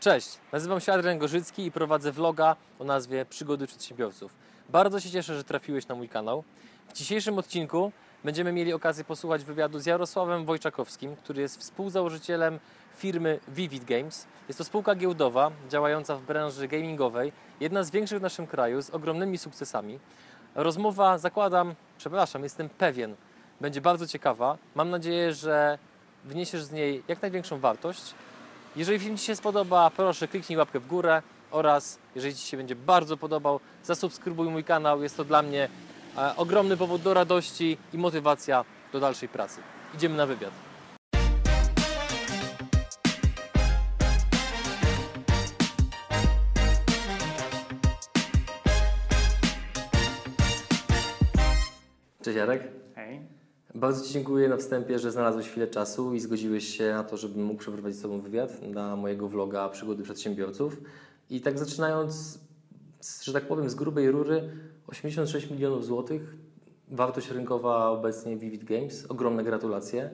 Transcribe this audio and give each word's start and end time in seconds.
Cześć, 0.00 0.38
nazywam 0.52 0.80
się 0.80 0.92
Adrian 0.92 1.18
Gorzycki 1.18 1.66
i 1.66 1.72
prowadzę 1.72 2.12
vloga 2.12 2.56
o 2.78 2.84
nazwie 2.84 3.24
Przygody 3.24 3.66
Przedsiębiorców. 3.66 4.34
Bardzo 4.68 5.00
się 5.00 5.10
cieszę, 5.10 5.36
że 5.36 5.44
trafiłeś 5.44 5.88
na 5.88 5.94
mój 5.94 6.08
kanał. 6.08 6.44
W 6.88 6.92
dzisiejszym 6.92 7.38
odcinku 7.38 7.92
będziemy 8.24 8.52
mieli 8.52 8.72
okazję 8.72 9.04
posłuchać 9.04 9.44
wywiadu 9.44 9.78
z 9.78 9.86
Jarosławem 9.86 10.44
Wojczakowskim, 10.44 11.16
który 11.16 11.42
jest 11.42 11.60
współzałożycielem 11.60 12.58
firmy 12.96 13.40
Vivid 13.48 13.84
Games. 13.84 14.26
Jest 14.48 14.58
to 14.58 14.64
spółka 14.64 14.94
giełdowa 14.94 15.50
działająca 15.68 16.16
w 16.16 16.22
branży 16.22 16.68
gamingowej, 16.68 17.32
jedna 17.60 17.82
z 17.82 17.90
większych 17.90 18.18
w 18.18 18.22
naszym 18.22 18.46
kraju 18.46 18.82
z 18.82 18.90
ogromnymi 18.90 19.38
sukcesami. 19.38 19.98
Rozmowa, 20.54 21.18
zakładam, 21.18 21.74
przepraszam, 21.98 22.42
jestem 22.42 22.68
pewien, 22.68 23.14
będzie 23.60 23.80
bardzo 23.80 24.06
ciekawa. 24.06 24.58
Mam 24.74 24.90
nadzieję, 24.90 25.32
że 25.32 25.78
wniesiesz 26.24 26.62
z 26.62 26.72
niej 26.72 27.02
jak 27.08 27.22
największą 27.22 27.58
wartość. 27.60 28.14
Jeżeli 28.76 28.98
film 28.98 29.16
Ci 29.16 29.24
się 29.24 29.36
spodoba, 29.36 29.90
proszę 29.90 30.28
kliknij 30.28 30.58
łapkę 30.58 30.80
w 30.80 30.86
górę 30.86 31.22
oraz 31.50 31.98
jeżeli 32.14 32.34
Ci 32.34 32.46
się 32.46 32.56
będzie 32.56 32.76
bardzo 32.76 33.16
podobał, 33.16 33.60
zasubskrybuj 33.84 34.48
mój 34.48 34.64
kanał. 34.64 35.02
Jest 35.02 35.16
to 35.16 35.24
dla 35.24 35.42
mnie 35.42 35.68
e, 36.16 36.36
ogromny 36.36 36.76
powód 36.76 37.02
do 37.02 37.14
radości 37.14 37.78
i 37.92 37.98
motywacja 37.98 38.64
do 38.92 39.00
dalszej 39.00 39.28
pracy. 39.28 39.60
Idziemy 39.94 40.16
na 40.16 40.26
wywiad. 40.26 40.52
Cześć 52.22 52.36
Jarek. 52.36 52.62
Hej. 52.94 53.37
Bardzo 53.74 54.04
Ci 54.04 54.12
dziękuję 54.12 54.48
na 54.48 54.56
wstępie, 54.56 54.98
że 54.98 55.10
znalazłeś 55.10 55.48
chwilę 55.48 55.66
czasu 55.66 56.14
i 56.14 56.20
zgodziłeś 56.20 56.76
się 56.76 56.92
na 56.92 57.04
to, 57.04 57.16
żebym 57.16 57.44
mógł 57.44 57.60
przeprowadzić 57.60 57.98
z 57.98 58.02
Tobą 58.02 58.20
wywiad 58.20 58.62
na 58.62 58.96
mojego 58.96 59.28
vloga 59.28 59.68
Przygody 59.68 60.02
Przedsiębiorców. 60.02 60.80
I 61.30 61.40
tak 61.40 61.58
zaczynając, 61.58 62.38
z, 63.00 63.22
że 63.22 63.32
tak 63.32 63.48
powiem, 63.48 63.70
z 63.70 63.74
grubej 63.74 64.10
rury, 64.10 64.50
86 64.86 65.50
milionów 65.50 65.86
złotych, 65.86 66.22
wartość 66.90 67.30
rynkowa 67.30 67.90
obecnie 67.90 68.36
Vivid 68.36 68.64
Games, 68.64 69.06
ogromne 69.06 69.44
gratulacje. 69.44 70.10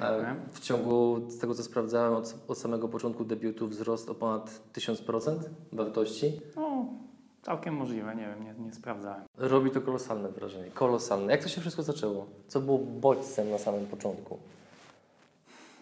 E, 0.00 0.36
W 0.52 0.60
ciągu, 0.60 1.20
z 1.28 1.38
tego 1.38 1.54
co 1.54 1.62
sprawdzałem, 1.62 2.14
od, 2.14 2.34
od 2.48 2.58
samego 2.58 2.88
początku 2.88 3.24
debiutu 3.24 3.68
wzrost 3.68 4.10
o 4.10 4.14
ponad 4.14 4.60
1000% 4.74 5.38
wartości. 5.72 6.40
Całkiem 7.50 7.74
możliwe, 7.74 8.16
nie 8.16 8.26
wiem, 8.26 8.44
nie, 8.44 8.64
nie 8.64 8.72
sprawdzałem. 8.72 9.22
Robi 9.36 9.70
to 9.70 9.80
kolosalne 9.80 10.28
wrażenie, 10.28 10.70
kolosalne. 10.70 11.32
Jak 11.32 11.42
to 11.42 11.48
się 11.48 11.60
wszystko 11.60 11.82
zaczęło? 11.82 12.26
Co 12.48 12.60
było 12.60 12.78
bodźcem 12.78 13.50
na 13.50 13.58
samym 13.58 13.86
początku? 13.86 14.38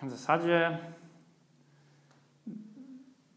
W 0.02 0.10
zasadzie 0.10 0.78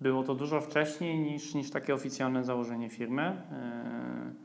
było 0.02 0.24
to 0.24 0.36
dużo 0.36 0.62
wcześniej 0.62 1.20
niż, 1.20 1.54
niż 1.54 1.72
takie 1.72 1.94
oficjalne 1.94 2.44
założenie 2.44 2.90
firmy. 2.90 3.42
Yy, 3.52 4.36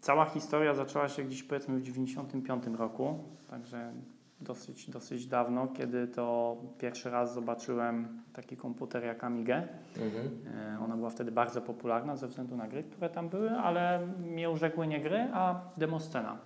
Cała 0.00 0.24
historia 0.24 0.74
zaczęła 0.74 1.08
się 1.08 1.24
gdzieś 1.24 1.42
powiedzmy 1.42 1.78
w 1.78 1.82
1995 1.82 2.78
roku, 2.78 3.18
także 3.50 3.92
dosyć, 4.40 4.90
dosyć 4.90 5.26
dawno, 5.26 5.68
kiedy 5.68 6.08
to 6.08 6.56
pierwszy 6.78 7.10
raz 7.10 7.34
zobaczyłem 7.34 8.22
taki 8.32 8.56
komputer 8.56 9.04
jak 9.04 9.24
Amigę. 9.24 9.68
Mhm. 9.96 10.28
E, 10.76 10.78
Ona 10.84 10.96
była 10.96 11.10
wtedy 11.10 11.32
bardzo 11.32 11.62
popularna 11.62 12.16
ze 12.16 12.28
względu 12.28 12.56
na 12.56 12.68
gry, 12.68 12.82
które 12.82 13.10
tam 13.10 13.28
były, 13.28 13.50
ale 13.50 14.06
mnie 14.06 14.50
urzekły 14.50 14.86
nie 14.86 15.00
gry, 15.00 15.28
a 15.32 15.60
demoscena. 15.76 16.38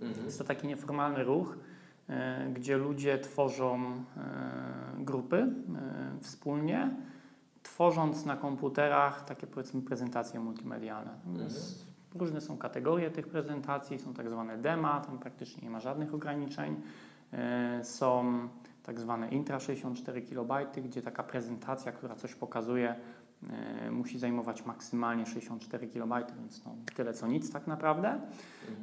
Mhm. 0.00 0.24
Jest 0.26 0.38
to 0.38 0.44
taki 0.44 0.66
nieformalny 0.66 1.24
ruch, 1.24 1.58
e, 2.08 2.46
gdzie 2.54 2.76
ludzie 2.76 3.18
tworzą 3.18 3.80
e, 3.80 4.02
grupy 4.98 5.46
wspólnie, 6.20 6.90
tworząc 7.62 8.24
na 8.24 8.36
komputerach 8.36 9.24
takie 9.24 9.46
powiedzmy 9.46 9.82
prezentacje 9.82 10.40
multimedialne. 10.40 11.10
Natomiast 11.26 11.90
Różne 12.14 12.40
są 12.40 12.58
kategorie 12.58 13.10
tych 13.10 13.28
prezentacji, 13.28 13.98
są 13.98 14.14
tak 14.14 14.30
zwane 14.30 14.58
dema, 14.58 15.00
tam 15.00 15.18
praktycznie 15.18 15.62
nie 15.62 15.70
ma 15.70 15.80
żadnych 15.80 16.14
ograniczeń. 16.14 16.76
E, 17.32 17.80
Są 17.84 18.24
tak 18.82 19.00
zwane 19.00 19.28
intra 19.28 19.60
64 19.60 20.22
KB, 20.22 20.52
gdzie 20.84 21.02
taka 21.02 21.22
prezentacja, 21.22 21.92
która 21.92 22.14
coś 22.14 22.34
pokazuje, 22.34 22.94
e, 23.50 23.90
musi 23.90 24.18
zajmować 24.18 24.66
maksymalnie 24.66 25.26
64 25.26 25.88
KB, 25.88 26.32
więc 26.40 26.64
no, 26.64 26.74
tyle 26.94 27.12
co 27.14 27.26
nic 27.26 27.52
tak 27.52 27.66
naprawdę. 27.66 28.20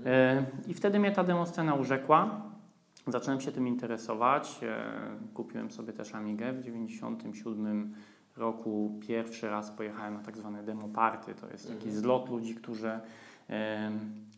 E, 0.05 0.45
I 0.67 0.73
wtedy 0.73 0.99
mnie 0.99 1.11
ta 1.11 1.23
demoscena 1.23 1.73
urzekła. 1.73 2.41
Zacząłem 3.07 3.41
się 3.41 3.51
tym 3.51 3.67
interesować. 3.67 4.59
Kupiłem 5.33 5.71
sobie 5.71 5.93
też 5.93 6.15
Amigę 6.15 6.53
w 6.53 6.61
97 6.61 7.93
roku. 8.37 8.99
Pierwszy 9.07 9.49
raz 9.49 9.71
pojechałem 9.71 10.13
na 10.13 10.19
tak 10.19 10.37
zwane 10.37 10.63
demo 10.63 10.87
party. 10.87 11.33
To 11.35 11.47
jest 11.49 11.63
taki 11.67 11.77
Mhm. 11.85 11.95
zlot 11.95 12.29
ludzi, 12.29 12.55
którzy 12.55 12.99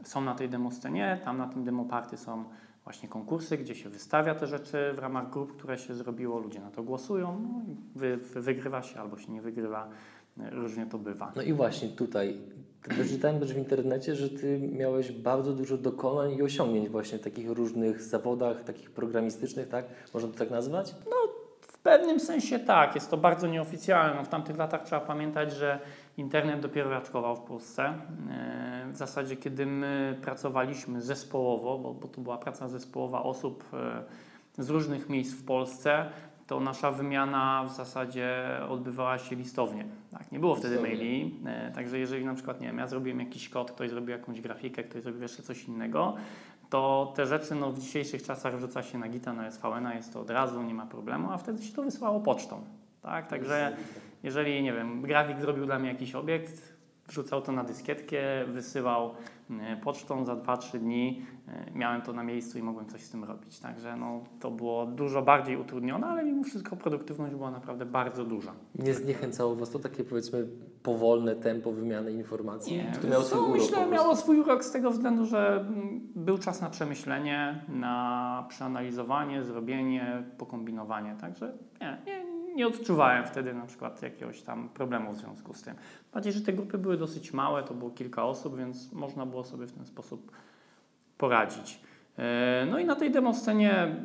są 0.04 0.22
na 0.22 0.36
tej 0.36 0.50
demoscenie. 0.50 1.20
Tam 1.26 1.38
na 1.38 1.48
tym 1.48 1.64
demo 1.64 1.86
party 1.86 2.18
są 2.18 2.44
właśnie 2.90 3.10
konkursy, 3.10 3.58
gdzie 3.58 3.76
się 3.76 3.90
wystawia 3.90 4.36
te 4.36 4.48
rzeczy 4.48 4.94
w 4.96 5.00
ramach 5.00 5.30
grup, 5.30 5.58
które 5.58 5.78
się 5.78 5.96
zrobiło. 5.96 6.40
Ludzie 6.40 6.60
na 6.60 6.72
to 6.72 6.84
głosują. 6.84 7.40
No 7.54 7.74
i 7.74 7.76
wy, 7.96 8.18
wy, 8.18 8.42
wygrywa 8.42 8.82
się 8.82 9.00
albo 9.00 9.18
się 9.18 9.32
nie 9.32 9.42
wygrywa. 9.42 9.90
E, 10.40 10.50
Różnie 10.50 10.86
to 10.86 10.98
bywa. 10.98 11.32
No 11.36 11.42
i 11.42 11.54
właśnie 11.54 11.90
tutaj, 11.90 12.38
wyczytałem 12.88 13.40
też 13.40 13.54
w 13.54 13.58
internecie, 13.58 14.16
że 14.16 14.30
Ty 14.30 14.60
miałeś 14.60 15.12
bardzo 15.12 15.54
dużo 15.54 15.78
dokonań 15.78 16.32
i 16.32 16.42
osiągnięć 16.44 16.90
właśnie 16.90 17.18
w 17.18 17.22
takich 17.22 17.50
różnych 17.50 18.04
zawodach, 18.04 18.64
takich 18.64 18.92
programistycznych, 18.92 19.68
tak? 19.68 19.86
Można 20.14 20.30
to 20.30 20.38
tak 20.38 20.52
nazwać? 20.52 20.96
W 21.62 21.78
pewnym 21.78 22.20
sensie 22.20 22.60
tak, 22.60 22.96
jest 22.96 23.10
to 23.12 23.18
bardzo 23.18 23.48
nieoficjalne. 23.48 24.16
No, 24.16 24.24
w 24.24 24.30
tamtych 24.30 24.58
latach 24.58 24.84
trzeba 24.84 25.02
pamiętać, 25.02 25.54
że 25.54 25.80
internet 26.20 26.60
dopiero 26.60 26.90
raczkował 26.90 27.36
w 27.36 27.42
Polsce. 27.42 27.94
E, 28.30 28.88
W 28.94 28.98
zasadzie, 28.98 29.36
kiedy 29.36 29.66
my 29.66 30.18
pracowaliśmy 30.22 31.02
zespołowo, 31.02 31.78
bo, 31.78 31.94
bo 31.94 32.08
to 32.08 32.22
była 32.22 32.38
praca 32.38 32.68
zespołowa 32.68 33.24
osób 33.24 33.64
e, 33.74 34.64
z 34.64 34.70
różnych 34.70 35.10
miejsc 35.10 35.34
w 35.34 35.46
Polsce, 35.46 36.06
to 36.48 36.60
nasza 36.60 36.92
wymiana 36.92 37.66
w 37.70 37.76
zasadzie 37.76 38.32
odbywała 38.70 39.18
się 39.18 39.36
listownie. 39.36 39.86
Tak, 40.12 40.32
nie 40.32 40.40
było 40.40 40.56
wtedy 40.56 40.82
maili, 40.82 41.40
e, 41.46 41.72
także 41.72 42.00
jeżeli 42.00 42.26
na 42.26 42.34
przykład, 42.34 42.62
nie 42.62 42.68
wiem, 42.68 42.78
ja 42.78 42.88
zrobiłem 42.88 43.20
jakiś 43.20 43.50
kod, 43.50 43.72
ktoś 43.72 43.90
zrobił 43.90 44.10
jakąś 44.10 44.42
grafikę, 44.42 44.84
ktoś 44.84 45.04
zrobił 45.04 45.22
jeszcze 45.22 45.44
coś 45.44 45.64
innego, 45.64 46.16
to 46.70 47.14
te 47.16 47.26
rzeczy 47.26 47.56
no, 47.56 47.72
w 47.72 47.80
dzisiejszych 47.80 48.24
czasach 48.24 48.58
wrzuca 48.58 48.84
się 48.84 48.98
na 48.98 49.10
Gita, 49.10 49.34
na 49.34 49.52
SVN, 49.52 49.88
jest 49.96 50.14
to 50.14 50.22
od 50.22 50.30
razu, 50.30 50.64
nie 50.64 50.74
ma 50.74 50.86
problemu, 50.86 51.32
a 51.32 51.38
wtedy 51.38 51.64
się 51.64 51.74
to 51.74 51.84
wysyłało 51.84 52.20
pocztą. 52.20 52.62
Tak? 53.02 53.28
Także 53.28 53.78
jeżeli, 54.24 54.64
nie 54.64 54.74
wiem, 54.74 55.02
grafik 55.02 55.42
zrobił 55.42 55.66
dla 55.66 55.80
mnie 55.80 55.90
jakiś 55.90 56.16
obiekt, 56.16 56.80
wrzucał 57.10 57.42
to 57.42 57.52
na 57.52 57.64
dyskietkę, 57.64 58.46
wysyłał 58.48 59.14
e, 59.50 59.78
pocztą 59.78 60.26
za 60.26 60.36
2-3 60.36 60.80
dni, 60.80 61.26
e, 61.48 61.72
miałem 61.72 62.02
to 62.02 62.14
na 62.14 62.24
miejscu 62.24 62.60
i 62.60 62.62
mogłem 62.62 62.86
coś 62.86 63.02
z 63.02 63.10
tym 63.10 63.24
robić. 63.24 63.60
Także 63.60 63.96
no, 63.96 64.22
to 64.40 64.52
było 64.52 64.86
dużo 64.86 65.22
bardziej 65.22 65.58
utrudnione, 65.58 66.08
ale 66.08 66.24
mimo 66.24 66.44
wszystko 66.44 66.76
produktywność 66.76 67.36
była 67.36 67.52
naprawdę 67.52 67.86
bardzo 67.86 68.26
duża. 68.26 68.54
Nie 68.76 68.94
zniechęcało 68.94 69.56
Was 69.56 69.70
to 69.70 69.80
takie 69.80 70.04
powiedzmy 70.04 70.48
powolne 70.84 71.36
tempo 71.36 71.72
wymiany 71.72 72.12
informacji? 72.12 72.84
Czy 72.94 73.00
to 73.00 73.08
miało 73.08 73.24
swój 73.24 73.40
no, 73.40 73.48
urok 73.48 73.62
myślę, 73.62 73.88
miało 73.88 74.16
swój 74.16 74.40
urok 74.40 74.64
z 74.64 74.72
tego 74.72 74.92
względu, 74.92 75.26
że 75.26 75.66
mm, 75.68 76.00
był 76.16 76.38
czas 76.38 76.62
na 76.62 76.70
przemyślenie, 76.70 77.66
na 77.70 78.46
przeanalizowanie, 78.50 79.44
zrobienie, 79.44 80.24
pokombinowanie. 80.38 81.16
Także 81.22 81.54
nie, 81.82 81.98
nie, 82.06 82.39
nie 82.56 82.68
odczuwałem 82.68 83.26
wtedy 83.26 83.54
na 83.54 83.66
przykład 83.66 84.02
jakiegoś 84.02 84.42
tam 84.42 84.70
problemu 84.70 85.14
w 85.14 85.18
związku 85.18 85.54
z 85.54 85.62
tym. 85.62 85.76
Bardziej, 86.14 86.34
że 86.34 86.42
te 86.42 86.54
grupy 86.54 86.78
były 86.78 86.98
dosyć 86.98 87.34
małe, 87.34 87.64
to 87.64 87.74
było 87.74 87.92
kilka 87.92 88.24
osób, 88.24 88.58
więc 88.58 88.92
można 88.92 89.26
było 89.26 89.44
sobie 89.44 89.68
w 89.68 89.72
ten 89.72 89.86
sposób 89.86 90.32
poradzić. 91.18 91.82
E, 92.18 92.68
No 92.72 92.80
i 92.80 92.86
na 92.86 92.96
tej 92.96 93.12
demoscenie 93.12 93.96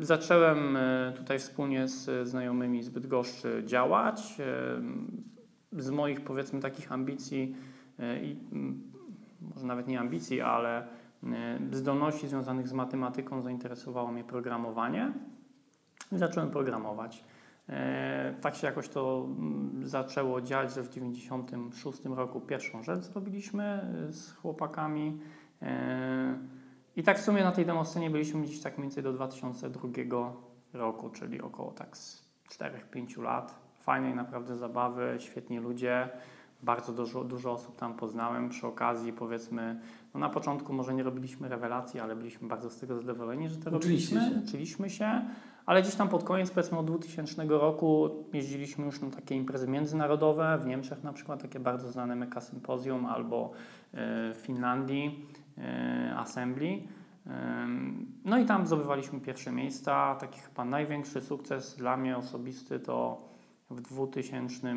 zacząłem 0.00 0.76
e, 0.76 1.12
tutaj 1.16 1.38
wspólnie 1.38 1.88
z 1.88 2.28
znajomymi 2.28 2.82
z 2.82 2.88
Bydgoszczy 2.88 3.62
działać. 3.66 4.40
E, 4.40 5.80
Z 5.82 5.90
moich 5.90 6.20
powiedzmy 6.20 6.60
takich 6.60 6.92
ambicji 6.92 7.56
i 8.22 8.36
mm, 8.52 8.92
może 9.54 9.66
nawet 9.66 9.88
nie 9.88 10.00
ambicji, 10.00 10.40
ale 10.40 10.86
zdolności 11.72 12.28
związanych 12.28 12.68
z 12.68 12.72
matematyką 12.72 13.42
zainteresowało 13.42 14.12
mnie 14.12 14.24
programowanie 14.24 15.12
zacząłem 16.12 16.50
programować. 16.50 17.24
E, 17.70 18.34
Tak 18.40 18.54
się 18.54 18.66
jakoś 18.66 18.88
to 18.88 19.26
mm, 19.38 19.86
zaczęło 19.86 20.40
dziać, 20.40 20.74
że 20.74 20.82
w 20.82 20.88
1996 20.88 22.04
roku 22.04 22.40
pierwszą 22.40 22.82
rzecz 22.82 23.04
zrobiliśmy 23.04 23.64
e, 24.08 24.12
z 24.12 24.32
chłopakami. 24.32 25.18
E, 25.62 26.38
I 26.96 27.02
tak 27.02 27.18
w 27.18 27.22
sumie 27.22 27.44
na 27.44 27.52
tej 27.52 27.66
demoscenie 27.66 28.10
byliśmy 28.10 28.42
gdzieś 28.42 28.60
tak 28.60 28.78
mniej 28.78 28.82
więcej 28.88 29.02
do 29.02 29.12
2002 29.12 29.88
roku, 30.72 31.10
czyli 31.10 31.40
około 31.40 31.70
tak 31.72 31.96
z 31.96 32.24
4-5 32.94 33.22
lat. 33.22 33.54
Fajnej 33.80 34.14
naprawdę 34.14 34.56
zabawy, 34.56 35.16
świetni 35.18 35.58
ludzie. 35.58 36.08
Bardzo 36.62 36.92
dużo, 36.92 37.24
dużo 37.24 37.52
osób 37.52 37.76
tam 37.76 37.94
poznałem. 37.94 38.48
Przy 38.48 38.66
okazji, 38.66 39.12
powiedzmy, 39.12 39.80
no 40.14 40.20
na 40.20 40.28
początku 40.28 40.72
może 40.72 40.94
nie 40.94 41.02
robiliśmy 41.02 41.48
rewelacji, 41.48 42.00
ale 42.00 42.16
byliśmy 42.16 42.48
bardzo 42.48 42.70
z 42.70 42.76
tego 42.80 42.96
zadowoleni, 43.00 43.48
że 43.48 43.56
to 43.56 43.70
Uczyliście 43.76 44.14
robiliśmy. 44.14 44.40
się. 44.40 44.48
Uczyliśmy 44.48 44.90
się, 44.90 45.24
ale 45.70 45.82
gdzieś 45.82 45.94
tam 45.94 46.08
pod 46.08 46.24
koniec, 46.24 46.50
powiedzmy 46.50 46.78
od 46.78 46.86
2000 46.86 47.44
roku, 47.44 48.10
jeździliśmy 48.32 48.84
już 48.84 49.00
na 49.00 49.10
takie 49.10 49.34
imprezy 49.34 49.68
międzynarodowe. 49.68 50.58
W 50.62 50.66
Niemczech 50.66 51.02
na 51.02 51.12
przykład 51.12 51.42
takie 51.42 51.60
bardzo 51.60 51.92
znane 51.92 52.16
Meka 52.16 52.40
Symposium 52.40 53.06
albo 53.06 53.50
e, 53.94 54.34
w 54.34 54.36
Finlandii 54.36 55.26
e, 55.58 56.14
Assembly. 56.16 56.82
No 58.24 58.38
i 58.38 58.44
tam 58.44 58.66
zdobywaliśmy 58.66 59.20
pierwsze 59.20 59.52
miejsca. 59.52 60.14
Taki 60.14 60.40
chyba 60.40 60.64
największy 60.64 61.20
sukces 61.20 61.76
dla 61.76 61.96
mnie 61.96 62.16
osobisty 62.16 62.80
to 62.80 63.28
w 63.70 63.80
2000, 63.80 64.68
e, 64.68 64.76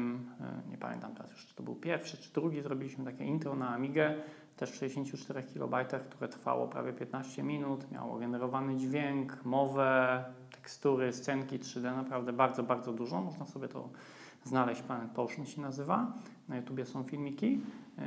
nie 0.71 0.77
pamiętam 0.77 1.15
teraz 1.15 1.31
już, 1.31 1.45
czy 1.45 1.55
to 1.55 1.63
był 1.63 1.75
pierwszy 1.75 2.17
czy 2.17 2.33
drugi, 2.33 2.61
zrobiliśmy 2.61 3.05
takie 3.05 3.25
intro 3.25 3.55
na 3.55 3.69
Amigę, 3.69 4.15
też 4.57 4.71
w 4.71 4.75
64 4.75 5.43
KB, 5.43 5.75
które 6.09 6.27
trwało 6.27 6.67
prawie 6.67 6.93
15 6.93 7.43
minut, 7.43 7.91
miało 7.91 8.17
generowany 8.17 8.75
dźwięk, 8.75 9.45
mowę, 9.45 10.23
tekstury, 10.51 11.13
scenki 11.13 11.59
3D, 11.59 11.81
naprawdę 11.95 12.33
bardzo, 12.33 12.63
bardzo 12.63 12.93
dużo. 12.93 13.21
Można 13.21 13.45
sobie 13.45 13.67
to 13.67 13.89
znaleźć, 14.43 14.81
Planet 14.81 15.11
Potion 15.11 15.45
się 15.45 15.61
nazywa. 15.61 16.13
Na 16.49 16.55
YouTubie 16.55 16.85
są 16.85 17.03
filmiki. 17.03 17.51
Yy, 17.97 18.03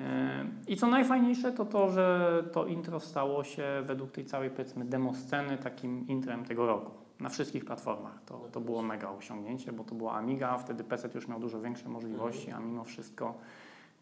I 0.69 0.77
co 0.77 0.87
najfajniejsze 0.87 1.53
to 1.53 1.65
to, 1.65 1.91
że 1.91 2.45
to 2.53 2.67
intro 2.67 3.01
stało 3.01 3.45
się 3.45 3.65
według 3.87 4.13
tej 4.13 4.25
całej 4.25 4.51
powiedzmy 4.51 4.85
demo 4.85 5.15
sceny 5.15 5.59
takim 5.59 6.09
intrem 6.09 6.45
tego 6.45 6.67
roku. 6.67 6.91
Na 7.21 7.29
wszystkich 7.29 7.65
platformach. 7.65 8.23
To, 8.27 8.49
to 8.53 8.61
było 8.61 8.83
mega 8.83 9.11
osiągnięcie, 9.11 9.73
bo 9.73 9.85
to 9.85 9.95
była 9.95 10.13
Amiga, 10.13 10.59
wtedy 10.59 10.85
PC 10.85 11.09
już 11.15 11.29
miał 11.29 11.41
dużo 11.41 11.61
większe 11.61 11.89
możliwości, 11.89 12.51
a 12.51 12.61
mimo 12.61 12.85
wszystko 12.85 13.35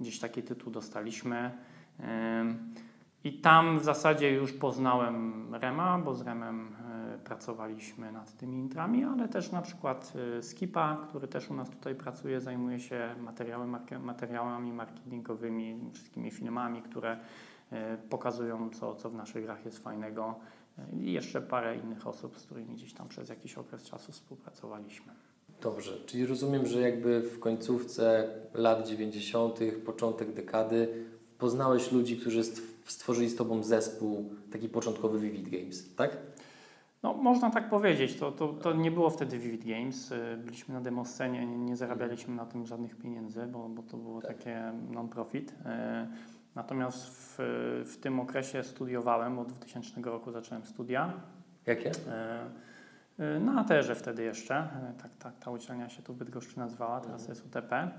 gdzieś 0.01 0.21
taki 0.21 0.43
tytuł 0.43 0.73
dostaliśmy. 0.73 1.51
I 3.25 3.33
tam 3.33 3.79
w 3.79 3.85
zasadzie 3.85 4.31
już 4.31 4.53
poznałem 4.53 5.49
Rema, 5.55 5.99
bo 5.99 6.15
z 6.15 6.23
Remem 6.23 6.77
yy, 7.13 7.19
pracowaliśmy 7.19 8.13
nad 8.13 8.37
tymi 8.37 8.59
intrami, 8.59 9.05
ale 9.05 9.29
też 9.29 9.53
na 9.53 9.63
przykład 9.63 10.13
yy, 10.15 10.43
Skipa, 10.43 11.07
który 11.09 11.29
też 11.29 11.51
u 11.51 11.55
nas 11.55 11.71
tutaj 11.71 11.95
pracuje, 11.95 12.41
zajmuje 12.41 12.81
się 12.81 13.15
materiałami 14.01 14.73
marketingowymi, 14.73 15.91
wszystkimi 15.93 16.31
filmami, 16.31 16.83
które 16.83 17.19
e, 17.71 17.97
pokazują, 17.97 18.71
co, 18.71 18.95
co 18.95 19.11
w 19.11 19.15
naszych 19.15 19.45
grach 19.45 19.65
jest 19.65 19.79
fajnego. 19.79 20.35
E, 20.79 20.97
I 20.97 21.13
jeszcze 21.13 21.41
parę 21.41 21.77
innych 21.77 22.07
osób, 22.07 22.39
z 22.39 22.45
którymi 22.45 22.75
gdzieś 22.75 22.95
tam 22.95 23.09
przez 23.09 23.29
jakiś 23.29 23.59
okres 23.59 23.83
czasu 23.83 24.13
współpracowaliśmy. 24.13 25.13
Dobrze, 25.61 25.93
czyli 26.07 26.27
rozumiem, 26.27 26.67
że 26.67 26.81
jakby 26.81 27.21
w 27.21 27.41
końcówce 27.41 28.29
lat 28.55 28.89
90., 28.89 29.59
początek 29.85 30.33
dekady 30.33 31.05
poznałeś 31.49 31.93
ludzi, 31.93 32.17
którzy 32.17 32.41
stw- 32.43 32.63
stworzyli 32.85 33.29
z 33.29 33.37
Tobą 33.37 33.63
zespół, 33.63 34.31
taki 34.53 34.69
początkowy 34.69 35.19
Vivid 35.19 35.49
Games, 35.49 35.95
tak? 35.95 36.17
No, 37.03 37.15
można 37.15 37.51
tak 37.51 37.69
powiedzieć. 37.71 38.17
To, 38.17 38.33
to, 38.33 38.49
to 38.49 38.73
nie 38.73 38.91
było 38.91 39.11
wtedy 39.11 39.39
Vivid 39.39 39.65
Games. 39.65 40.13
Y, 40.13 40.37
Byliśmy 40.45 40.75
na 40.75 40.81
demo 40.81 41.05
scenie, 41.05 41.47
nie, 41.47 41.77
zarabialiśmy 41.77 42.35
na 42.35 42.47
tym 42.47 42.67
żadnych 42.67 42.97
pieniędzy, 42.97 43.47
bo, 43.47 43.69
bo 43.69 43.83
to 43.83 43.97
było 43.97 44.21
Tak. 44.23 44.37
takie 44.37 44.73
non-profit. 44.91 45.51
Y, 45.51 45.55
Natomiast 46.55 47.07
w, 47.07 47.37
w 47.87 47.97
tym 48.01 48.21
okresie 48.21 48.63
studiowałem, 48.65 49.39
od 49.39 49.53
2000 49.53 50.01
roku 50.03 50.33
zacząłem 50.33 50.65
studia. 50.65 51.13
Jakie? 51.67 51.91
E, 53.19 53.41
Na 53.41 53.61
ATR-ze 53.61 53.95
wtedy 53.95 54.23
jeszcze, 54.23 54.69
tak, 55.03 55.15
tak 55.17 55.39
ta 55.39 55.51
uczelnia 55.51 55.89
się 55.89 56.03
tu 56.03 56.15
w 56.15 56.17
Bydgoszczy 56.17 56.59
nazywała, 56.59 57.01
teraz 57.01 57.29
jest 57.29 57.47
UTP, 57.47 57.73
e, 57.77 57.91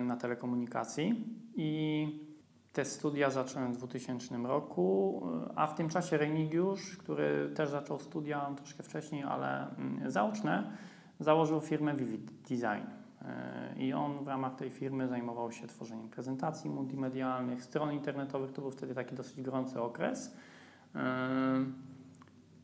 na 0.00 0.16
telekomunikacji 0.16 1.24
i 1.56 2.28
te 2.72 2.84
studia 2.84 3.30
zacząłem 3.30 3.72
w 3.72 3.76
2000 3.76 4.36
roku, 4.36 5.22
e, 5.50 5.58
a 5.58 5.66
w 5.66 5.74
tym 5.74 5.88
czasie 5.88 6.16
Remigiusz, 6.16 6.96
który 6.96 7.50
też 7.54 7.70
zaczął 7.70 7.98
studia 7.98 8.50
troszkę 8.56 8.82
wcześniej, 8.82 9.22
ale 9.22 9.76
mm, 9.76 10.10
zaoczne, 10.10 10.72
założył 11.20 11.60
firmę 11.60 11.96
Vivid 11.96 12.30
Design. 12.42 12.86
E, 13.22 13.74
I 13.76 13.92
on 13.92 14.24
w 14.24 14.28
ramach 14.28 14.54
tej 14.54 14.70
firmy 14.70 15.08
zajmował 15.08 15.52
się 15.52 15.66
tworzeniem 15.66 16.08
prezentacji 16.08 16.70
multimedialnych, 16.70 17.62
stron 17.62 17.92
internetowych. 17.92 18.52
To 18.52 18.62
był 18.62 18.70
wtedy 18.70 18.94
taki 18.94 19.14
dosyć 19.14 19.42
gorący 19.42 19.80
okres. 19.80 20.36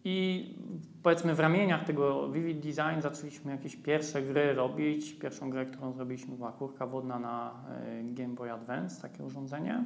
I 0.05 0.49
powiedzmy 1.03 1.35
w 1.35 1.41
ramieniach 1.41 1.85
tego 1.85 2.33
Vivid 2.33 2.61
Design 2.61 3.01
zaczęliśmy 3.01 3.53
jakieś 3.53 3.77
pierwsze 3.77 4.23
gry 4.23 4.55
robić. 4.55 5.15
Pierwszą 5.15 5.51
grę, 5.51 5.67
którą 5.67 5.93
zrobiliśmy 5.93 6.37
była 6.37 6.53
kurka 6.53 6.87
wodna 6.87 7.19
na 7.19 7.65
e, 7.71 8.05
Game 8.05 8.35
Boy 8.35 8.53
Advance, 8.53 9.03
takie 9.03 9.25
urządzenie 9.25 9.85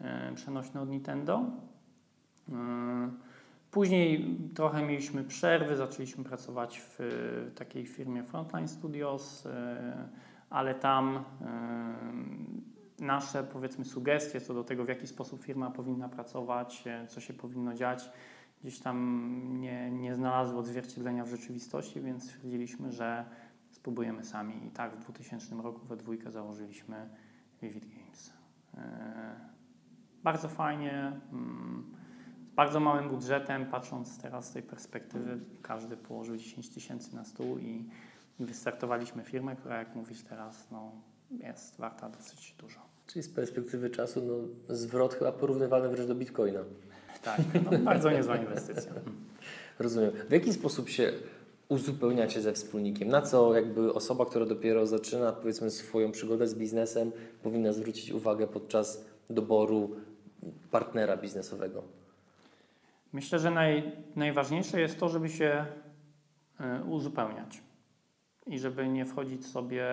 e, 0.00 0.32
przenośne 0.34 0.80
od 0.80 0.88
Nintendo. 0.88 1.44
E, 2.52 3.10
Później 3.70 4.38
trochę 4.54 4.82
mieliśmy 4.82 5.24
przerwy, 5.24 5.76
zaczęliśmy 5.76 6.24
pracować 6.24 6.80
w 6.80 6.98
takiej 7.54 7.86
firmie 7.86 8.24
Frontline 8.24 8.68
Studios, 8.68 9.48
ale 10.50 10.74
tam 10.74 11.24
nasze 12.98 13.44
powiedzmy 13.44 13.84
sugestie 13.84 14.40
co 14.40 14.54
do 14.54 14.64
tego, 14.64 14.84
w 14.84 14.88
jaki 14.88 15.06
sposób 15.06 15.44
firma 15.44 15.70
powinna 15.70 16.08
pracować, 16.08 16.84
co 17.08 17.20
się 17.20 17.34
powinno 17.34 17.74
dziać, 17.74 18.10
gdzieś 18.64 18.78
tam 18.78 19.60
nie, 19.60 19.90
nie 19.90 20.14
znalazły 20.14 20.58
odzwierciedlenia 20.58 21.24
w 21.24 21.28
rzeczywistości, 21.28 22.00
więc 22.00 22.24
stwierdziliśmy, 22.24 22.92
że 22.92 23.24
spróbujemy 23.70 24.24
sami. 24.24 24.66
I 24.66 24.70
tak 24.70 24.96
w 24.96 24.98
2000 24.98 25.54
roku 25.54 25.86
we 25.86 25.96
dwójkę 25.96 26.30
założyliśmy 26.30 27.08
Vivid 27.62 27.84
Games. 27.84 28.32
E, 28.74 29.36
Bardzo 30.22 30.48
fajnie, 30.48 31.20
mm, 31.32 31.94
z 32.52 32.54
bardzo 32.54 32.80
małym 32.80 33.08
budżetem, 33.08 33.66
patrząc 33.66 34.18
teraz 34.18 34.48
z 34.48 34.52
tej 34.52 34.62
perspektywy, 34.62 35.40
każdy 35.62 35.96
położył 35.96 36.36
10 36.36 36.68
tysięcy 36.68 37.16
na 37.16 37.24
stół 37.24 37.58
i, 37.58 37.88
i 38.40 38.44
wystartowaliśmy 38.44 39.24
firmę, 39.24 39.56
która 39.56 39.78
jak 39.78 39.94
mówisz 39.94 40.22
teraz, 40.22 40.70
no, 40.70 40.92
jest 41.30 41.76
warta 41.76 42.08
dosyć 42.08 42.54
dużo. 42.58 42.80
Czyli 43.06 43.22
z 43.22 43.28
perspektywy 43.28 43.90
czasu 43.90 44.22
no, 44.26 44.74
zwrot 44.74 45.14
chyba 45.14 45.32
porównywalny 45.32 45.88
wręcz 45.88 46.08
do 46.08 46.14
Bitcoina. 46.14 46.60
Tak, 47.24 47.40
no, 47.64 47.78
bardzo 47.90 48.10
niezła 48.10 48.36
inwestycja. 48.36 48.92
Rozumiem. 49.78 50.10
W 50.28 50.32
jaki 50.32 50.52
sposób 50.52 50.88
się 50.88 51.12
uzupełniacie 51.68 52.40
ze 52.40 52.52
wspólnikiem? 52.52 53.08
Na 53.08 53.22
co 53.22 53.54
jakby 53.54 53.94
osoba, 53.94 54.26
która 54.26 54.46
dopiero 54.46 54.86
zaczyna 54.86 55.32
powiedzmy 55.32 55.70
swoją 55.70 56.12
przygodę 56.12 56.46
z 56.46 56.54
biznesem 56.54 57.12
powinna 57.42 57.72
zwrócić 57.72 58.10
uwagę 58.10 58.46
podczas 58.46 59.04
doboru 59.30 59.96
partnera 60.70 61.16
biznesowego? 61.16 61.82
Myślę, 63.12 63.38
że 63.38 63.50
naj, 63.50 63.92
najważniejsze 64.16 64.80
jest 64.80 65.00
to, 65.00 65.08
żeby 65.08 65.28
się 65.28 65.66
y, 66.60 66.84
uzupełniać 66.84 67.62
i 68.46 68.58
żeby 68.58 68.88
nie 68.88 69.04
wchodzić 69.04 69.46
sobie 69.46 69.86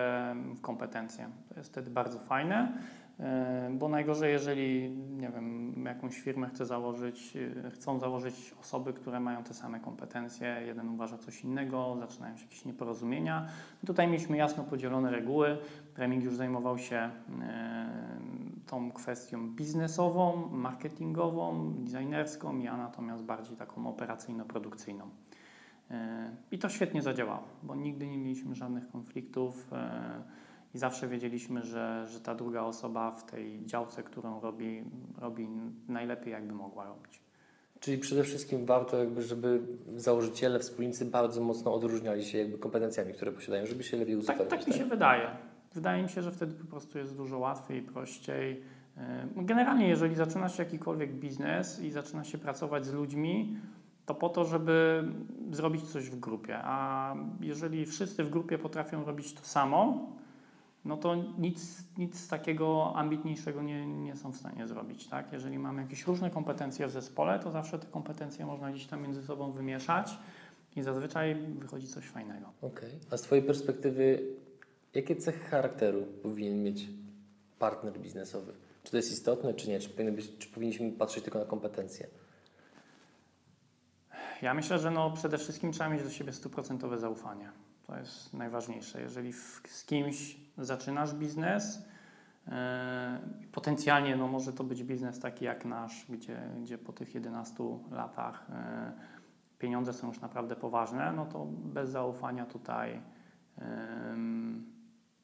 w 0.56 0.60
kompetencje. 0.60 1.30
To 1.48 1.54
jest 1.54 1.70
wtedy 1.70 1.90
bardzo 1.90 2.18
fajne, 2.18 2.78
y, 3.20 3.22
bo 3.70 3.88
najgorzej, 3.88 4.32
jeżeli 4.32 4.90
nie 4.90 5.28
wiem, 5.28 5.71
jakąś 5.94 6.20
firmę 6.20 6.48
chce 6.48 6.66
założyć, 6.66 7.36
y, 7.36 7.70
chcą 7.70 7.98
założyć 7.98 8.54
osoby, 8.60 8.92
które 8.92 9.20
mają 9.20 9.44
te 9.44 9.54
same 9.54 9.80
kompetencje, 9.80 10.62
jeden 10.66 10.88
uważa 10.88 11.18
coś 11.18 11.44
innego, 11.44 11.96
zaczynają 12.00 12.36
się 12.36 12.42
jakieś 12.42 12.64
nieporozumienia. 12.64 13.46
Tutaj 13.86 14.08
mieliśmy 14.08 14.36
jasno 14.36 14.64
podzielone 14.64 15.10
reguły. 15.10 15.58
Remig 15.96 16.22
już 16.24 16.36
zajmował 16.36 16.78
się 16.78 17.10
y, 17.28 17.32
tą 18.66 18.92
kwestią 18.92 19.50
biznesową, 19.50 20.48
marketingową, 20.48 21.74
designerską, 21.78 22.58
ja 22.58 22.76
natomiast 22.76 23.22
bardziej 23.22 23.56
taką 23.56 23.86
operacyjno-produkcyjną. 23.86 25.08
Yy, 25.90 25.96
I 26.50 26.58
to 26.58 26.68
świetnie 26.68 27.02
zadziałało, 27.02 27.44
bo 27.62 27.74
nigdy 27.74 28.06
nie 28.06 28.18
mieliśmy 28.18 28.54
żadnych 28.54 28.90
konfliktów 28.90 29.70
i 30.74 30.78
zawsze 30.78 31.08
wiedzieliśmy, 31.08 31.62
że, 31.62 32.06
że 32.08 32.20
ta 32.20 32.34
druga 32.34 32.62
osoba 32.62 33.10
w 33.10 33.24
tej 33.30 33.66
działce, 33.66 34.02
którą 34.02 34.40
robi, 34.40 34.84
robi 35.18 35.48
najlepiej, 35.88 36.32
jakby 36.32 36.54
mogła 36.54 36.84
robić. 36.86 37.20
Czyli 37.80 37.98
przede 37.98 38.24
wszystkim 38.24 38.66
warto 38.66 38.96
jakby, 38.98 39.22
żeby 39.22 39.60
założyciele, 39.96 40.58
wspólnicy 40.58 41.04
bardzo 41.04 41.40
mocno 41.40 41.74
odróżniali 41.74 42.24
się 42.24 42.38
jakby 42.38 42.58
kompetencjami, 42.58 43.12
które 43.14 43.32
posiadają, 43.32 43.66
żeby 43.66 43.82
się 43.82 43.96
lepiej 43.96 44.14
Tak, 44.14 44.22
uzupełniać. 44.22 44.50
tak 44.50 44.66
mi 44.66 44.74
się 44.74 44.84
wydaje. 44.84 45.28
Wydaje 45.74 46.02
mi 46.02 46.08
się, 46.08 46.22
że 46.22 46.32
wtedy 46.32 46.54
po 46.54 46.64
prostu 46.66 46.98
jest 46.98 47.16
dużo 47.16 47.38
łatwiej, 47.38 47.82
prościej. 47.82 48.62
Yy, 49.36 49.44
Generalnie, 49.44 49.88
jeżeli 49.88 50.14
zaczyna 50.14 50.48
się 50.48 50.62
jakikolwiek 50.62 51.12
biznes 51.12 51.80
i 51.80 51.90
zaczyna 51.90 52.24
się 52.24 52.38
pracować 52.38 52.86
z 52.86 52.92
ludźmi, 52.92 53.56
to 54.06 54.14
po 54.14 54.28
to, 54.28 54.44
żeby 54.44 55.04
zrobić 55.50 55.82
coś 55.82 56.10
w 56.10 56.20
grupie. 56.20 56.58
A 56.62 57.14
jeżeli 57.40 57.86
wszyscy 57.86 58.24
w 58.24 58.30
grupie 58.30 58.58
potrafią 58.58 59.04
robić 59.04 59.34
to 59.34 59.44
samo, 59.44 60.06
no 60.84 60.96
to 60.96 61.14
nic, 61.38 61.84
nic 61.98 62.28
takiego 62.28 62.92
ambitniejszego 62.96 63.62
nie, 63.62 63.86
nie 63.86 64.16
są 64.16 64.32
w 64.32 64.36
stanie 64.36 64.66
zrobić. 64.66 65.08
Tak? 65.08 65.32
Jeżeli 65.32 65.58
mamy 65.58 65.82
jakieś 65.82 66.06
różne 66.06 66.30
kompetencje 66.30 66.86
w 66.86 66.90
zespole, 66.90 67.38
to 67.38 67.50
zawsze 67.50 67.78
te 67.78 67.86
kompetencje 67.86 68.46
można 68.46 68.70
gdzieś 68.70 68.86
tam 68.86 69.02
między 69.02 69.22
sobą 69.22 69.52
wymieszać 69.52 70.18
i 70.76 70.82
zazwyczaj 70.82 71.34
wychodzi 71.58 71.86
coś 71.86 72.04
fajnego. 72.04 72.52
Okej. 72.62 72.90
A 73.10 73.16
z 73.16 73.22
Twojej 73.22 73.44
perspektywy, 73.44 74.22
jakie 74.94 75.16
cechy 75.16 75.40
charakteru 75.40 76.06
powinien 76.22 76.62
mieć 76.62 76.88
partner 77.58 77.98
biznesowy? 77.98 78.52
Czy 78.82 78.90
to 78.90 78.96
jest 78.96 79.12
istotne, 79.12 79.54
czy 79.54 79.68
nie? 79.68 79.80
Czy, 79.80 79.88
być, 80.12 80.38
czy 80.38 80.48
powinniśmy 80.48 80.92
patrzeć 80.92 81.24
tylko 81.24 81.38
na 81.38 81.44
kompetencje? 81.44 82.06
Ja 84.42 84.54
myślę, 84.54 84.78
że 84.78 84.90
no 84.90 85.10
przede 85.10 85.38
wszystkim 85.38 85.72
trzeba 85.72 85.90
mieć 85.90 86.02
do 86.02 86.10
siebie 86.10 86.32
stuprocentowe 86.32 86.98
zaufanie. 86.98 87.50
To 87.86 87.98
jest 87.98 88.34
najważniejsze. 88.34 89.00
Jeżeli 89.00 89.32
w, 89.32 89.62
z 89.66 89.84
kimś 89.84 90.36
zaczynasz 90.58 91.14
biznes, 91.14 91.84
yy, 92.46 92.52
potencjalnie 93.52 94.16
no 94.16 94.28
może 94.28 94.52
to 94.52 94.64
być 94.64 94.84
biznes 94.84 95.20
taki 95.20 95.44
jak 95.44 95.64
nasz, 95.64 96.06
gdzie, 96.08 96.40
gdzie 96.62 96.78
po 96.78 96.92
tych 96.92 97.14
11 97.14 97.64
latach 97.90 98.46
yy, 98.48 98.56
pieniądze 99.58 99.92
są 99.92 100.08
już 100.08 100.20
naprawdę 100.20 100.56
poważne, 100.56 101.12
no 101.12 101.26
to 101.26 101.46
bez 101.46 101.90
zaufania 101.90 102.46
tutaj 102.46 103.00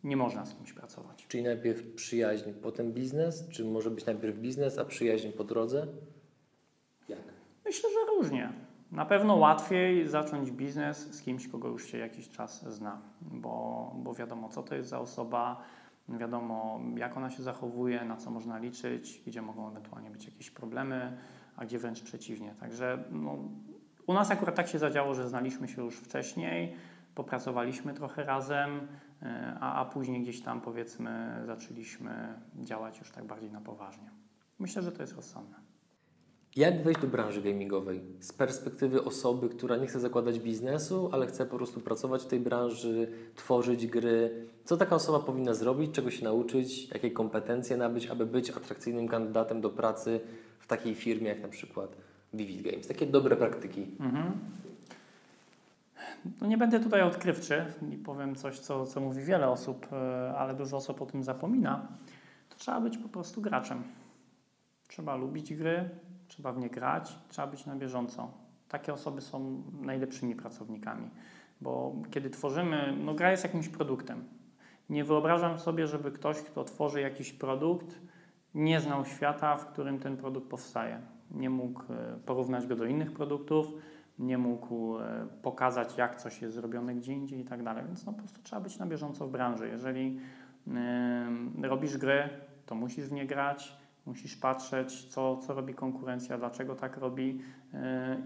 nie 0.04 0.16
można 0.16 0.46
z 0.46 0.54
kimś 0.54 0.72
pracować. 0.72 1.26
Czyli 1.28 1.42
najpierw 1.42 1.94
przyjaźń, 1.94 2.50
potem 2.62 2.92
biznes? 2.92 3.48
Czy 3.48 3.64
może 3.64 3.90
być 3.90 4.06
najpierw 4.06 4.38
biznes, 4.38 4.78
a 4.78 4.84
przyjaźń 4.84 5.28
po 5.28 5.44
drodze? 5.44 5.86
Jak? 7.08 7.18
Myślę, 7.64 7.90
że 7.90 8.16
różnie. 8.16 8.52
Na 8.92 9.04
pewno 9.04 9.36
łatwiej 9.36 10.08
zacząć 10.08 10.50
biznes 10.50 11.14
z 11.14 11.22
kimś, 11.22 11.48
kogo 11.48 11.68
już 11.68 11.86
się 11.86 11.98
jakiś 11.98 12.28
czas 12.28 12.64
zna, 12.74 13.00
bo, 13.20 13.92
bo 13.96 14.14
wiadomo, 14.14 14.48
co 14.48 14.62
to 14.62 14.74
jest 14.74 14.88
za 14.88 15.00
osoba, 15.00 15.62
wiadomo, 16.08 16.80
jak 16.96 17.16
ona 17.16 17.30
się 17.30 17.42
zachowuje, 17.42 18.04
na 18.04 18.16
co 18.16 18.30
można 18.30 18.58
liczyć, 18.58 19.22
gdzie 19.26 19.42
mogą 19.42 19.68
ewentualnie 19.68 20.10
być 20.10 20.24
jakieś 20.24 20.50
problemy, 20.50 21.16
a 21.56 21.64
gdzie 21.64 21.78
wręcz 21.78 22.02
przeciwnie. 22.02 22.54
Także 22.60 23.04
no, 23.10 23.38
u 24.06 24.14
nas 24.14 24.30
akurat 24.30 24.54
tak 24.54 24.68
się 24.68 24.78
zadziało, 24.78 25.14
że 25.14 25.28
znaliśmy 25.28 25.68
się 25.68 25.82
już 25.84 25.96
wcześniej, 25.96 26.74
popracowaliśmy 27.14 27.94
trochę 27.94 28.24
razem, 28.24 28.88
e, 29.22 29.56
a, 29.60 29.74
a 29.74 29.84
później 29.84 30.22
gdzieś 30.22 30.42
tam 30.42 30.60
powiedzmy 30.60 31.42
zaczęliśmy 31.46 32.40
działać 32.54 32.98
już 32.98 33.10
tak 33.10 33.24
bardziej 33.24 33.50
na 33.50 33.60
poważnie. 33.60 34.10
Myślę, 34.58 34.82
że 34.82 34.92
to 34.92 35.02
jest 35.02 35.16
rozsądne. 35.16 35.67
Jak 36.58 36.82
wejść 36.82 37.00
do 37.00 37.06
branży 37.06 37.42
gamingowej 37.42 38.00
z 38.20 38.32
perspektywy 38.32 39.04
osoby, 39.04 39.48
która 39.48 39.76
nie 39.76 39.86
chce 39.86 40.00
zakładać 40.00 40.38
biznesu, 40.38 41.10
ale 41.12 41.26
chce 41.26 41.46
po 41.46 41.56
prostu 41.56 41.80
pracować 41.80 42.22
w 42.22 42.26
tej 42.26 42.40
branży, 42.40 43.12
tworzyć 43.34 43.86
gry? 43.86 44.46
Co 44.64 44.76
taka 44.76 44.96
osoba 44.96 45.18
powinna 45.18 45.54
zrobić, 45.54 45.90
czego 45.94 46.10
się 46.10 46.24
nauczyć, 46.24 46.88
jakie 46.88 47.10
kompetencje 47.10 47.76
nabyć, 47.76 48.06
aby 48.06 48.26
być 48.26 48.50
atrakcyjnym 48.50 49.08
kandydatem 49.08 49.60
do 49.60 49.70
pracy 49.70 50.20
w 50.58 50.66
takiej 50.66 50.94
firmie 50.94 51.28
jak 51.28 51.42
na 51.42 51.48
przykład 51.48 51.96
Vivid 52.34 52.62
Games? 52.62 52.88
Takie 52.88 53.06
dobre 53.06 53.36
praktyki. 53.36 53.86
Mhm. 54.00 54.32
No 56.40 56.46
nie 56.46 56.58
będę 56.58 56.80
tutaj 56.80 57.02
odkrywczy 57.02 57.64
i 57.92 57.96
powiem 57.96 58.34
coś, 58.34 58.58
co, 58.58 58.86
co 58.86 59.00
mówi 59.00 59.22
wiele 59.22 59.48
osób, 59.48 59.86
e, 59.92 60.34
ale 60.38 60.54
dużo 60.54 60.76
osób 60.76 61.02
o 61.02 61.06
tym 61.06 61.22
zapomina. 61.22 61.88
To 62.48 62.56
trzeba 62.56 62.80
być 62.80 62.98
po 62.98 63.08
prostu 63.08 63.40
graczem. 63.40 63.82
Trzeba 64.88 65.16
lubić 65.16 65.54
gry, 65.54 65.90
trzeba 66.28 66.52
w 66.52 66.58
nie 66.58 66.70
grać, 66.70 67.18
trzeba 67.28 67.48
być 67.48 67.66
na 67.66 67.76
bieżąco. 67.76 68.30
Takie 68.68 68.92
osoby 68.92 69.20
są 69.20 69.62
najlepszymi 69.80 70.34
pracownikami, 70.34 71.10
bo 71.60 71.96
kiedy 72.10 72.30
tworzymy, 72.30 72.96
no 73.04 73.14
gra 73.14 73.30
jest 73.30 73.44
jakimś 73.44 73.68
produktem. 73.68 74.24
Nie 74.90 75.04
wyobrażam 75.04 75.58
sobie, 75.58 75.86
żeby 75.86 76.12
ktoś, 76.12 76.42
kto 76.42 76.64
tworzy 76.64 77.00
jakiś 77.00 77.32
produkt, 77.32 78.00
nie 78.54 78.80
znał 78.80 79.04
świata, 79.04 79.56
w 79.56 79.66
którym 79.66 79.98
ten 79.98 80.16
produkt 80.16 80.48
powstaje. 80.50 81.00
Nie 81.30 81.50
mógł 81.50 81.82
e, 81.92 82.18
porównać 82.26 82.66
go 82.66 82.76
do 82.76 82.84
innych 82.84 83.12
produktów, 83.12 83.66
nie 84.18 84.38
mógł 84.38 84.98
e, 84.98 85.26
pokazać, 85.42 85.96
jak 85.96 86.16
coś 86.16 86.42
jest 86.42 86.54
zrobione 86.54 86.94
gdzie 86.94 87.12
indziej 87.12 87.40
i 87.40 87.44
tak 87.44 87.62
dalej. 87.62 87.84
Więc 87.86 88.06
no, 88.06 88.12
po 88.12 88.18
prostu 88.18 88.42
trzeba 88.42 88.60
być 88.62 88.78
na 88.78 88.86
bieżąco 88.86 89.26
w 89.26 89.30
branży. 89.30 89.68
Jeżeli 89.68 90.20
yy, 90.66 91.68
robisz 91.68 91.98
gry, 91.98 92.28
to 92.66 92.74
musisz 92.74 93.08
w 93.08 93.12
nie 93.12 93.26
grać, 93.26 93.77
musisz 94.08 94.36
patrzeć, 94.36 95.04
co, 95.04 95.36
co 95.36 95.54
robi 95.54 95.74
konkurencja, 95.74 96.38
dlaczego 96.38 96.74
tak 96.74 96.96
robi 96.96 97.40
yy, 97.72 97.78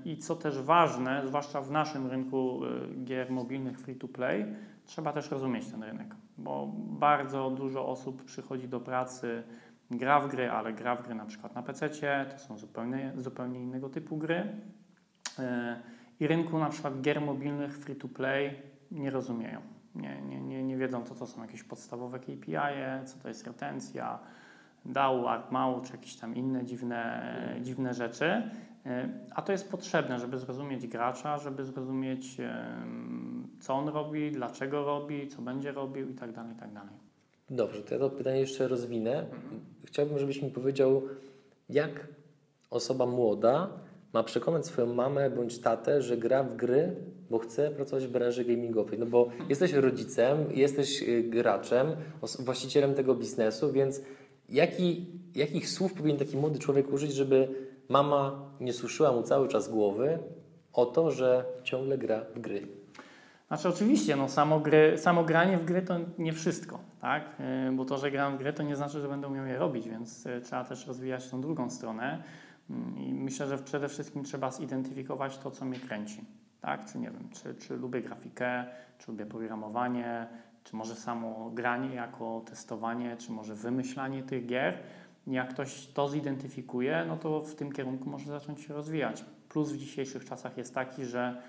i 0.04 0.16
co 0.16 0.36
też 0.36 0.60
ważne, 0.60 1.22
zwłaszcza 1.26 1.60
w 1.60 1.70
naszym 1.70 2.06
rynku 2.06 2.60
yy, 2.64 3.04
gier 3.04 3.30
mobilnych 3.30 3.80
free-to-play, 3.80 4.54
trzeba 4.84 5.12
też 5.12 5.30
rozumieć 5.30 5.70
ten 5.70 5.82
rynek, 5.82 6.14
bo 6.38 6.72
bardzo 6.76 7.50
dużo 7.50 7.86
osób 7.88 8.24
przychodzi 8.24 8.68
do 8.68 8.80
pracy, 8.80 9.42
gra 9.90 10.20
w 10.20 10.28
gry, 10.28 10.50
ale 10.50 10.72
gra 10.72 10.96
w 10.96 11.02
gry 11.02 11.14
na 11.14 11.26
przykład 11.26 11.54
na 11.54 11.62
PC, 11.62 11.90
to 12.32 12.38
są 12.38 12.58
zupełnie, 12.58 13.12
zupełnie 13.16 13.60
innego 13.60 13.88
typu 13.88 14.16
gry 14.16 14.56
i 16.20 16.26
rynku 16.26 16.58
na 16.58 16.68
przykład 16.68 17.00
gier 17.00 17.20
mobilnych 17.20 17.78
free-to-play 17.78 18.62
nie 18.90 19.10
rozumieją. 19.10 19.60
Nie, 19.94 20.22
nie, 20.22 20.40
nie, 20.40 20.64
nie 20.64 20.76
wiedzą, 20.76 21.04
co 21.04 21.14
to 21.14 21.26
są 21.26 21.42
jakieś 21.42 21.62
podstawowe 21.62 22.18
KPI, 22.18 23.06
co 23.06 23.18
to 23.22 23.28
jest 23.28 23.46
retencja, 23.46 24.18
DAO, 24.84 25.30
ARPMAU, 25.30 25.80
czy 25.80 25.92
jakieś 25.92 26.16
tam 26.16 26.36
inne 26.36 26.64
dziwne, 26.64 27.22
dziwne 27.60 27.94
rzeczy. 27.94 28.42
A 29.34 29.42
to 29.42 29.52
jest 29.52 29.70
potrzebne, 29.70 30.18
żeby 30.18 30.38
zrozumieć 30.38 30.86
gracza, 30.86 31.38
żeby 31.38 31.64
zrozumieć, 31.64 32.36
co 33.60 33.74
on 33.74 33.88
robi, 33.88 34.32
dlaczego 34.32 34.84
robi, 34.84 35.28
co 35.28 35.42
będzie 35.42 35.72
robił 35.72 36.08
itd. 36.08 36.32
Tak 36.32 36.48
itd. 36.48 36.74
Tak 36.74 36.88
Dobrze, 37.50 37.82
to 37.82 37.94
ja 37.94 38.00
to 38.00 38.10
pytanie 38.10 38.40
jeszcze 38.40 38.68
rozwinę. 38.68 39.26
Chciałbym, 39.84 40.18
żebyś 40.18 40.42
mi 40.42 40.50
powiedział, 40.50 41.02
jak 41.68 42.06
osoba 42.70 43.06
młoda 43.06 43.68
ma 44.12 44.22
przekonać 44.22 44.66
swoją 44.66 44.94
mamę 44.94 45.30
bądź 45.30 45.58
tatę, 45.58 46.02
że 46.02 46.16
gra 46.16 46.44
w 46.44 46.56
gry, 46.56 46.96
bo 47.30 47.38
chce 47.38 47.70
pracować 47.70 48.06
w 48.06 48.10
branży 48.10 48.44
gamingowej. 48.44 48.98
No 48.98 49.06
bo 49.06 49.28
jesteś 49.48 49.72
rodzicem, 49.72 50.38
jesteś 50.54 51.02
y, 51.02 51.22
graczem, 51.22 51.86
właścicielem 52.38 52.94
tego 52.94 53.14
biznesu, 53.14 53.72
więc 53.72 54.02
jaki, 54.52 55.06
jakich 55.34 55.68
słów 55.68 55.94
powinien 55.94 56.18
taki 56.18 56.36
młody 56.36 56.58
człowiek 56.58 56.92
użyć, 56.92 57.14
żeby 57.14 57.48
mama 57.88 58.50
nie 58.60 58.72
suszyła 58.72 59.12
mu 59.12 59.22
cały 59.22 59.48
czas 59.48 59.68
głowy 59.68 60.18
o 60.72 60.86
to, 60.86 61.10
że 61.10 61.44
ciągle 61.64 61.98
gra 61.98 62.20
w 62.34 62.40
gry? 62.40 62.68
Znaczy 63.48 63.68
oczywiście, 63.68 64.16
no, 64.16 64.28
samo, 64.28 64.60
gry, 64.60 64.98
samo 64.98 65.24
granie 65.24 65.58
w 65.58 65.64
gry 65.64 65.82
to 65.82 65.94
nie 66.18 66.32
wszystko, 66.32 66.80
tak? 67.00 67.40
Y, 67.68 67.72
bo 67.72 67.84
to, 67.84 67.98
że 67.98 68.10
gram 68.10 68.36
w 68.36 68.38
gry 68.38 68.52
to 68.52 68.62
nie 68.62 68.76
znaczy, 68.76 69.00
że 69.00 69.08
będę 69.08 69.28
umiał 69.28 69.46
je 69.46 69.58
robić, 69.58 69.88
więc 69.88 70.26
y, 70.26 70.40
trzeba 70.40 70.64
też 70.64 70.86
rozwijać 70.86 71.28
tą 71.28 71.40
drugą 71.40 71.70
stronę. 71.70 72.22
I 72.96 73.14
myślę, 73.14 73.46
że 73.46 73.58
przede 73.58 73.88
wszystkim 73.88 74.24
trzeba 74.24 74.50
zidentyfikować 74.50 75.38
to, 75.38 75.50
co 75.50 75.64
mnie 75.64 75.78
kręci. 75.78 76.24
Tak? 76.60 76.92
Czy 76.92 76.98
nie 76.98 77.10
wiem, 77.10 77.28
czy, 77.30 77.54
czy 77.54 77.76
lubię 77.76 78.00
grafikę, 78.00 78.64
czy 78.98 79.10
lubię 79.10 79.26
programowanie, 79.26 80.26
czy 80.64 80.76
może 80.76 80.94
samo 80.94 81.50
granie 81.54 81.94
jako 81.94 82.42
testowanie, 82.46 83.16
czy 83.16 83.32
może 83.32 83.54
wymyślanie 83.54 84.22
tych 84.22 84.46
gier. 84.46 84.78
Jak 85.26 85.48
ktoś 85.48 85.86
to 85.86 86.08
zidentyfikuje, 86.08 87.04
no 87.08 87.16
to 87.16 87.40
w 87.40 87.54
tym 87.54 87.72
kierunku 87.72 88.10
może 88.10 88.26
zacząć 88.26 88.60
się 88.60 88.74
rozwijać. 88.74 89.24
Plus 89.48 89.72
w 89.72 89.76
dzisiejszych 89.76 90.24
czasach 90.24 90.56
jest 90.56 90.74
taki, 90.74 91.04
że 91.04 91.42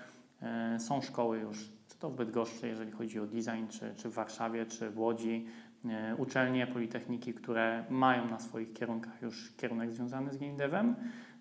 y, 0.76 0.80
są 0.80 1.00
szkoły 1.00 1.38
już, 1.38 1.58
czy 1.88 1.98
to 1.98 2.10
w 2.10 2.14
Bydgoszczy, 2.14 2.68
jeżeli 2.68 2.92
chodzi 2.92 3.20
o 3.20 3.26
design, 3.26 3.66
czy, 3.68 3.94
czy 3.96 4.08
w 4.08 4.14
Warszawie, 4.14 4.66
czy 4.66 4.90
w 4.90 4.98
Łodzi, 4.98 5.46
E, 5.90 6.16
uczelnie, 6.16 6.66
politechniki, 6.66 7.34
które 7.34 7.84
mają 7.90 8.28
na 8.30 8.38
swoich 8.38 8.72
kierunkach 8.72 9.22
już 9.22 9.52
kierunek 9.56 9.92
związany 9.92 10.32
z 10.32 10.36
game 10.36 10.56
devem, 10.56 10.96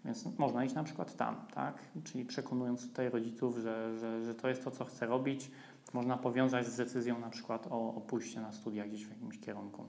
więc 0.05 0.37
można 0.37 0.65
iść 0.65 0.75
na 0.75 0.83
przykład 0.83 1.15
tam, 1.15 1.35
tak? 1.53 1.75
Czyli 2.03 2.25
przekonując 2.25 2.87
tutaj 2.87 3.09
rodziców, 3.09 3.57
że, 3.57 3.97
że, 3.99 4.25
że 4.25 4.35
to 4.35 4.49
jest 4.49 4.63
to, 4.63 4.71
co 4.71 4.85
chce 4.85 5.05
robić, 5.05 5.51
można 5.93 6.17
powiązać 6.17 6.67
z 6.67 6.77
decyzją 6.77 7.19
na 7.19 7.29
przykład 7.29 7.67
o, 7.69 7.95
o 7.95 8.01
pójście 8.01 8.41
na 8.41 8.51
studia 8.51 8.85
gdzieś 8.85 9.05
w 9.05 9.09
jakimś 9.09 9.39
kierunku. 9.39 9.87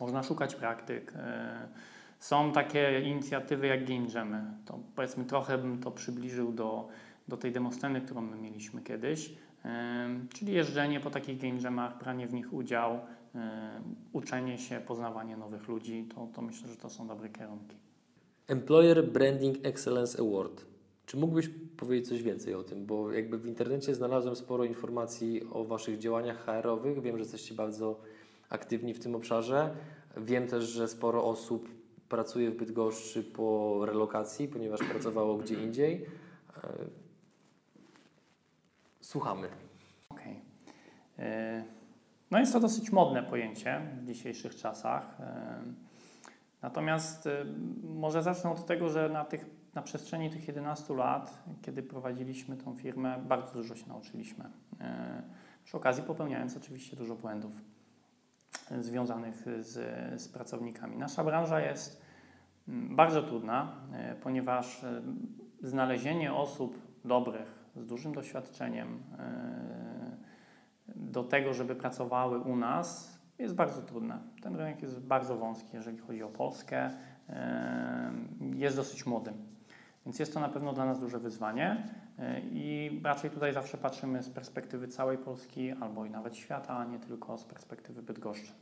Można 0.00 0.22
szukać 0.22 0.54
praktyk. 0.54 1.12
E, 1.16 1.68
są 2.18 2.52
takie 2.52 3.00
inicjatywy 3.00 3.66
jak 3.66 3.84
Game 3.84 4.06
Jamy. 4.14 4.44
To 4.64 4.78
powiedzmy 4.96 5.24
trochę 5.24 5.58
bym 5.58 5.78
to 5.78 5.90
przybliżył 5.90 6.52
do, 6.52 6.88
do 7.28 7.36
tej 7.36 7.52
demosceny, 7.52 8.00
którą 8.00 8.20
my 8.20 8.36
mieliśmy 8.36 8.82
kiedyś, 8.82 9.32
e, 9.64 10.08
czyli 10.34 10.52
jeżdżenie 10.52 11.00
po 11.00 11.10
takich 11.10 11.40
Game 11.40 11.60
Jamach, 11.60 11.98
branie 11.98 12.26
w 12.26 12.34
nich 12.34 12.52
udział, 12.52 13.00
E, 13.34 13.80
uczenie 14.12 14.58
się, 14.58 14.80
poznawanie 14.80 15.36
nowych 15.36 15.68
ludzi, 15.68 16.08
to, 16.14 16.28
to 16.34 16.42
myślę, 16.42 16.68
że 16.68 16.76
to 16.76 16.90
są 16.90 17.06
dobre 17.06 17.28
kierunki. 17.28 17.76
Employer 18.48 19.08
Branding 19.08 19.66
Excellence 19.66 20.18
Award. 20.18 20.64
Czy 21.10 21.16
mógłbyś 21.16 21.50
powiedzieć 21.76 22.08
coś 22.08 22.22
więcej 22.22 22.54
o 22.54 22.62
tym? 22.62 22.86
Bo 22.86 23.12
jakby 23.12 23.38
w 23.38 23.46
internecie 23.46 23.94
znalazłem 23.94 24.36
sporo 24.36 24.64
informacji 24.64 25.42
o 25.52 25.64
Waszych 25.64 25.98
działaniach 25.98 26.44
HR-owych. 26.44 27.02
Wiem, 27.02 27.16
że 27.16 27.22
jesteście 27.22 27.54
bardzo 27.54 28.00
aktywni 28.50 28.94
w 28.94 29.00
tym 29.00 29.14
obszarze. 29.14 29.74
Wiem 30.16 30.46
też, 30.46 30.64
że 30.64 30.88
sporo 30.88 31.24
osób 31.24 31.68
pracuje 32.08 32.50
w 32.50 32.56
Bydgoszczy 32.56 33.22
po 33.22 33.78
relokacji, 33.86 34.48
ponieważ 34.48 34.80
pracowało 34.80 35.36
gdzie 35.36 35.54
indziej. 35.54 36.06
E, 36.64 36.68
słuchamy. 39.00 39.48
Okej. 40.08 40.40
Okay. 41.14 41.26
E, 41.26 41.64
no 42.30 42.38
jest 42.38 42.52
to 42.52 42.60
dosyć 42.60 42.92
modne 42.92 43.22
pojęcie 43.22 43.80
w 44.02 44.06
dzisiejszych 44.06 44.56
czasach. 44.56 45.16
Natomiast 46.62 47.28
może 47.82 48.22
zacznę 48.22 48.50
od 48.50 48.66
tego, 48.66 48.88
że 48.88 49.08
na, 49.08 49.24
tych, 49.24 49.46
na 49.74 49.82
przestrzeni 49.82 50.30
tych 50.30 50.48
11 50.48 50.94
lat, 50.94 51.44
kiedy 51.62 51.82
prowadziliśmy 51.82 52.56
tą 52.56 52.74
firmę, 52.74 53.18
bardzo 53.28 53.52
dużo 53.52 53.74
się 53.74 53.88
nauczyliśmy. 53.88 54.44
Przy 55.64 55.76
okazji 55.76 56.02
popełniając 56.02 56.56
oczywiście 56.56 56.96
dużo 56.96 57.14
błędów. 57.14 57.52
związanych 58.80 59.46
z, 59.60 59.72
z 60.20 60.28
pracownikami. 60.28 60.96
Nasza 60.96 61.24
branża 61.24 61.60
jest 61.60 62.02
mm, 62.68 62.96
bardzo 62.96 63.22
trudna, 63.22 63.72
e, 63.92 64.14
ponieważ 64.14 64.84
e, 64.84 65.02
znalezienie 65.62 66.34
osób 66.34 66.78
dobrych, 67.04 67.64
z 67.76 67.86
dużym 67.86 68.12
doświadczeniem 68.12 69.02
e, 69.18 70.16
do 70.96 71.24
tego, 71.24 71.54
żeby 71.54 71.74
pracowały 71.74 72.38
u 72.38 72.56
nas, 72.56 73.18
jest 73.38 73.54
bardzo 73.54 73.82
trudne. 73.82 74.18
Ten 74.42 74.56
rynek 74.56 74.82
jest 74.82 75.00
bardzo 75.00 75.36
wąski, 75.36 75.76
jeżeli 75.76 75.98
chodzi 75.98 76.22
o 76.22 76.28
Polskę. 76.28 76.90
E, 77.28 78.12
Jest 78.54 78.76
dosyć 78.76 79.06
młody. 79.06 79.32
Więc 80.06 80.18
jest 80.18 80.34
to 80.34 80.40
na 80.40 80.48
pewno 80.48 80.72
dla 80.72 80.86
nas 80.86 81.00
duże 81.00 81.18
wyzwanie 81.18 81.84
e, 82.18 82.40
i 82.40 83.00
raczej 83.04 83.30
tutaj 83.30 83.52
zawsze 83.52 83.78
patrzymy 83.78 84.22
z 84.22 84.30
perspektywy 84.30 84.88
całej 84.88 85.18
Polski 85.18 85.72
albo 85.72 86.04
i 86.04 86.10
nawet 86.10 86.36
świata, 86.36 86.76
a 86.76 86.84
nie 86.84 86.98
tylko 86.98 87.38
z 87.38 87.44
perspektywy 87.44 88.02
Bydgoszczy. 88.02 88.52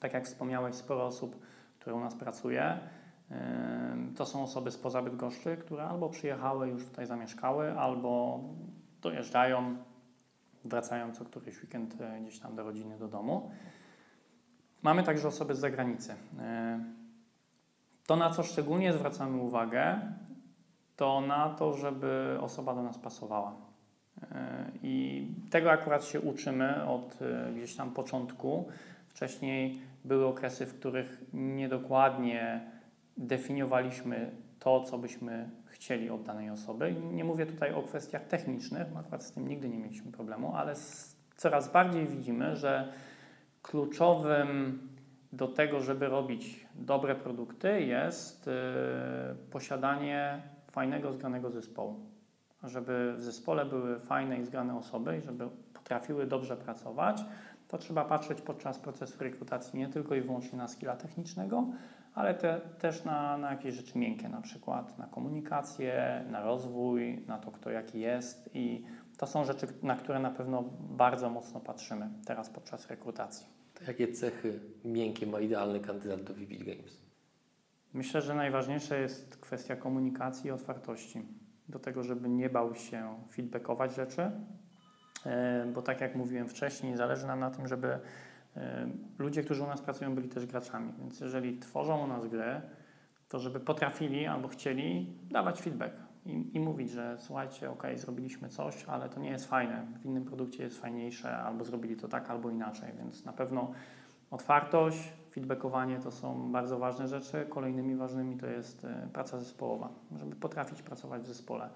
Tak 0.00 0.12
jak 0.12 0.26
wspomniałeś, 0.26 0.74
sporo 0.74 1.06
osób, 1.06 1.36
które 1.78 1.96
u 1.96 2.00
nas 2.00 2.14
pracuje, 2.14 2.78
to 4.16 4.26
są 4.26 4.42
osoby 4.42 4.70
spoza 4.70 5.02
Bydgoszczy, 5.02 5.56
które 5.56 5.84
albo 5.84 6.08
przyjechały, 6.08 6.68
już 6.68 6.84
tutaj 6.84 7.06
zamieszkały, 7.06 7.78
albo 7.78 8.40
dojeżdżają, 9.02 9.76
wracają 10.64 11.12
co 11.12 11.24
któryś 11.24 11.62
weekend 11.62 12.00
e, 12.00 12.20
gdzieś 12.20 12.38
tam 12.38 12.56
do 12.56 12.62
rodziny, 12.62 12.98
do 12.98 13.08
domu. 13.08 13.50
Mamy 14.82 15.02
także 15.02 15.28
osoby 15.28 15.54
z 15.54 15.58
zagranicy. 15.58 16.14
E, 16.38 16.84
To, 18.06 18.16
na 18.16 18.30
co 18.30 18.42
szczególnie 18.42 18.92
zwracamy 18.92 19.38
uwagę, 19.38 20.00
to 21.02 21.20
na 21.20 21.48
to, 21.48 21.74
żeby 21.74 22.36
osoba 22.40 22.74
do 22.74 22.82
nas 22.82 22.98
pasowała. 22.98 23.54
E, 24.32 24.70
I 24.82 25.26
tego 25.50 25.70
akurat 25.70 26.04
się 26.04 26.20
uczymy 26.20 26.88
od 26.88 27.22
e, 27.22 27.52
gdzieś 27.52 27.76
tam 27.76 27.90
początku. 27.90 28.68
Wcześniej 29.08 29.80
były 30.04 30.26
okresy, 30.26 30.66
w 30.66 30.78
których 30.78 31.24
niedokładnie 31.32 32.70
definiowaliśmy 33.16 34.30
to, 34.58 34.80
co 34.80 34.98
byśmy 34.98 35.50
chcieli 35.66 36.10
od 36.10 36.22
danej 36.22 36.50
osoby. 36.50 36.94
Nie 37.12 37.24
mówię 37.24 37.46
tutaj 37.46 37.74
o 37.74 37.82
kwestiach 37.82 38.24
technicznych, 38.24 38.86
akurat 38.96 39.22
z 39.22 39.32
tym 39.32 39.48
nigdy 39.48 39.68
nie 39.68 39.78
mieliśmy 39.78 40.12
problemu, 40.12 40.56
ale 40.56 40.74
coraz 41.36 41.72
bardziej 41.72 42.06
widzimy, 42.06 42.56
że 42.56 42.92
kluczowym 43.62 44.78
do 45.32 45.48
tego, 45.48 45.80
żeby 45.80 46.08
robić 46.08 46.66
dobre 46.74 47.14
produkty, 47.14 47.80
jest 47.80 48.48
y, 48.48 48.52
posiadanie 49.50 50.51
fajnego, 50.72 51.12
zgranego 51.12 51.50
zespołu. 51.50 52.00
Żeby 52.62 53.14
w 53.16 53.20
zespole 53.20 53.64
były 53.64 53.98
fajne 53.98 54.38
i 54.38 54.44
zgrane 54.44 54.76
osoby 54.76 55.18
i 55.18 55.20
żeby 55.20 55.48
potrafiły 55.74 56.26
dobrze 56.26 56.56
pracować, 56.56 57.24
to 57.68 57.78
trzeba 57.78 58.04
patrzeć 58.04 58.40
podczas 58.40 58.78
procesu 58.78 59.24
rekrutacji 59.24 59.78
nie 59.78 59.88
tylko 59.88 60.14
i 60.14 60.20
wyłącznie 60.20 60.58
na 60.58 60.68
skilla 60.68 60.96
technicznego, 60.96 61.66
ale 62.14 62.34
te, 62.34 62.60
też 62.78 63.04
na, 63.04 63.38
na 63.38 63.50
jakieś 63.50 63.74
rzeczy 63.74 63.98
miękkie, 63.98 64.28
na 64.28 64.40
przykład 64.40 64.98
na 64.98 65.06
komunikację, 65.06 66.24
na 66.30 66.42
rozwój, 66.42 67.24
na 67.26 67.38
to, 67.38 67.50
kto 67.50 67.70
jaki 67.70 68.00
jest 68.00 68.50
i 68.54 68.84
to 69.16 69.26
są 69.26 69.44
rzeczy, 69.44 69.66
na 69.82 69.96
które 69.96 70.18
na 70.18 70.30
pewno 70.30 70.62
bardzo 70.80 71.30
mocno 71.30 71.60
patrzymy 71.60 72.08
teraz 72.26 72.50
podczas 72.50 72.90
rekrutacji. 72.90 73.46
To 73.74 73.84
jakie 73.84 74.12
cechy 74.12 74.60
miękkie 74.84 75.26
ma 75.26 75.40
idealny 75.40 75.80
kandydat 75.80 76.22
do 76.22 76.34
Vivid 76.34 76.64
Games? 76.64 77.11
Myślę, 77.94 78.22
że 78.22 78.34
najważniejsza 78.34 78.96
jest 78.96 79.36
kwestia 79.36 79.76
komunikacji 79.76 80.48
i 80.48 80.50
otwartości. 80.50 81.22
Do 81.68 81.78
tego, 81.78 82.02
żeby 82.02 82.28
nie 82.28 82.50
bał 82.50 82.74
się 82.74 83.18
feedbackować 83.32 83.94
rzeczy, 83.94 84.30
e, 85.26 85.66
bo 85.74 85.82
tak 85.82 86.00
jak 86.00 86.14
mówiłem 86.14 86.48
wcześniej, 86.48 86.96
zależy 86.96 87.26
nam 87.26 87.40
na 87.40 87.50
tym, 87.50 87.68
żeby 87.68 87.98
e, 88.56 88.88
ludzie, 89.18 89.42
którzy 89.44 89.62
u 89.62 89.66
nas 89.66 89.80
pracują, 89.80 90.14
byli 90.14 90.28
też 90.28 90.46
graczami. 90.46 90.92
Więc 90.98 91.20
jeżeli 91.20 91.58
tworzą 91.58 92.04
u 92.04 92.06
nas 92.06 92.26
gry, 92.26 92.60
to 93.28 93.38
żeby 93.38 93.60
potrafili 93.60 94.26
albo 94.26 94.48
chcieli 94.48 95.16
dawać 95.30 95.62
feedback 95.62 95.94
i, 96.26 96.56
i 96.56 96.60
mówić, 96.60 96.90
że 96.90 97.16
słuchajcie, 97.18 97.70
ok, 97.70 97.82
zrobiliśmy 97.96 98.48
coś, 98.48 98.84
ale 98.84 99.08
to 99.08 99.20
nie 99.20 99.30
jest 99.30 99.46
fajne, 99.46 99.86
w 100.02 100.06
innym 100.06 100.24
produkcie 100.24 100.62
jest 100.62 100.80
fajniejsze, 100.80 101.36
albo 101.36 101.64
zrobili 101.64 101.96
to 101.96 102.08
tak, 102.08 102.30
albo 102.30 102.50
inaczej. 102.50 102.92
Więc 102.98 103.24
na 103.24 103.32
pewno 103.32 103.72
otwartość, 104.30 105.12
feedbackowanie 105.32 105.98
to 105.98 106.10
są 106.10 106.52
bardzo 106.52 106.78
ważne 106.78 107.08
rzeczy. 107.08 107.46
Kolejnymi 107.48 107.96
ważnymi 107.96 108.36
to 108.36 108.46
jest 108.46 108.84
e, 108.84 109.08
praca 109.12 109.38
zespołowa, 109.38 109.88
żeby 110.18 110.36
potrafić 110.36 110.82
pracować 110.82 111.22
w 111.22 111.26
zespole. 111.26 111.68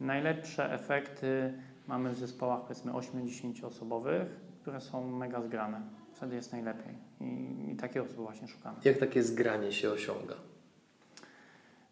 Najlepsze 0.00 0.72
efekty 0.72 1.54
mamy 1.88 2.10
w 2.10 2.18
zespołach 2.18 2.60
powiedzmy 2.60 2.92
8-10 2.92 3.66
osobowych, 3.66 4.40
które 4.62 4.80
są 4.80 5.10
mega 5.10 5.42
zgrane. 5.42 5.80
Wtedy 6.12 6.34
jest 6.34 6.52
najlepiej 6.52 6.94
i, 7.20 7.70
i 7.72 7.76
takie 7.76 8.02
osoby 8.02 8.22
właśnie 8.22 8.48
szukamy. 8.48 8.76
Jak 8.84 8.98
takie 8.98 9.22
zgranie 9.22 9.72
się 9.72 9.90
osiąga? 9.90 10.34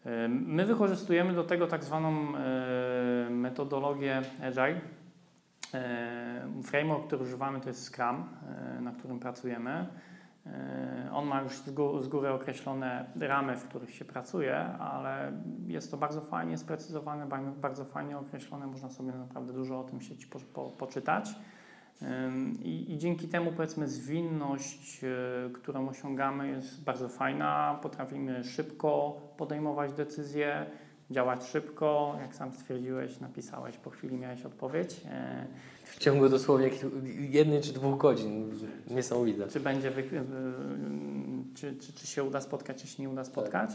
E, 0.07 0.29
My 0.29 0.67
wykorzystujemy 0.67 1.35
do 1.35 1.45
tego 1.45 1.67
tak 1.67 1.85
zwaną 1.85 2.37
e, 2.37 3.31
metodologię 3.31 4.23
Agile. 4.43 4.81
Framework, 6.63 7.07
który 7.07 7.23
używamy, 7.23 7.61
to 7.61 7.69
jest 7.69 7.85
Scrum, 7.85 8.25
na 8.81 8.93
którym 8.93 9.19
pracujemy. 9.19 9.87
E, 10.47 11.11
On 11.13 11.27
ma 11.27 11.43
już 11.43 11.53
z 11.59 11.71
gó- 11.73 12.01
z 12.01 12.09
góry 12.09 12.31
określone 12.31 13.07
ramy, 13.21 13.57
w 13.57 13.69
których 13.69 13.95
się 13.95 14.05
pracuje, 14.05 14.57
ale 14.65 15.33
jest 15.67 15.91
to 15.91 15.97
bardzo 15.97 16.21
fajnie 16.21 16.59
sprecyzowane, 16.59 17.27
ba- 17.27 17.53
bardzo 17.61 17.85
fajnie 17.85 18.19
określone. 18.19 18.67
Można 18.67 18.91
sobie 18.91 19.13
naprawdę 19.13 19.53
dużo 19.53 19.81
o 19.81 19.85
tym 19.85 20.01
sieci 20.01 20.27
po, 20.27 20.39
po, 20.55 20.71
poczytać. 20.71 21.35
I, 22.63 22.93
I 22.93 22.99
dzięki 22.99 23.29
temu, 23.29 23.53
powiedzmy, 23.53 23.89
zwinność, 23.89 25.05
y, 25.05 25.53
którą 25.53 25.89
osiągamy, 25.89 26.49
jest 26.49 26.85
bardzo 26.85 27.09
fajna. 27.09 27.79
Potrafimy 27.83 28.45
szybko 28.45 29.17
podejmować 29.37 29.93
decyzje, 29.93 30.67
działać 31.11 31.45
szybko. 31.45 32.17
Jak 32.21 32.35
sam 32.35 32.53
stwierdziłeś, 32.53 33.21
napisałeś, 33.21 33.77
po 33.77 33.91
chwili 33.91 34.17
miałeś 34.17 34.45
odpowiedź. 34.45 35.01
E, 35.11 35.47
W 35.85 35.99
ciągu 35.99 36.29
dosłownie 36.29 36.71
jednej 37.31 37.61
czy 37.61 37.73
dwóch 37.73 37.99
godzin. 37.99 38.51
Niesamowite. 38.91 39.49
Czy 39.49 39.61
będzie, 39.61 39.91
wy, 39.91 40.03
czy, 41.55 41.77
czy, 41.77 41.93
czy 41.93 42.07
się 42.07 42.25
uda 42.25 42.41
spotkać, 42.41 42.83
czy 42.83 42.87
się 42.87 43.03
nie 43.03 43.11
uda 43.11 43.25
spotkać. 43.25 43.71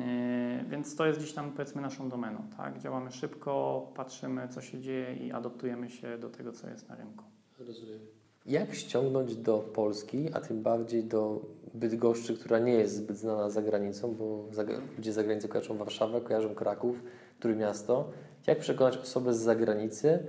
E, 0.00 0.64
Więc 0.70 0.96
to 0.96 1.06
jest 1.06 1.18
gdzieś 1.18 1.32
tam, 1.32 1.52
powiedzmy, 1.52 1.82
naszą 1.82 2.08
domeną. 2.08 2.38
Tak? 2.56 2.78
Działamy 2.80 3.10
szybko, 3.12 3.86
patrzymy, 3.94 4.48
co 4.48 4.60
się 4.60 4.80
dzieje 4.80 5.16
i 5.16 5.32
adoptujemy 5.32 5.90
się 5.90 6.18
do 6.18 6.30
tego, 6.30 6.52
co 6.52 6.68
jest 6.68 6.88
na 6.88 6.94
rynku. 6.94 7.24
Rozumiem. 7.58 7.98
Jak 8.46 8.74
ściągnąć 8.74 9.36
do 9.36 9.58
Polski, 9.58 10.28
a 10.32 10.40
tym 10.40 10.62
bardziej 10.62 11.04
do 11.04 11.40
Bydgoszczy, 11.74 12.36
która 12.36 12.58
nie 12.58 12.72
jest 12.72 12.96
zbyt 12.96 13.16
znana 13.16 13.50
za 13.50 13.62
granicą, 13.62 14.14
bo 14.14 14.44
za, 14.50 14.62
ludzie 14.96 15.12
z 15.12 15.14
zagranicy 15.14 15.48
kojarzą 15.48 15.76
Warszawę, 15.76 16.20
kojarzą 16.20 16.54
Kraków, 16.54 17.02
Trójmiasto. 17.40 18.10
Jak 18.46 18.58
przekonać 18.58 18.96
osobę 18.96 19.34
z 19.34 19.38
zagranicy, 19.38 20.26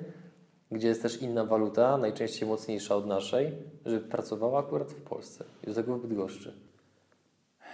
gdzie 0.72 0.88
jest 0.88 1.02
też 1.02 1.22
inna 1.22 1.46
waluta, 1.46 1.98
najczęściej 1.98 2.50
mocniejsza 2.50 2.96
od 2.96 3.08
naszej, 3.08 3.58
żeby 3.86 4.08
pracowała 4.08 4.60
akurat 4.60 4.92
w 4.92 5.02
Polsce 5.02 5.46
i 5.64 5.68
do 5.68 5.74
tego 5.74 5.98
w 5.98 6.02
Bydgoszczy? 6.02 6.54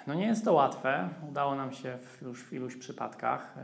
No 0.08 0.14
nie 0.14 0.28
jest 0.28 0.46
to 0.46 0.54
łatwe. 0.54 1.10
Udało 1.30 1.56
nam 1.56 1.72
się 1.72 1.98
w, 1.98 2.22
już 2.22 2.44
w 2.44 2.54
iluś 2.54 2.76
przypadkach. 2.76 3.56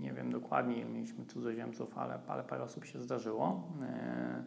Nie 0.00 0.12
wiem 0.12 0.32
dokładnie, 0.32 0.84
mieliśmy 0.84 1.26
cudzoziemców, 1.26 1.98
ale, 1.98 2.18
ale 2.26 2.44
parę 2.44 2.62
osób 2.62 2.84
się 2.84 3.00
zdarzyło. 3.00 3.62
E, 3.82 4.44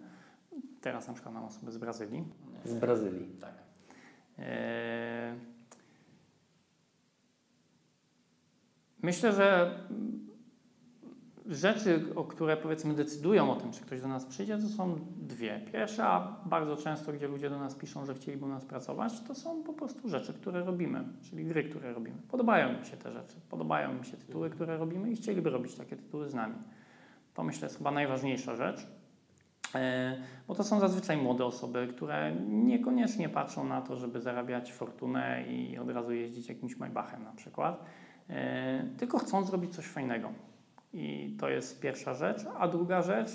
Teraz 0.81 1.07
na 1.07 1.13
przykład 1.13 1.35
mam 1.35 1.43
osoby 1.43 1.71
z 1.71 1.77
Brazylii. 1.77 2.23
Z 2.65 2.73
Brazylii. 2.73 3.27
Tak. 3.41 3.53
E, 4.39 5.35
Myślę, 9.01 9.33
że 9.33 9.79
rzeczy, 11.45 12.05
o 12.15 12.23
które 12.23 12.57
powiedzmy 12.57 12.93
decydują 12.93 13.51
o 13.51 13.55
tym, 13.55 13.71
czy 13.71 13.81
ktoś 13.81 14.01
do 14.01 14.07
nas 14.07 14.25
przyjdzie, 14.25 14.57
to 14.57 14.67
są 14.67 14.99
dwie. 15.17 15.61
Pierwsza, 15.71 16.35
bardzo 16.45 16.77
często, 16.77 17.13
gdzie 17.13 17.27
ludzie 17.27 17.49
do 17.49 17.59
nas 17.59 17.75
piszą, 17.75 18.05
że 18.05 18.13
chcieliby 18.13 18.45
u 18.45 18.47
nas 18.47 18.65
pracować, 18.65 19.21
to 19.21 19.35
są 19.35 19.63
po 19.63 19.73
prostu 19.73 20.09
rzeczy, 20.09 20.33
które 20.33 20.63
robimy, 20.63 21.03
czyli 21.21 21.45
gry, 21.45 21.63
które 21.63 21.93
robimy. 21.93 22.17
Podobają 22.27 22.77
im 22.77 22.83
się 22.83 22.97
te 22.97 23.11
rzeczy, 23.11 23.35
podobają 23.49 23.97
im 23.97 24.03
się 24.03 24.17
tytuły, 24.17 24.49
które 24.49 24.77
robimy 24.77 25.11
i 25.11 25.15
chcieliby 25.15 25.49
robić 25.49 25.75
takie 25.75 25.95
tytuły 25.95 26.29
z 26.29 26.33
nami. 26.33 26.55
To 27.33 27.43
myślę 27.43 27.65
jest 27.65 27.77
chyba 27.77 27.91
najważniejsza 27.91 28.55
rzecz. 28.55 28.87
E, 29.75 30.17
Bo 30.47 30.55
to 30.55 30.63
są 30.63 30.79
zazwyczaj 30.79 31.17
młode 31.17 31.45
osoby, 31.45 31.87
które 31.87 32.35
niekoniecznie 32.47 33.29
patrzą 33.29 33.63
na 33.63 33.81
to, 33.81 33.95
żeby 33.95 34.21
zarabiać 34.21 34.73
fortunę 34.73 35.43
i 35.47 35.77
od 35.77 35.89
razu 35.89 36.13
jeździć 36.13 36.49
jakimś 36.49 36.77
Maybachem 36.77 37.23
na 37.23 37.33
przykład, 37.33 37.83
e, 38.29 38.83
tylko 38.97 39.19
chcą 39.19 39.43
zrobić 39.43 39.75
coś 39.75 39.85
fajnego. 39.85 40.31
I 40.93 41.35
to 41.39 41.49
jest 41.49 41.81
pierwsza 41.81 42.13
rzecz. 42.13 42.45
A 42.59 42.67
druga 42.67 43.01
rzecz, 43.01 43.29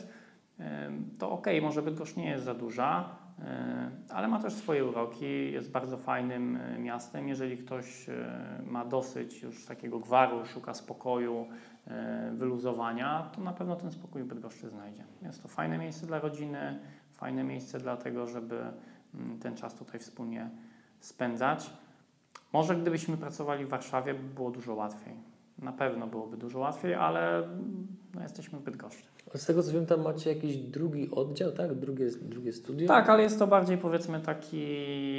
e, 0.61 0.91
to 1.19 1.31
ok, 1.31 1.47
może 1.63 1.83
Bydgoszcz 1.83 2.17
nie 2.17 2.31
jest 2.31 2.45
za 2.45 2.55
duża, 2.55 3.25
ale 4.11 4.29
ma 4.29 4.43
też 4.43 4.53
swoje 4.53 4.85
uroki, 4.85 5.53
jest 5.53 5.71
bardzo 5.71 5.97
fajnym 5.97 6.59
miastem. 6.79 7.29
Jeżeli 7.29 7.59
ktoś 7.59 8.07
ma 8.67 8.85
dosyć 8.85 9.43
już 9.43 9.67
takiego 9.67 9.99
gwaru, 9.99 10.47
szuka 10.47 10.75
spokoju, 10.75 11.47
wyluzowania, 12.33 13.31
to 13.37 13.41
na 13.41 13.53
pewno 13.53 13.77
ten 13.77 13.93
spokój 13.93 14.23
w 14.23 14.27
Bydgoszczy 14.27 14.69
znajdzie. 14.69 15.05
Jest 15.23 15.43
to 15.43 15.49
fajne 15.49 15.79
miejsce 15.79 16.07
dla 16.07 16.19
rodziny, 16.19 16.79
fajne 17.13 17.45
miejsce 17.45 17.79
dlatego, 17.79 18.27
żeby 18.27 18.61
mm, 19.15 19.39
ten 19.39 19.57
czas 19.57 19.75
tutaj 19.75 20.01
wspólnie 20.01 20.51
spędzać. 21.01 21.71
Może 22.53 22.77
gdybyśmy 22.77 23.17
pracowali 23.17 23.65
w 23.65 23.69
Warszawie, 23.69 24.15
by 24.15 24.35
było 24.35 24.51
dużo 24.51 24.75
łatwiej. 24.75 25.15
Na 25.59 25.73
pewno 25.73 26.07
byłoby 26.07 26.37
dużo 26.37 26.59
łatwiej, 26.59 26.95
ale 26.95 27.49
no, 28.15 28.23
jesteśmy 28.23 28.59
zbyt 28.59 28.77
gorsi. 28.77 29.05
Z 29.35 29.47
tego 29.47 29.63
co 29.63 29.73
wiem, 29.73 29.87
tam 29.87 30.03
macie 30.03 30.35
jakiś 30.35 30.57
drugi 30.57 31.11
oddział, 31.11 31.53
tak? 31.53 31.75
Drugie, 31.75 32.11
drugie 32.23 32.53
studio? 32.53 32.89
Tak, 32.89 33.09
ale 33.09 33.23
jest 33.23 33.39
to 33.39 33.47
bardziej 33.47 33.79
powiedzmy 33.79 34.21
taki 34.21 34.65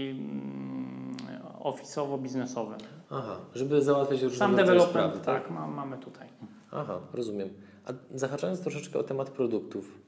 mm, 0.09 1.15
ofisowo-biznesowy. 1.59 2.75
Aha, 3.11 3.37
żeby 3.55 3.81
załatwiać 3.81 4.21
różne 4.21 4.37
Sam 4.37 4.55
development, 4.55 5.15
sprawy, 5.15 5.19
tak, 5.19 5.51
ma, 5.51 5.67
mamy 5.67 5.97
tutaj. 5.97 6.27
Aha, 6.75 7.01
rozumiem. 7.13 7.49
A 7.85 7.93
zahaczając 8.15 8.61
troszeczkę 8.61 8.99
o 8.99 9.03
temat 9.03 9.29
produktów, 9.29 10.01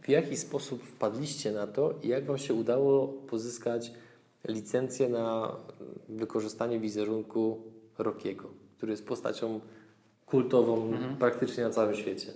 w 0.00 0.08
jaki 0.08 0.36
sposób 0.36 0.82
wpadliście 0.82 1.52
na 1.52 1.66
to 1.66 1.94
i 2.02 2.08
jak 2.08 2.24
Wam 2.26 2.38
się 2.38 2.54
udało 2.54 3.08
pozyskać 3.08 3.92
licencję 4.48 5.08
na 5.08 5.52
wykorzystanie 6.08 6.80
wizerunku 6.80 7.62
Rockiego, 7.98 8.48
który 8.76 8.92
jest 8.92 9.06
postacią 9.06 9.60
kultową 10.26 10.82
Mhm. 10.92 11.16
praktycznie 11.16 11.64
na 11.64 11.70
całym 11.70 11.94
świecie? 11.94 12.32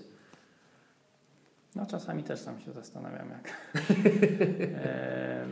No 1.76 1.86
czasami 1.86 2.22
też 2.22 2.40
sam 2.40 2.60
się 2.60 2.72
zastanawiam 2.72 3.28
jak. 3.30 3.52
E, 4.84 5.46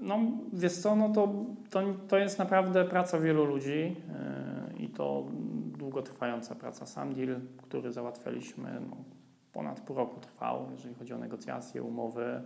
no 0.00 0.18
wiesz 0.52 0.72
co, 0.72 0.96
no 0.96 1.12
to, 1.12 1.34
to, 1.70 1.82
to 2.08 2.18
jest 2.18 2.38
naprawdę 2.38 2.84
praca 2.84 3.20
wielu 3.20 3.44
ludzi 3.44 3.96
e, 4.14 4.72
i 4.78 4.88
to 4.88 5.24
długotrwająca 5.86 6.54
praca. 6.54 6.86
Sam 6.86 7.14
deal, 7.14 7.40
który 7.62 7.92
załatwialiśmy, 7.92 8.80
no, 8.90 8.96
ponad 9.52 9.80
pół 9.80 9.96
roku 9.96 10.20
trwał, 10.20 10.68
jeżeli 10.72 10.94
chodzi 10.94 11.14
o 11.14 11.18
negocjacje, 11.18 11.82
umowy. 11.82 12.42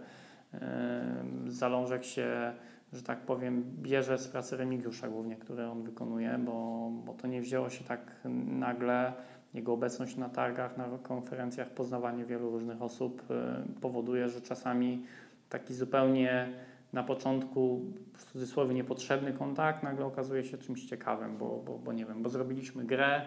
Zalążek 1.47 2.05
się, 2.05 2.53
że 2.93 3.03
tak 3.03 3.19
powiem, 3.19 3.65
bierze 3.83 4.19
z 4.19 4.29
pracy 4.29 4.57
Remigiusza 4.57 5.09
głównie, 5.09 5.37
które 5.37 5.71
on 5.71 5.83
wykonuje, 5.83 6.39
bo, 6.39 6.91
bo 7.05 7.15
to 7.15 7.27
nie 7.27 7.41
wzięło 7.41 7.71
się 7.71 7.85
tak 7.85 8.01
nagle. 8.47 9.13
Jego 9.55 9.73
obecność 9.73 10.17
na 10.17 10.29
targach, 10.29 10.77
na 10.77 10.89
konferencjach, 11.03 11.71
poznawanie 11.71 12.25
wielu 12.25 12.51
różnych 12.51 12.83
osób 12.83 13.23
y, 13.31 13.81
powoduje, 13.81 14.29
że 14.29 14.41
czasami 14.41 15.05
taki 15.49 15.75
zupełnie 15.75 16.53
na 16.93 17.03
początku 17.03 17.81
w 18.15 18.33
cudzysłowie 18.33 18.75
niepotrzebny 18.75 19.33
kontakt 19.33 19.83
nagle 19.83 20.05
okazuje 20.05 20.45
się 20.45 20.59
czymś 20.59 20.87
ciekawym, 20.87 21.39
bo, 21.39 21.63
bo, 21.67 21.79
bo 21.79 21.93
nie 21.93 22.07
wiem, 22.07 22.23
bo 22.23 22.29
zrobiliśmy 22.29 22.85
grę, 22.85 23.23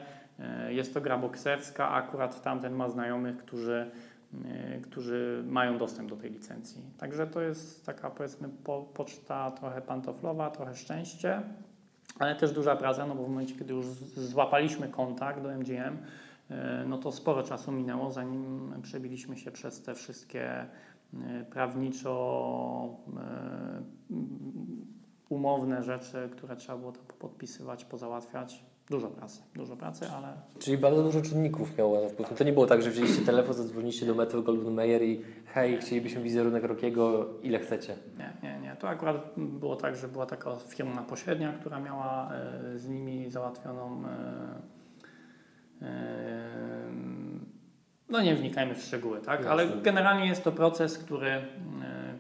y, 0.67 0.73
jest 0.73 0.93
to 0.93 1.02
gra 1.02 1.17
bokserska, 1.17 1.89
a 1.89 1.93
akurat 1.93 2.41
tamten 2.41 2.73
ma 2.73 2.89
znajomych, 2.89 3.38
którzy, 3.38 3.91
y, 4.78 4.82
którzy 4.82 5.43
mają 5.47 5.78
dostęp 5.78 6.10
do 6.10 6.15
tej 6.15 6.32
licencji. 6.32 6.82
Także 6.97 7.28
to 7.28 7.41
jest 7.41 7.86
taka 7.86 8.10
powiedzmy 8.10 8.49
po, 8.63 8.82
poczta 8.93 9.52
trochę 9.52 9.82
pantoflowa, 9.82 10.49
trochę 10.49 10.76
szczęście 10.76 11.41
ale 12.19 12.36
też 12.36 12.52
duża 12.52 12.76
praca, 12.76 13.06
no 13.06 13.15
bo 13.15 13.23
w 13.23 13.30
momencie, 13.30 13.56
kiedy 13.56 13.73
już 13.73 13.86
złapaliśmy 14.15 14.89
kontakt 14.89 15.41
do 15.41 15.49
MGM, 15.58 15.97
e, 16.49 16.86
no 16.88 16.97
to 16.97 17.12
sporo 17.12 17.43
czasu 17.43 17.71
minęło, 17.71 18.12
zanim 18.12 18.73
przebiliśmy 18.82 19.38
się 19.38 19.52
przez 19.52 19.82
te 19.82 19.95
wszystkie 19.95 20.52
e, 20.52 20.67
prawniczo 21.49 22.97
e, 23.17 23.84
umowne 25.30 25.84
rzeczy, 25.84 26.30
które 26.32 26.56
trzeba 26.56 26.78
było 26.78 26.91
tam 26.91 27.06
podpisywać, 27.19 27.86
pozałatwiać. 27.86 28.63
Dużo 28.89 29.08
pracy, 29.08 29.41
dużo 29.56 29.76
pracy, 29.76 30.06
ale 30.10 30.34
Czyli 30.60 30.78
bardzo 30.78 31.04
dużo 31.04 31.21
czynników 31.21 31.78
miało 31.78 32.02
na 32.02 32.10
wpływ. 32.10 32.32
No 32.32 32.38
To 32.38 32.43
nie 32.43 32.54
było 32.54 32.67
tak, 32.67 32.82
że 32.82 32.89
wzięliście 32.89 33.26
telefon, 33.26 33.54
zadzwoniliście 33.54 34.06
do 34.06 34.15
Metro 34.15 34.41
Goldwyn 34.41 34.73
Mayer 34.73 35.04
i 35.04 35.21
hej, 35.45 35.78
chcielibyśmy 35.78 36.21
wizerunek 36.21 36.63
Rockiego, 36.63 37.26
ile 37.43 37.60
chcecie? 37.60 37.95
Nie, 38.17 38.34
nie, 38.43 38.60
nie. 38.60 38.76
To 38.76 38.89
akurat 38.89 39.34
było 39.38 39.76
tak, 39.76 39.95
że 39.95 40.08
była 40.08 40.26
taka 40.26 40.56
firma 40.56 41.02
pośrednia, 41.02 41.54
która 41.54 41.80
miała 41.80 42.34
e, 42.34 42.80
z 42.80 42.89
nimi 42.89 43.30
załatwioną. 43.30 44.04
E, 45.82 45.86
e, 45.86 47.12
no 48.13 48.21
nie 48.21 48.36
wnikajmy 48.36 48.76
w 48.76 48.82
szczegóły, 48.84 49.21
tak? 49.21 49.39
Jasne. 49.39 49.52
Ale 49.52 49.67
generalnie 49.67 50.28
jest 50.28 50.43
to 50.43 50.52
proces, 50.52 50.97
który, 50.97 51.30
e, 51.30 51.43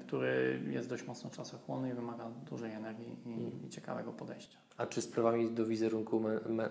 który 0.07 0.61
jest 0.69 0.89
dość 0.89 1.07
mocno 1.07 1.29
czasochłonny 1.29 1.89
i 1.89 1.93
wymaga 1.93 2.29
dużej 2.49 2.71
energii 2.71 3.17
i, 3.25 3.65
i 3.65 3.69
ciekawego 3.69 4.11
podejścia. 4.13 4.57
A 4.77 4.85
czy 4.85 5.01
sprawami 5.01 5.51
do 5.51 5.65
wizerunku 5.65 6.23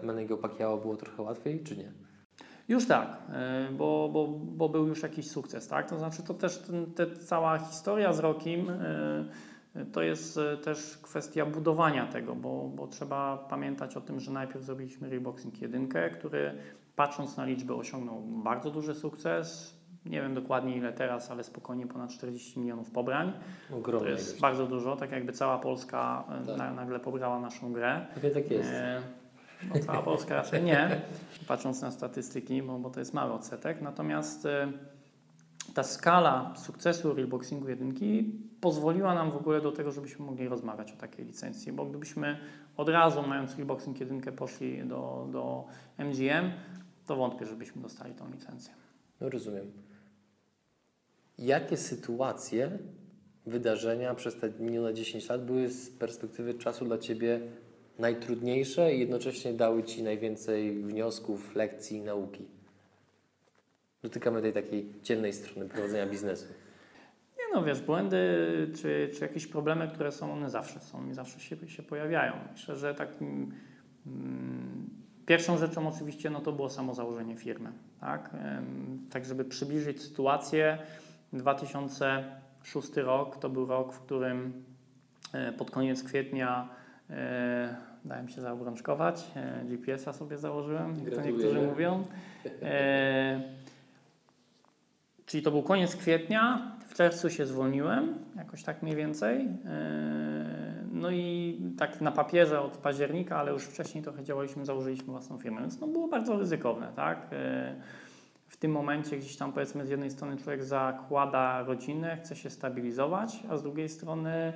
Menego 0.03 0.39
Pacquiao 0.39 0.79
było 0.79 0.97
trochę 0.97 1.23
łatwiej, 1.23 1.63
czy 1.65 1.77
nie? 1.77 1.93
Już 2.69 2.87
tak, 2.87 3.17
e, 3.33 3.69
bo, 3.73 4.11
bo, 4.13 4.29
bo 4.29 4.69
był 4.69 4.87
już 4.87 5.03
jakiś 5.03 5.31
sukces, 5.31 5.69
tak? 5.69 5.91
To 5.91 5.99
znaczy 5.99 6.23
to 6.23 6.35
też 6.35 6.59
ten, 6.59 6.93
te, 6.93 7.17
cała 7.17 7.59
historia 7.59 8.13
z 8.13 8.19
Rokim 8.19 8.71
e, 8.71 9.25
to 9.93 10.03
jest 10.03 10.39
e, 10.39 10.57
też 10.57 10.99
kwestia 11.03 11.47
budowania 11.47 12.07
tego, 12.07 12.35
bo, 12.35 12.69
bo 12.75 12.87
trzeba 12.87 13.37
pamiętać 13.51 13.97
o 13.97 14.01
tym, 14.01 14.21
że 14.21 14.33
najpierw 14.33 14.65
zrobiliśmy 14.65 15.09
Reboxing 15.11 15.63
1, 15.63 15.89
który 16.19 16.55
patrząc 16.97 17.37
na 17.37 17.45
liczbę 17.45 17.75
osiągnął 17.75 18.21
bardzo 18.23 18.71
duży 18.71 18.95
sukces. 18.95 19.77
Nie 20.07 20.23
wiem 20.23 20.35
dokładnie 20.35 20.77
ile 20.77 20.93
teraz, 20.93 21.31
ale 21.31 21.45
spokojnie 21.45 21.87
ponad 21.87 22.11
40 22.11 22.61
milionów 22.61 22.91
pobrań. 22.91 23.33
To 23.71 23.77
Ogromna 23.77 24.09
jest 24.11 24.27
ilość. 24.29 24.41
bardzo 24.41 24.67
dużo, 24.67 24.97
tak 24.97 25.13
jakby 25.13 25.33
cała 25.33 25.59
Polska 25.59 26.25
e, 26.43 26.47
Tak. 26.47 26.57
na, 26.59 26.73
nagle 26.73 27.01
pobrała 27.01 27.41
naszą 27.41 27.73
grę. 27.73 28.07
Pewnie 28.15 28.31
tak 28.31 28.51
jest. 28.51 28.71
E, 28.73 29.03
No, 29.75 29.81
cała 29.87 30.03
Polska 30.03 30.35
raczej 30.37 30.63
nie, 30.63 31.01
patrząc 31.49 31.83
na 31.83 31.91
statystyki, 31.91 32.63
bo, 32.63 32.79
bo 32.79 32.91
to 32.91 33.01
jest 33.01 33.15
mały 33.15 33.33
odsetek. 33.33 33.83
Natomiast 33.83 34.49
ta 35.75 35.83
skala 35.83 36.55
sukcesu 36.57 37.15
Realboxingu 37.15 37.69
1 37.69 37.95
pozwoliła 38.61 39.15
nam 39.15 39.31
w 39.31 39.37
ogóle 39.37 39.61
do 39.61 39.73
tego, 39.73 39.93
żebyśmy 39.93 40.25
mogli 40.27 40.49
rozmawiać 40.49 40.93
o 40.93 40.97
takiej 40.97 41.27
licencji, 41.27 41.73
bo 41.73 41.87
gdybyśmy 41.87 42.39
od 42.77 42.89
razu, 42.89 43.23
mając 43.23 43.57
Realboxing 43.57 44.01
1, 44.01 44.21
poszli 44.21 44.85
do, 44.85 45.29
do 45.33 45.65
MGM, 45.99 46.51
to 47.07 47.17
wątpię, 47.17 47.47
żebyśmy 47.47 47.83
dostali 47.83 48.15
tą 48.15 48.31
licencję. 48.31 48.75
No 49.21 49.29
rozumiem. 49.29 49.73
Jakie 51.39 51.77
sytuacje, 51.77 52.79
wydarzenia 53.47 54.15
przez 54.15 54.37
te 54.37 54.51
minione 54.61 54.95
10 54.95 55.29
lat 55.29 55.45
były 55.45 55.69
z 55.69 55.91
perspektywy 55.91 56.55
czasu 56.55 56.85
dla 56.85 56.99
Ciebie 56.99 57.41
najtrudniejsze 57.99 58.95
i 58.95 59.01
jednocześnie 59.01 59.53
dały 59.53 59.85
Ci 59.85 60.03
najwięcej 60.03 60.83
wniosków, 60.83 61.55
lekcji, 61.55 62.01
nauki? 62.01 62.49
Dotykamy 64.03 64.43
tej 64.43 64.53
takiej 64.53 64.93
ciemnej 65.03 65.33
strony 65.33 65.69
prowadzenia 65.69 66.07
biznesu. 66.07 66.47
Nie 67.39 67.55
no, 67.55 67.65
wiesz, 67.65 67.81
błędy 67.81 68.19
czy, 68.75 69.11
czy 69.15 69.21
jakieś 69.21 69.47
problemy, 69.47 69.89
które 69.89 70.13
są, 70.13 70.33
one 70.33 70.51
zawsze 70.51 70.81
są 70.81 71.09
i 71.09 71.15
zawsze 71.15 71.41
się, 71.41 71.69
się 71.69 71.83
pojawiają. 71.83 72.33
Myślę, 72.53 72.77
że 72.77 72.95
takim 72.95 73.53
mm, 74.07 74.91
pierwszą 75.27 75.59
rzeczą 75.59 75.89
oczywiście 75.89 76.31
no 76.31 76.41
to 76.41 76.53
było 76.53 76.71
samo 76.71 76.95
założenie 76.95 77.37
firmy, 77.37 77.73
tak? 78.01 78.31
Tak, 79.11 79.25
żeby 79.25 79.45
przybliżyć 79.45 80.03
sytuację, 80.03 80.79
2006 81.33 82.97
rok 82.97 83.37
to 83.37 83.49
był 83.49 83.67
rok, 83.67 83.93
w 83.93 84.01
którym 84.01 84.65
e, 85.33 85.53
pod 85.53 85.71
koniec 85.71 86.03
kwietnia 86.03 86.69
e, 87.11 87.77
dałem 88.05 88.29
się 88.29 88.41
zaobrączkować, 88.41 89.31
e, 89.37 89.65
GPS-a 89.65 90.13
sobie 90.13 90.39
założyłem, 90.39 91.05
jak 91.05 91.15
to 91.15 91.23
niektórzy 91.23 91.63
mówią. 91.63 92.05
Czyli 95.33 95.43
to 95.43 95.51
był 95.51 95.63
koniec 95.63 95.97
kwietnia, 95.97 96.73
w 96.89 96.95
czerwcu 96.95 97.31
się 97.31 97.47
zwolniłem, 97.47 98.15
jakoś 98.37 98.63
tak 98.63 98.83
mniej 98.83 98.97
więcej. 98.97 99.45
Yy, 99.45 99.51
No 100.93 101.11
i 101.11 101.61
tak 101.79 102.01
na 102.01 102.13
papierze 102.13 102.61
od 102.61 102.77
października, 102.77 103.37
ale 103.37 103.53
już 103.53 103.65
wcześniej 103.65 104.05
trochę 104.05 104.25
działaliśmy, 104.25 104.65
założyliśmy 104.65 105.07
własną 105.07 105.39
firmę, 105.39 105.61
więc 105.61 105.81
no 105.81 105.87
było 105.87 106.09
bardzo 106.09 106.39
ryzykowne, 106.39 106.93
tak? 106.97 107.19
Yy, 107.33 107.39
W 108.49 108.57
tym 108.57 108.73
momencie 108.73 109.17
gdzieś 109.17 109.37
tam 109.37 109.53
powiedzmy 109.53 109.87
z 109.87 109.91
jednej 109.91 110.11
strony 110.11 110.37
człowiek 110.37 110.65
zakłada 110.65 111.63
rodzinę, 111.63 112.17
chce 112.17 112.37
się 112.37 112.51
stabilizować, 112.51 113.43
a 113.51 113.57
z 113.57 113.63
drugiej 113.63 113.89
strony 113.89 114.53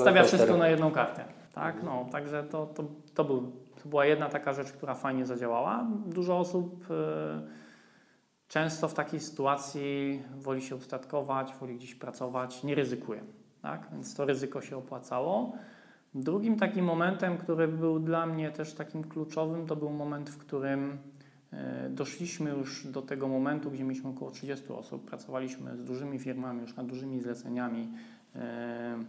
stawia 0.00 0.24
wszystko 0.24 0.56
na 0.56 0.68
jedną 0.68 0.90
kartę. 0.90 1.24
Tak, 1.54 1.82
no, 1.82 2.06
także 2.12 2.42
to, 2.42 2.66
to, 2.66 2.84
to, 3.14 3.24
był, 3.24 3.52
to 3.82 3.88
była 3.88 4.06
jedna 4.06 4.28
taka 4.28 4.52
rzecz, 4.52 4.72
która 4.72 4.94
fajnie 4.94 5.26
zadziałała. 5.26 5.86
Dużo 6.06 6.38
osób 6.38 6.86
e, 6.90 7.67
często 8.48 8.88
w 8.88 8.94
takiej 8.94 9.20
sytuacji 9.20 10.22
woli 10.36 10.62
się 10.62 10.76
ustatkować, 10.76 11.54
woli 11.60 11.76
gdzieś 11.76 11.94
pracować, 11.94 12.64
nie 12.64 12.74
ryzykuje. 12.74 13.20
Tak? 13.62 13.88
Więc 13.92 14.14
to 14.14 14.24
ryzyko 14.24 14.60
się 14.60 14.76
opłacało. 14.76 15.52
Drugim 16.14 16.56
takim 16.56 16.84
momentem, 16.84 17.38
który 17.38 17.68
był 17.68 18.00
dla 18.00 18.26
mnie 18.26 18.50
też 18.50 18.74
takim 18.74 19.04
kluczowym, 19.04 19.66
to 19.66 19.76
był 19.76 19.90
moment, 19.90 20.30
w 20.30 20.38
którym 20.38 20.98
e, 21.52 21.90
doszliśmy 21.90 22.50
już 22.50 22.86
do 22.86 23.02
tego 23.02 23.28
momentu, 23.28 23.70
gdzie 23.70 23.84
mieliśmy 23.84 24.10
około 24.10 24.30
30 24.30 24.68
osób, 24.68 25.04
pracowaliśmy 25.04 25.76
z 25.76 25.84
dużymi 25.84 26.18
firmami, 26.18 26.60
już 26.60 26.76
nad 26.76 26.86
dużymi 26.86 27.20
zleceniami 27.20 27.88
e, 28.34 29.04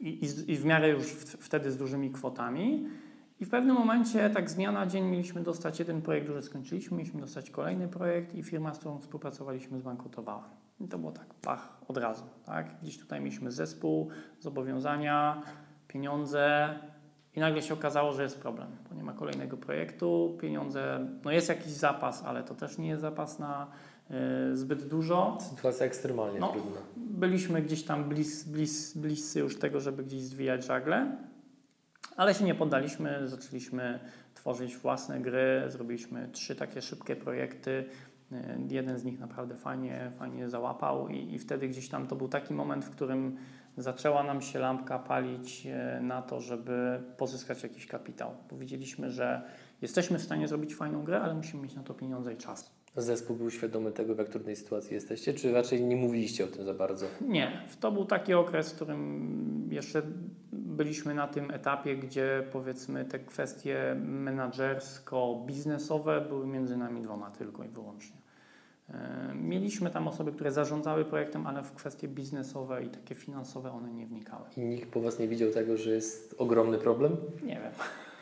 i, 0.00 0.24
i, 0.48 0.56
w 0.56 0.64
miarę 0.64 0.88
już 0.88 1.06
wtedy 1.40 1.70
z 1.70 1.76
dużymi 1.76 2.10
kwotami. 2.10 2.86
I 3.40 3.44
w 3.44 3.50
pewnym 3.50 3.76
momencie, 3.76 4.30
tak 4.30 4.50
z 4.50 4.54
dnia 4.54 4.72
na 4.72 4.86
dzień, 4.86 5.04
mieliśmy 5.04 5.42
dostać 5.42 5.78
jeden 5.78 6.02
projekt, 6.02 6.26
który 6.26 6.42
skończyliśmy, 6.42 6.96
mieliśmy 6.96 7.20
dostać 7.20 7.50
kolejny 7.50 7.88
projekt 7.88 8.34
i 8.34 8.42
firma, 8.42 8.74
z 8.74 8.78
którą 8.78 8.98
współpracowaliśmy, 8.98 9.78
zbankrutowała. 9.78 10.44
I 10.80 10.88
to 10.88 10.98
było 10.98 11.12
tak, 11.12 11.34
pach, 11.42 11.76
od 11.88 11.96
razu. 11.96 12.24
Tak? 12.46 12.66
Gdzieś 12.82 12.98
tutaj 12.98 13.20
mieliśmy 13.20 13.50
zespół, 13.52 14.08
zobowiązania, 14.40 15.42
pieniądze 15.88 16.74
i 17.36 17.40
nagle 17.40 17.62
się 17.62 17.74
okazało, 17.74 18.12
że 18.12 18.22
jest 18.22 18.40
problem, 18.40 18.68
bo 18.88 18.94
nie 18.96 19.02
ma 19.04 19.12
kolejnego 19.12 19.56
projektu, 19.56 20.36
pieniądze, 20.40 21.06
no 21.24 21.30
jest 21.30 21.48
jakiś 21.48 21.72
zapas, 21.72 22.24
ale 22.24 22.42
to 22.44 22.54
też 22.54 22.78
nie 22.78 22.88
jest 22.88 23.02
zapas 23.02 23.38
na 23.38 23.66
y, 24.50 24.56
zbyt 24.56 24.88
dużo. 24.88 25.38
Sytuacja 25.40 25.86
ekstremalnie 25.86 26.40
No. 26.40 26.48
trudna. 26.48 26.80
Byliśmy 26.96 27.62
gdzieś 27.62 27.82
tam 27.82 28.04
blis, 28.04 28.44
blis, 28.44 28.96
bliscy 28.96 29.40
już 29.40 29.58
tego, 29.58 29.80
żeby 29.80 30.04
gdzieś 30.04 30.22
zwijać 30.22 30.64
żagle, 30.64 31.16
ale 32.20 32.34
się 32.34 32.44
nie 32.44 32.54
poddaliśmy, 32.54 33.28
zaczęliśmy 33.28 34.00
tworzyć 34.34 34.76
własne 34.76 35.20
gry, 35.20 35.64
zrobiliśmy 35.68 36.28
trzy 36.32 36.56
takie 36.56 36.82
szybkie 36.82 37.16
projekty. 37.16 37.84
Y, 38.32 38.36
Jeden 38.68 38.98
z 38.98 39.04
nich 39.04 39.20
naprawdę 39.20 39.56
fajnie, 39.56 40.10
fajnie 40.18 40.48
załapał 40.48 41.08
i, 41.08 41.34
i 41.34 41.38
wtedy 41.38 41.68
gdzieś 41.68 41.88
tam 41.88 42.06
to 42.06 42.16
był 42.16 42.28
taki 42.28 42.54
moment, 42.54 42.84
w 42.84 42.90
którym 42.90 43.36
zaczęła 43.76 44.22
nam 44.22 44.42
się 44.42 44.58
lampka 44.58 44.98
palić 44.98 45.66
e, 45.66 46.00
na 46.02 46.22
to, 46.22 46.40
żeby 46.40 47.02
pozyskać 47.16 47.62
jakiś 47.62 47.86
kapitał. 47.86 48.34
Powiedzieliśmy, 48.48 49.10
że 49.10 49.42
jesteśmy 49.82 50.18
w 50.18 50.22
stanie 50.22 50.48
zrobić 50.48 50.74
fajną 50.74 51.04
grę, 51.04 51.20
ale 51.20 51.34
musimy 51.34 51.62
mieć 51.62 51.74
na 51.74 51.82
to 51.82 51.94
pieniądze 51.94 52.34
i 52.34 52.36
czas. 52.36 52.79
Zespół 52.96 53.36
był 53.36 53.50
świadomy 53.50 53.92
tego, 53.92 54.14
w 54.14 54.18
jak 54.18 54.28
trudnej 54.28 54.56
sytuacji 54.56 54.94
jesteście, 54.94 55.34
czy 55.34 55.52
raczej 55.52 55.84
nie 55.84 55.96
mówiliście 55.96 56.44
o 56.44 56.48
tym 56.48 56.64
za 56.64 56.74
bardzo? 56.74 57.06
Nie, 57.20 57.62
to 57.80 57.92
był 57.92 58.04
taki 58.04 58.34
okres, 58.34 58.72
w 58.72 58.76
którym 58.76 59.68
jeszcze 59.72 60.02
byliśmy 60.52 61.14
na 61.14 61.28
tym 61.28 61.50
etapie, 61.50 61.96
gdzie 61.96 62.42
powiedzmy 62.52 63.04
te 63.04 63.18
kwestie 63.18 63.96
menadżersko-biznesowe 64.04 66.28
były 66.28 66.46
między 66.46 66.76
nami 66.76 67.02
dwoma 67.02 67.30
tylko 67.30 67.64
i 67.64 67.68
wyłącznie. 67.68 68.16
E, 68.90 69.32
Mieliśmy 69.34 69.90
tam 69.90 70.08
osoby, 70.08 70.32
które 70.32 70.52
zarządzały 70.52 71.04
projektem, 71.04 71.46
ale 71.46 71.62
w 71.62 71.72
kwestie 71.72 72.08
biznesowe 72.08 72.84
i 72.84 72.88
takie 72.88 73.14
finansowe 73.14 73.72
one 73.72 73.92
nie 73.92 74.06
wnikały. 74.06 74.44
I 74.56 74.60
nikt 74.60 74.90
po 74.92 75.00
was 75.00 75.18
nie 75.18 75.28
widział 75.28 75.50
tego, 75.50 75.76
że 75.76 75.90
jest 75.90 76.34
ogromny 76.38 76.78
problem? 76.78 77.16
Nie 77.42 77.54
wiem. 77.54 77.72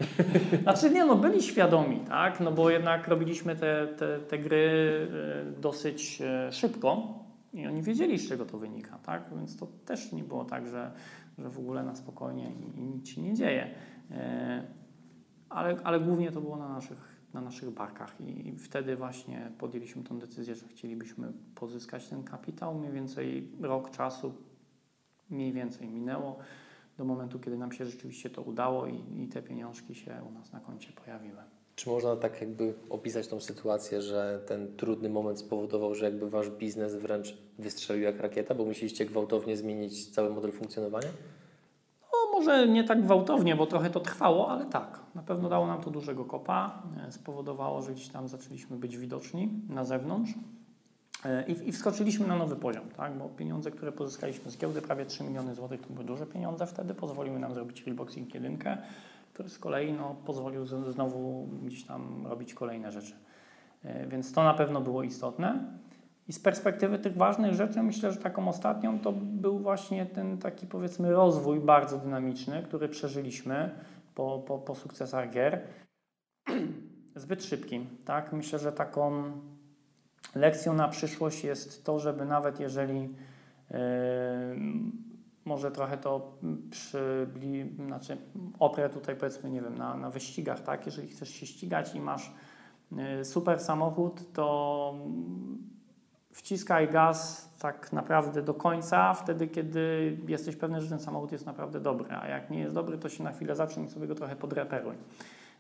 Znaczy 0.63 0.91
nie, 0.91 1.05
no 1.05 1.17
byli 1.17 1.43
świadomi, 1.43 2.01
tak? 2.01 2.41
No 2.41 2.53
bo 2.53 2.71
jednak 2.71 3.09
robiliśmy 3.09 3.57
te, 3.57 3.87
te, 3.87 4.19
te 4.19 4.39
gry 4.39 5.09
e, 5.57 5.61
dosyć 5.61 6.23
e, 6.23 6.53
szybko 6.53 7.19
i 7.53 7.67
oni 7.67 7.83
wiedzieli, 7.83 8.19
z 8.19 8.29
czego 8.29 8.47
to 8.47 8.59
wynika, 8.59 8.99
tak? 8.99 9.31
Więc 9.37 9.57
to 9.57 9.67
też 9.85 10.13
nie 10.13 10.25
było 10.25 10.45
tak, 10.45 10.69
że, 10.69 10.93
że 11.39 11.51
w 11.51 11.59
ogóle 11.59 11.83
na 11.83 11.95
spokojnie 11.95 12.51
i, 12.51 12.81
i 12.81 12.83
nic 12.83 13.09
się 13.09 13.23
nie 13.23 13.35
dzieje. 13.35 13.75
E, 14.11 14.63
Ale, 15.49 15.77
ale 15.85 16.01
głównie 16.01 16.33
to 16.33 16.41
było 16.41 16.57
na 16.57 16.69
naszych, 16.69 17.19
na 17.35 17.41
naszych 17.41 17.71
barkach 17.71 18.21
i, 18.21 18.49
i 18.49 18.57
wtedy 18.57 18.97
właśnie 18.97 19.53
podjęliśmy 19.59 20.03
tą 20.05 20.19
decyzję, 20.19 20.55
że 20.55 20.69
chcielibyśmy 20.69 21.33
pozyskać 21.55 22.09
ten 22.09 22.23
kapitał. 22.23 22.79
Mniej 22.79 22.93
więcej 22.93 23.53
rok 23.61 23.91
czasu 23.91 24.35
mniej 25.31 25.53
więcej 25.53 25.89
minęło 25.89 26.39
do 26.99 27.05
momentu, 27.05 27.39
kiedy 27.39 27.57
nam 27.57 27.73
się 27.73 27.87
rzeczywiście 27.87 28.31
to 28.31 28.43
udało 28.43 28.87
i, 28.87 29.23
i 29.23 29.29
te 29.29 29.43
pieniążki 29.43 29.95
się 29.95 30.23
u 30.31 30.33
nas 30.33 30.53
na 30.53 30.61
koncie 30.61 30.93
pojawiły. 31.05 31.39
Czy 31.77 31.89
można 31.91 32.17
tak 32.17 32.41
jakby 32.41 32.75
opisać 32.91 33.29
tą 33.29 33.41
sytuację, 33.41 34.03
że 34.03 34.41
ten 34.47 34.77
trudny 34.77 35.09
moment 35.09 35.39
spowodował, 35.39 35.95
że 35.95 36.05
jakby 36.05 36.31
wasz 36.31 36.51
biznes 36.51 36.95
wręcz 36.95 37.37
wystrzelił 37.59 38.03
jak 38.03 38.21
rakieta, 38.21 38.55
bo 38.55 38.65
musieliście 38.65 39.07
gwałtownie 39.07 39.57
zmienić 39.57 40.11
cały 40.11 40.31
model 40.31 40.53
funkcjonowania? 40.53 41.09
No 42.13 42.39
może 42.39 42.69
nie 42.69 42.85
tak 42.85 43.03
gwałtownie, 43.03 43.57
bo 43.57 43.67
trochę 43.67 43.91
to 43.91 44.01
trwało, 44.01 44.49
ale 44.51 44.67
tak. 44.67 45.01
Na 45.15 45.23
pewno 45.23 45.49
dało 45.49 45.67
nam 45.67 45.81
to 45.83 45.91
dużego 45.91 46.25
kopa. 46.25 46.83
e, 47.09 47.13
Spowodowało, 47.13 47.83
że 47.83 47.93
gdzieś 47.93 48.09
tam 48.09 48.29
zaczęliśmy 48.29 48.77
być 48.77 48.99
widoczni 48.99 49.51
na 49.69 49.85
zewnątrz. 49.85 50.33
E, 51.25 51.45
I, 51.47 51.73
wskoczyliśmy 51.73 52.27
na 52.27 52.37
nowy 52.37 52.57
poziom, 52.57 52.85
tak? 52.97 53.19
bo 53.19 53.29
pieniądze, 53.29 53.71
które 53.71 53.93
pozyskaliśmy 53.93 54.51
z 54.51 54.59
giełdy, 54.59 54.83
prawie 54.83 55.07
3 55.07 55.25
miliony 55.25 55.55
złotych, 55.55 55.81
to 55.81 55.93
były 55.93 56.05
duże 56.05 56.27
pieniądze 56.27 56.67
wtedy, 56.67 56.95
pozwoliły 56.95 57.39
nam 57.39 57.55
zrobić 57.55 57.87
Realboxing 57.87 58.35
1, 58.35 58.59
który 59.33 59.49
z 59.49 59.59
kolei 59.59 59.93
no, 59.93 60.17
pozwolił 60.27 60.67
znowu 60.67 61.49
gdzieś 61.63 61.85
tam 61.85 62.27
robić 62.27 62.55
kolejne 62.55 62.93
rzeczy. 62.93 63.15
E, 63.85 64.07
Więc 64.07 64.33
to 64.33 64.43
na 64.43 64.55
pewno 64.55 64.81
było 64.81 65.03
istotne. 65.03 65.79
I 66.29 66.33
z 66.33 66.41
perspektywy 66.41 66.99
tych 66.99 67.17
ważnych 67.17 67.55
rzeczy, 67.55 67.83
myślę, 67.83 68.13
że 68.13 68.19
taką 68.19 68.49
ostatnią 68.49 68.99
to 68.99 69.13
był 69.13 69.59
właśnie 69.59 70.07
ten 70.07 70.39
taki 70.39 70.67
powiedzmy 70.67 71.13
rozwój 71.13 71.61
bardzo 71.61 71.99
dynamiczny, 71.99 72.63
który 72.63 72.89
przeżyliśmy 72.89 73.71
po, 74.15 74.39
po, 74.47 74.59
po 74.59 74.75
sukcesach 74.75 75.31
gier. 75.31 75.61
Zbyt 77.17 77.45
szybki, 77.45 77.87
tak? 78.05 78.33
Myślę, 78.33 78.59
że 78.59 78.73
taką 78.73 79.33
lekcją 80.35 80.75
na 80.75 80.89
przyszłość 80.89 81.45
jest 81.45 81.85
to, 81.85 81.99
żeby 81.99 82.25
nawet 82.25 82.61
jeżeli 82.61 83.01
yy, 83.71 83.79
może 85.45 85.71
trochę 85.71 85.97
to 85.97 86.39
przybli, 86.71 87.77
znaczy 87.87 88.17
oprę 88.59 88.91
tutaj 88.91 89.17
powiedzmy, 89.17 89.51
nie 89.51 89.61
wiem, 89.61 89.79
na, 89.79 89.97
na 89.97 90.11
wyścigach, 90.11 90.61
tak? 90.61 90.87
Jeżeli 90.87 91.09
chcesz 91.09 91.29
się 91.29 91.47
ścigać 91.47 91.95
i 91.95 92.01
masz 92.01 92.33
yy, 92.93 93.25
super 93.25 93.61
samochód, 93.61 94.33
to 94.33 94.95
wciskaj 96.33 96.89
gaz 96.89 97.49
tak 97.59 97.93
naprawdę 97.93 98.43
do 98.43 98.55
końca, 98.55 99.15
wtedy 99.15 99.49
kiedy 99.49 100.17
jesteś 100.29 100.57
pewny, 100.57 100.81
że 100.81 100.89
ten 100.89 100.99
samochód 100.99 101.33
jest 101.33 101.47
naprawdę 101.47 101.81
dobry, 101.81 102.17
a 102.17 102.29
jak 102.29 102.51
nie 102.51 102.61
jest 102.61 102.75
dobry, 102.75 102.99
to 102.99 103.09
się 103.09 103.25
na 103.25 103.33
chwilę 103.33 103.57
zatrzymuj 103.57 103.89
i 103.89 103.93
sobie 103.93 104.07
go 104.07 104.15
trochę 104.15 104.37
podreperuj, 104.37 104.95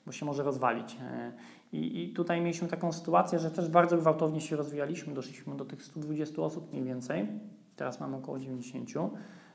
bo 0.09 0.12
się 0.12 0.27
może 0.27 0.42
rozwalić. 0.42 0.97
E, 1.03 1.33
I, 1.73 2.05
I 2.05 2.12
tutaj 2.12 2.40
mieliśmy 2.40 2.68
taką 2.68 2.92
sytuację, 2.92 3.38
że 3.38 3.51
też 3.51 3.68
bardzo 3.68 3.99
gwałtownie 3.99 4.40
się 4.40 4.57
rozwijaliśmy, 4.57 5.14
doszliśmy 5.14 5.57
do 5.57 5.64
tych 5.64 5.83
120 5.83 6.42
osób 6.42 6.73
mniej 6.73 6.85
więcej, 6.85 7.29
teraz 7.77 8.01
mamy 8.01 8.16
około 8.16 8.38
90 8.38 8.90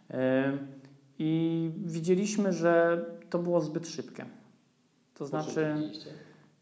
E, 0.10 0.58
i 1.20 1.72
widzieliśmy, 1.86 2.54
że 2.54 3.06
to 3.30 3.40
było 3.40 3.62
zbyt 3.62 3.88
szybkie. 3.88 4.26
To 5.14 5.26
znaczy 5.26 5.92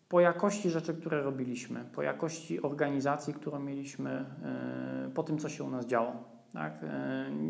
po 0.10 0.20
jakości 0.20 0.70
rzeczy, 0.70 0.94
które 0.94 1.22
robiliśmy, 1.22 1.86
po 1.96 2.02
jakości 2.02 2.62
organizacji, 2.62 3.34
którą 3.34 3.60
mieliśmy, 3.60 4.10
e, 4.10 5.10
po 5.14 5.24
tym, 5.24 5.38
co 5.38 5.50
się 5.50 5.64
u 5.64 5.70
nas 5.70 5.86
działo. 5.86 6.14
Tak? 6.54 6.80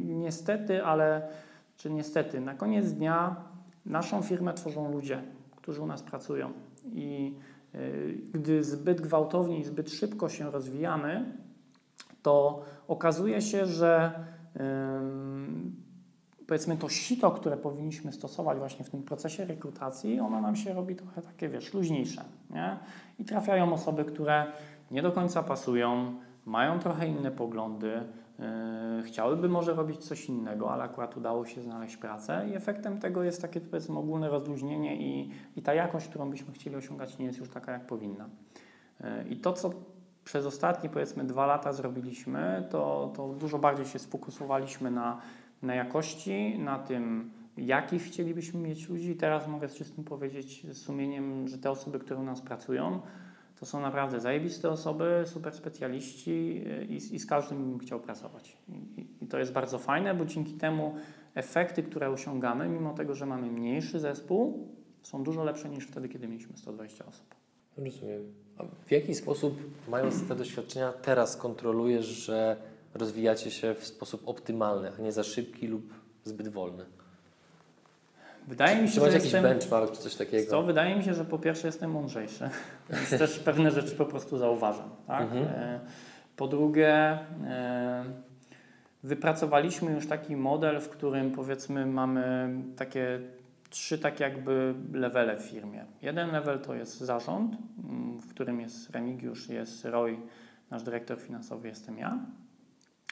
Niestety, 0.04 0.84
ale 0.84 1.28
czy 1.76 1.90
niestety, 1.90 2.42
na 2.42 2.54
koniec 2.54 2.94
dnia 2.94 3.36
naszą 3.86 4.22
firmę 4.22 4.54
tworzą 4.54 4.92
ludzie, 4.92 5.24
którzy 5.62 5.82
u 5.82 5.88
nas 5.88 6.04
pracują. 6.04 6.52
I 6.94 7.36
e, 7.74 7.80
gdy 8.32 8.64
zbyt 8.64 9.02
gwałtownie 9.02 9.60
i 9.60 9.64
zbyt 9.64 9.92
szybko 9.92 10.30
się 10.30 10.52
rozwijamy, 10.52 11.38
to 12.22 12.66
okazuje 12.88 13.42
się, 13.42 13.66
że 13.66 14.12
powiedzmy 16.48 16.78
to 16.78 16.90
sito, 16.90 17.32
które 17.32 17.58
powinniśmy 17.58 18.12
stosować 18.12 18.58
właśnie 18.58 18.86
w 18.86 18.90
tym 18.90 19.04
procesie 19.04 19.46
rekrutacji, 19.46 20.20
ono 20.20 20.42
nam 20.42 20.56
się 20.56 20.74
robi 20.74 20.96
trochę 20.96 21.22
takie, 21.22 21.50
wiesz, 21.50 21.74
luźniejsze, 21.74 22.24
nie? 22.50 22.78
I 23.20 23.26
trafiają 23.26 23.74
osoby, 23.74 24.06
które 24.06 24.46
nie 24.92 25.02
do 25.02 25.12
końca 25.12 25.44
pasują, 25.44 26.16
mają 26.46 26.80
trochę 26.80 27.08
inne 27.08 27.32
poglądy, 27.32 28.02
chciałyby 29.06 29.50
może 29.50 29.74
robić 29.74 29.98
coś 29.98 30.26
innego, 30.26 30.72
ale 30.72 30.84
akurat 30.84 31.18
udało 31.18 31.46
się 31.46 31.62
znaleźć 31.62 31.98
pracę 31.98 32.46
i 32.52 32.56
efektem 32.56 33.00
tego 33.00 33.24
jest 33.24 33.42
takie 33.42 33.62
powiedzmy 33.62 34.00
ogólne 34.00 34.30
rozluźnienie 34.30 34.96
i, 34.96 35.32
i 35.56 35.62
ta 35.62 35.74
jakość, 35.74 36.08
którą 36.08 36.30
byśmy 36.30 36.54
chcieli 36.54 36.76
osiągać 36.76 37.18
nie 37.18 37.26
jest 37.26 37.40
już 37.40 37.50
taka, 37.50 37.72
jak 37.72 37.88
powinna. 37.88 38.30
Yy, 39.00 39.08
I 39.30 39.38
to, 39.38 39.54
co 39.54 39.70
przez 40.24 40.46
ostatnie 40.46 40.90
powiedzmy 40.90 41.24
dwa 41.24 41.46
lata 41.46 41.74
zrobiliśmy, 41.74 42.68
to, 42.70 43.14
to 43.16 43.28
dużo 43.28 43.60
bardziej 43.60 43.86
się 43.86 44.00
sfokusowaliśmy 44.00 44.92
na 44.92 45.22
na 45.62 45.76
jakości, 45.76 46.60
na 46.60 46.80
tym, 46.80 47.32
jakich 47.58 48.04
chcielibyśmy 48.04 48.60
mieć 48.60 48.90
ludzi. 48.90 49.16
Teraz 49.16 49.48
mogę 49.48 49.70
z 49.70 49.76
czystym 49.76 50.04
powiedzieć 50.04 50.68
z 50.72 50.78
sumieniem, 50.78 51.48
że 51.48 51.58
te 51.58 51.72
osoby, 51.72 52.00
które 52.00 52.20
u 52.20 52.24
nas 52.24 52.42
pracują, 52.42 53.02
to 53.62 53.66
są 53.66 53.82
naprawdę 53.82 54.20
zajebiste 54.20 54.70
osoby, 54.70 55.24
super 55.26 55.54
specjaliści 55.54 56.64
i, 56.90 57.16
i 57.16 57.20
z 57.20 57.26
każdym 57.26 57.70
bym 57.70 57.80
chciał 57.80 58.00
pracować. 58.00 58.58
I, 58.70 59.08
I 59.22 59.28
to 59.28 59.40
jest 59.40 59.52
bardzo 59.52 59.80
fajne, 59.80 60.16
bo 60.16 60.26
dzięki 60.26 60.54
temu 60.54 60.96
efekty, 61.36 61.84
które 61.84 62.10
osiągamy, 62.10 62.70
mimo 62.70 62.94
tego, 62.94 63.16
że 63.16 63.26
mamy 63.26 63.52
mniejszy 63.52 64.00
zespół, 64.00 64.68
są 65.04 65.24
dużo 65.24 65.44
lepsze 65.44 65.70
niż 65.70 65.88
wtedy, 65.88 66.10
kiedy 66.10 66.28
mieliśmy 66.28 66.58
120 66.58 67.06
osób. 67.06 67.36
Rozumiem. 67.78 68.34
A 68.58 68.64
w 68.86 68.92
jaki 68.92 69.16
sposób, 69.16 69.60
mając 69.88 70.28
te 70.28 70.36
doświadczenia, 70.36 70.94
teraz 70.94 71.38
kontrolujesz, 71.38 72.06
że 72.06 72.58
rozwijacie 72.94 73.52
się 73.52 73.74
w 73.74 73.86
sposób 73.86 74.22
optymalny, 74.26 74.92
a 75.00 75.02
nie 75.02 75.12
za 75.12 75.24
szybki 75.24 75.68
lub 75.68 75.94
zbyt 76.24 76.48
wolny? 76.48 76.86
Wydaje 78.48 78.82
mi 78.82 78.88
Czy 78.88 78.94
się, 78.96 79.02
masz 79.02 79.10
że 79.10 79.16
jakiś 79.18 79.34
jestem... 79.34 79.44
benchmark 79.44 79.92
czy 79.92 79.98
coś 79.98 80.16
takiego? 80.16 80.50
Co, 80.52 80.64
wydaje 80.64 80.96
mi 80.96 81.04
się, 81.04 81.14
że 81.14 81.26
po 81.26 81.40
pierwsze 81.40 81.68
jestem 81.68 81.92
mądrzejszy, 81.92 82.50
więc 82.90 83.10
też 83.10 83.40
pewne 83.40 83.72
rzeczy 83.72 83.96
po 83.96 84.06
prostu 84.06 84.38
zauważam. 84.38 84.90
Tak? 85.08 85.22
Mhm. 85.22 85.44
E, 85.46 85.80
Po 86.36 86.48
drugie, 86.48 87.20
e, 87.48 88.04
wypracowaliśmy 89.04 89.92
już 89.92 90.08
taki 90.08 90.36
model, 90.36 90.80
w 90.80 90.90
którym 90.90 91.32
powiedzmy 91.32 91.86
mamy 91.86 92.50
takie 92.78 93.20
trzy 93.70 94.00
tak 94.00 94.20
jakby 94.20 94.74
levele 94.94 95.38
w 95.38 95.42
firmie. 95.42 95.86
Jeden 96.02 96.32
level 96.32 96.60
to 96.60 96.76
jest 96.76 97.00
zarząd, 97.00 97.58
mm, 97.84 98.20
w 98.20 98.28
którym 98.28 98.62
jest 98.62 98.90
Remigiusz, 98.90 99.50
jest 99.50 99.86
Roy, 99.86 100.18
nasz 100.72 100.84
dyrektor 100.84 101.20
finansowy, 101.20 101.68
jestem 101.68 101.98
ja. 101.98 102.18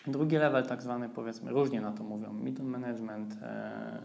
Drugi 0.08 0.38
level, 0.38 0.66
tak 0.66 0.82
zwany, 0.82 1.10
powiedzmy, 1.10 1.52
różnie 1.52 1.82
na 1.82 1.92
to 1.92 2.04
mówią, 2.04 2.34
middle 2.34 2.66
management, 2.66 3.36
e, 3.42 4.00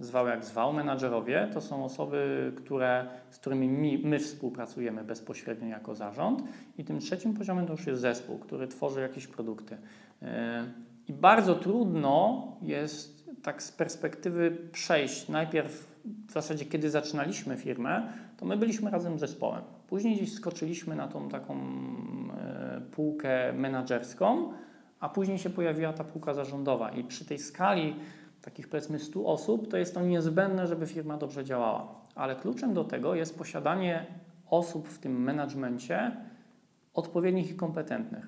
zwał 0.00 0.26
jak 0.26 0.44
zwał, 0.44 0.72
menadżerowie 0.72 1.48
to 1.54 1.60
są 1.60 1.84
osoby, 1.84 2.52
które, 2.56 3.06
z 3.30 3.38
którymi 3.38 3.68
my, 3.68 4.08
my 4.08 4.18
współpracujemy 4.18 5.04
bezpośrednio 5.04 5.68
jako 5.68 5.94
zarząd. 5.94 6.42
I 6.78 6.84
tym 6.84 6.98
trzecim 6.98 7.34
poziomem 7.34 7.66
to 7.66 7.72
już 7.72 7.86
jest 7.86 8.00
zespół, 8.00 8.38
który 8.38 8.68
tworzy 8.68 9.00
jakieś 9.00 9.26
produkty. 9.26 9.76
E, 10.22 10.64
I 11.08 11.12
bardzo 11.12 11.54
trudno 11.54 12.46
jest 12.62 13.30
tak 13.42 13.62
z 13.62 13.72
perspektywy 13.72 14.56
przejść 14.72 15.28
najpierw 15.28 15.90
w 16.28 16.32
zasadzie, 16.32 16.64
kiedy 16.64 16.90
zaczynaliśmy 16.90 17.56
firmę, 17.56 18.12
to 18.36 18.46
my 18.46 18.56
byliśmy 18.56 18.90
razem 18.90 19.18
z 19.18 19.20
zespołem. 19.20 19.62
Później 19.88 20.16
gdzieś 20.16 20.32
skoczyliśmy 20.32 20.96
na 20.96 21.08
tą 21.08 21.28
taką 21.28 21.54
e, 21.54 22.80
półkę 22.90 23.52
menedżerską, 23.52 24.52
a 25.00 25.08
później 25.08 25.38
się 25.38 25.50
pojawiła 25.50 25.92
ta 25.92 26.04
półka 26.04 26.34
zarządowa. 26.34 26.90
I 26.90 27.04
przy 27.04 27.24
tej 27.24 27.38
skali 27.38 27.96
takich 28.42 28.68
powiedzmy 28.68 28.98
100 28.98 29.26
osób, 29.26 29.70
to 29.70 29.76
jest 29.76 29.94
to 29.94 30.00
niezbędne, 30.00 30.66
żeby 30.66 30.86
firma 30.86 31.16
dobrze 31.16 31.44
działała. 31.44 31.94
Ale 32.14 32.36
kluczem 32.36 32.74
do 32.74 32.84
tego 32.84 33.14
jest 33.14 33.38
posiadanie 33.38 34.06
osób 34.50 34.88
w 34.88 34.98
tym 34.98 35.22
menadżmencie 35.22 36.16
odpowiednich 36.94 37.50
i 37.50 37.54
kompetentnych. 37.54 38.26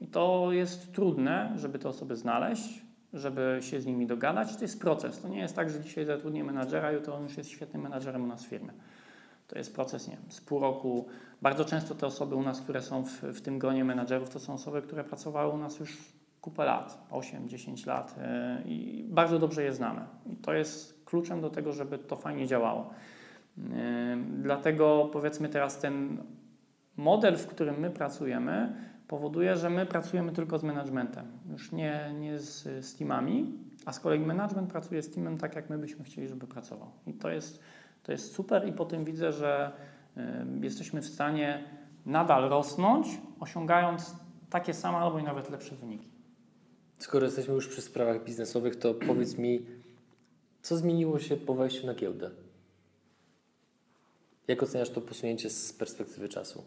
I 0.00 0.06
to 0.06 0.52
jest 0.52 0.92
trudne, 0.92 1.52
żeby 1.56 1.78
te 1.78 1.88
osoby 1.88 2.16
znaleźć, 2.16 2.82
żeby 3.12 3.58
się 3.60 3.80
z 3.80 3.86
nimi 3.86 4.06
dogadać. 4.06 4.56
To 4.56 4.62
jest 4.62 4.80
proces. 4.80 5.20
To 5.20 5.28
nie 5.28 5.38
jest 5.38 5.56
tak, 5.56 5.70
że 5.70 5.80
dzisiaj 5.80 6.04
zatrudnię 6.04 6.44
menadżera, 6.44 6.92
jutro 6.92 7.14
on 7.14 7.22
już 7.22 7.36
jest 7.36 7.50
świetnym 7.50 7.82
menadżerem 7.82 8.24
u 8.24 8.26
nas 8.26 8.44
w 8.44 8.48
firmie. 8.48 8.72
To 9.48 9.58
jest 9.58 9.74
proces, 9.74 10.08
nie 10.08 10.16
wiem, 10.16 10.30
z 10.30 10.40
pół 10.40 10.60
roku. 10.60 11.06
Bardzo 11.42 11.64
często 11.64 11.94
te 11.94 12.06
osoby 12.06 12.34
u 12.34 12.42
nas, 12.42 12.60
które 12.60 12.82
są 12.82 13.04
w, 13.04 13.22
w 13.22 13.40
tym 13.40 13.58
gronie 13.58 13.84
menadżerów, 13.84 14.30
to 14.30 14.40
są 14.40 14.54
osoby, 14.54 14.82
które 14.82 15.04
pracowały 15.04 15.54
u 15.54 15.58
nas 15.58 15.80
już 15.80 15.98
kupę 16.42 16.64
lat, 16.64 17.06
8-10 17.10 17.86
lat 17.86 18.16
yy, 18.16 18.70
i 18.70 19.04
bardzo 19.08 19.38
dobrze 19.38 19.62
je 19.62 19.72
znamy. 19.72 20.00
I 20.26 20.36
to 20.36 20.54
jest 20.54 21.04
kluczem 21.04 21.40
do 21.40 21.50
tego, 21.50 21.72
żeby 21.72 21.98
to 21.98 22.16
fajnie 22.16 22.46
działało. 22.46 22.90
Yy, 23.56 23.64
dlatego 24.42 25.08
powiedzmy 25.12 25.48
teraz 25.48 25.78
ten 25.78 26.22
model, 26.96 27.36
w 27.36 27.46
którym 27.46 27.80
my 27.80 27.90
pracujemy, 27.90 28.74
powoduje, 29.08 29.56
że 29.56 29.70
my 29.70 29.86
pracujemy 29.86 30.32
tylko 30.32 30.58
z 30.58 30.62
managementem, 30.62 31.26
już 31.50 31.72
nie, 31.72 32.14
nie 32.20 32.38
z, 32.38 32.84
z 32.86 32.96
teamami, 32.96 33.58
a 33.86 33.92
z 33.92 34.00
kolei 34.00 34.20
management 34.20 34.70
pracuje 34.70 35.02
z 35.02 35.10
teamem 35.10 35.38
tak, 35.38 35.56
jak 35.56 35.70
my 35.70 35.78
byśmy 35.78 36.04
chcieli, 36.04 36.28
żeby 36.28 36.46
pracował. 36.46 36.90
I 37.06 37.14
to 37.14 37.30
jest, 37.30 37.62
to 38.02 38.12
jest 38.12 38.34
super 38.34 38.68
i 38.68 38.72
po 38.72 38.84
tym 38.84 39.04
widzę, 39.04 39.32
że 39.32 39.72
y, 40.16 40.20
jesteśmy 40.60 41.02
w 41.02 41.06
stanie 41.06 41.64
nadal 42.06 42.48
rosnąć, 42.48 43.06
osiągając 43.40 44.16
takie 44.50 44.74
same 44.74 44.98
albo 44.98 45.18
i 45.18 45.22
nawet 45.22 45.50
lepsze 45.50 45.76
wyniki. 45.76 46.11
Skoro 46.98 47.26
jesteśmy 47.26 47.54
już 47.54 47.68
przy 47.68 47.82
sprawach 47.82 48.24
biznesowych, 48.24 48.76
to 48.76 48.94
powiedz 48.94 49.38
mi, 49.38 49.66
co 50.62 50.76
zmieniło 50.76 51.18
się 51.18 51.36
po 51.36 51.54
wejściu 51.54 51.86
na 51.86 51.94
giełdę? 51.94 52.30
Jak 54.48 54.62
oceniasz 54.62 54.90
to 54.90 55.00
posunięcie 55.00 55.50
z 55.50 55.72
perspektywy 55.72 56.28
czasu? 56.28 56.64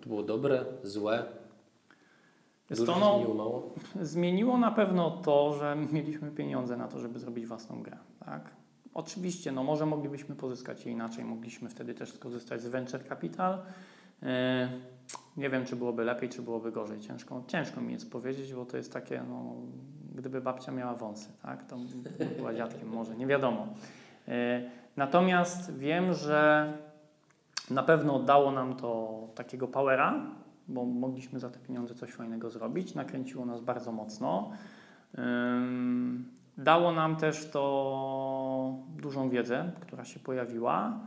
To 0.00 0.08
było 0.08 0.22
dobre, 0.22 0.64
złe? 0.82 1.24
Jest 2.70 2.82
Dużo 2.82 2.98
no, 2.98 3.14
zmieniło, 3.14 3.34
mało? 3.34 3.74
Zmieniło 4.02 4.58
na 4.58 4.70
pewno 4.70 5.10
to, 5.10 5.54
że 5.54 5.76
mieliśmy 5.92 6.30
pieniądze 6.30 6.76
na 6.76 6.88
to, 6.88 6.98
żeby 6.98 7.18
zrobić 7.18 7.46
własną 7.46 7.82
grę. 7.82 7.98
Tak? 8.24 8.50
Oczywiście, 8.94 9.52
no 9.52 9.62
może 9.62 9.86
moglibyśmy 9.86 10.36
pozyskać 10.36 10.86
je 10.86 10.92
inaczej, 10.92 11.24
mogliśmy 11.24 11.68
wtedy 11.68 11.94
też 11.94 12.12
skorzystać 12.12 12.62
z 12.62 12.66
venture 12.66 13.08
capital. 13.08 13.58
Yy, 14.22 14.28
nie 15.36 15.50
wiem, 15.50 15.64
czy 15.64 15.76
byłoby 15.76 16.04
lepiej, 16.04 16.28
czy 16.28 16.42
byłoby 16.42 16.72
gorzej. 16.72 17.00
Ciężko, 17.00 17.42
ciężko 17.46 17.80
mi 17.80 17.92
jest 17.92 18.10
powiedzieć, 18.10 18.54
bo 18.54 18.66
to 18.66 18.76
jest 18.76 18.92
takie, 18.92 19.22
no, 19.28 19.54
gdyby 20.14 20.40
babcia 20.40 20.72
miała 20.72 20.94
wąsy, 20.94 21.28
tak, 21.42 21.64
to 21.64 21.76
by 22.18 22.26
była 22.36 22.54
dziadkiem, 22.54 22.88
może, 22.88 23.16
nie 23.16 23.26
wiadomo. 23.26 23.66
Yy, 24.26 24.34
natomiast 24.96 25.78
wiem, 25.78 26.14
że 26.14 26.72
na 27.70 27.82
pewno 27.82 28.18
dało 28.18 28.52
nam 28.52 28.76
to 28.76 29.20
takiego 29.34 29.68
powera, 29.68 30.26
bo 30.68 30.84
mogliśmy 30.84 31.40
za 31.40 31.50
te 31.50 31.58
pieniądze 31.58 31.94
coś 31.94 32.10
fajnego 32.10 32.50
zrobić. 32.50 32.94
Nakręciło 32.94 33.46
nas 33.46 33.60
bardzo 33.60 33.92
mocno. 33.92 34.50
Dało 36.58 36.92
nam 36.92 37.16
też 37.16 37.50
to 37.50 38.74
dużą 38.96 39.30
wiedzę, 39.30 39.72
która 39.80 40.04
się 40.04 40.20
pojawiła. 40.20 41.00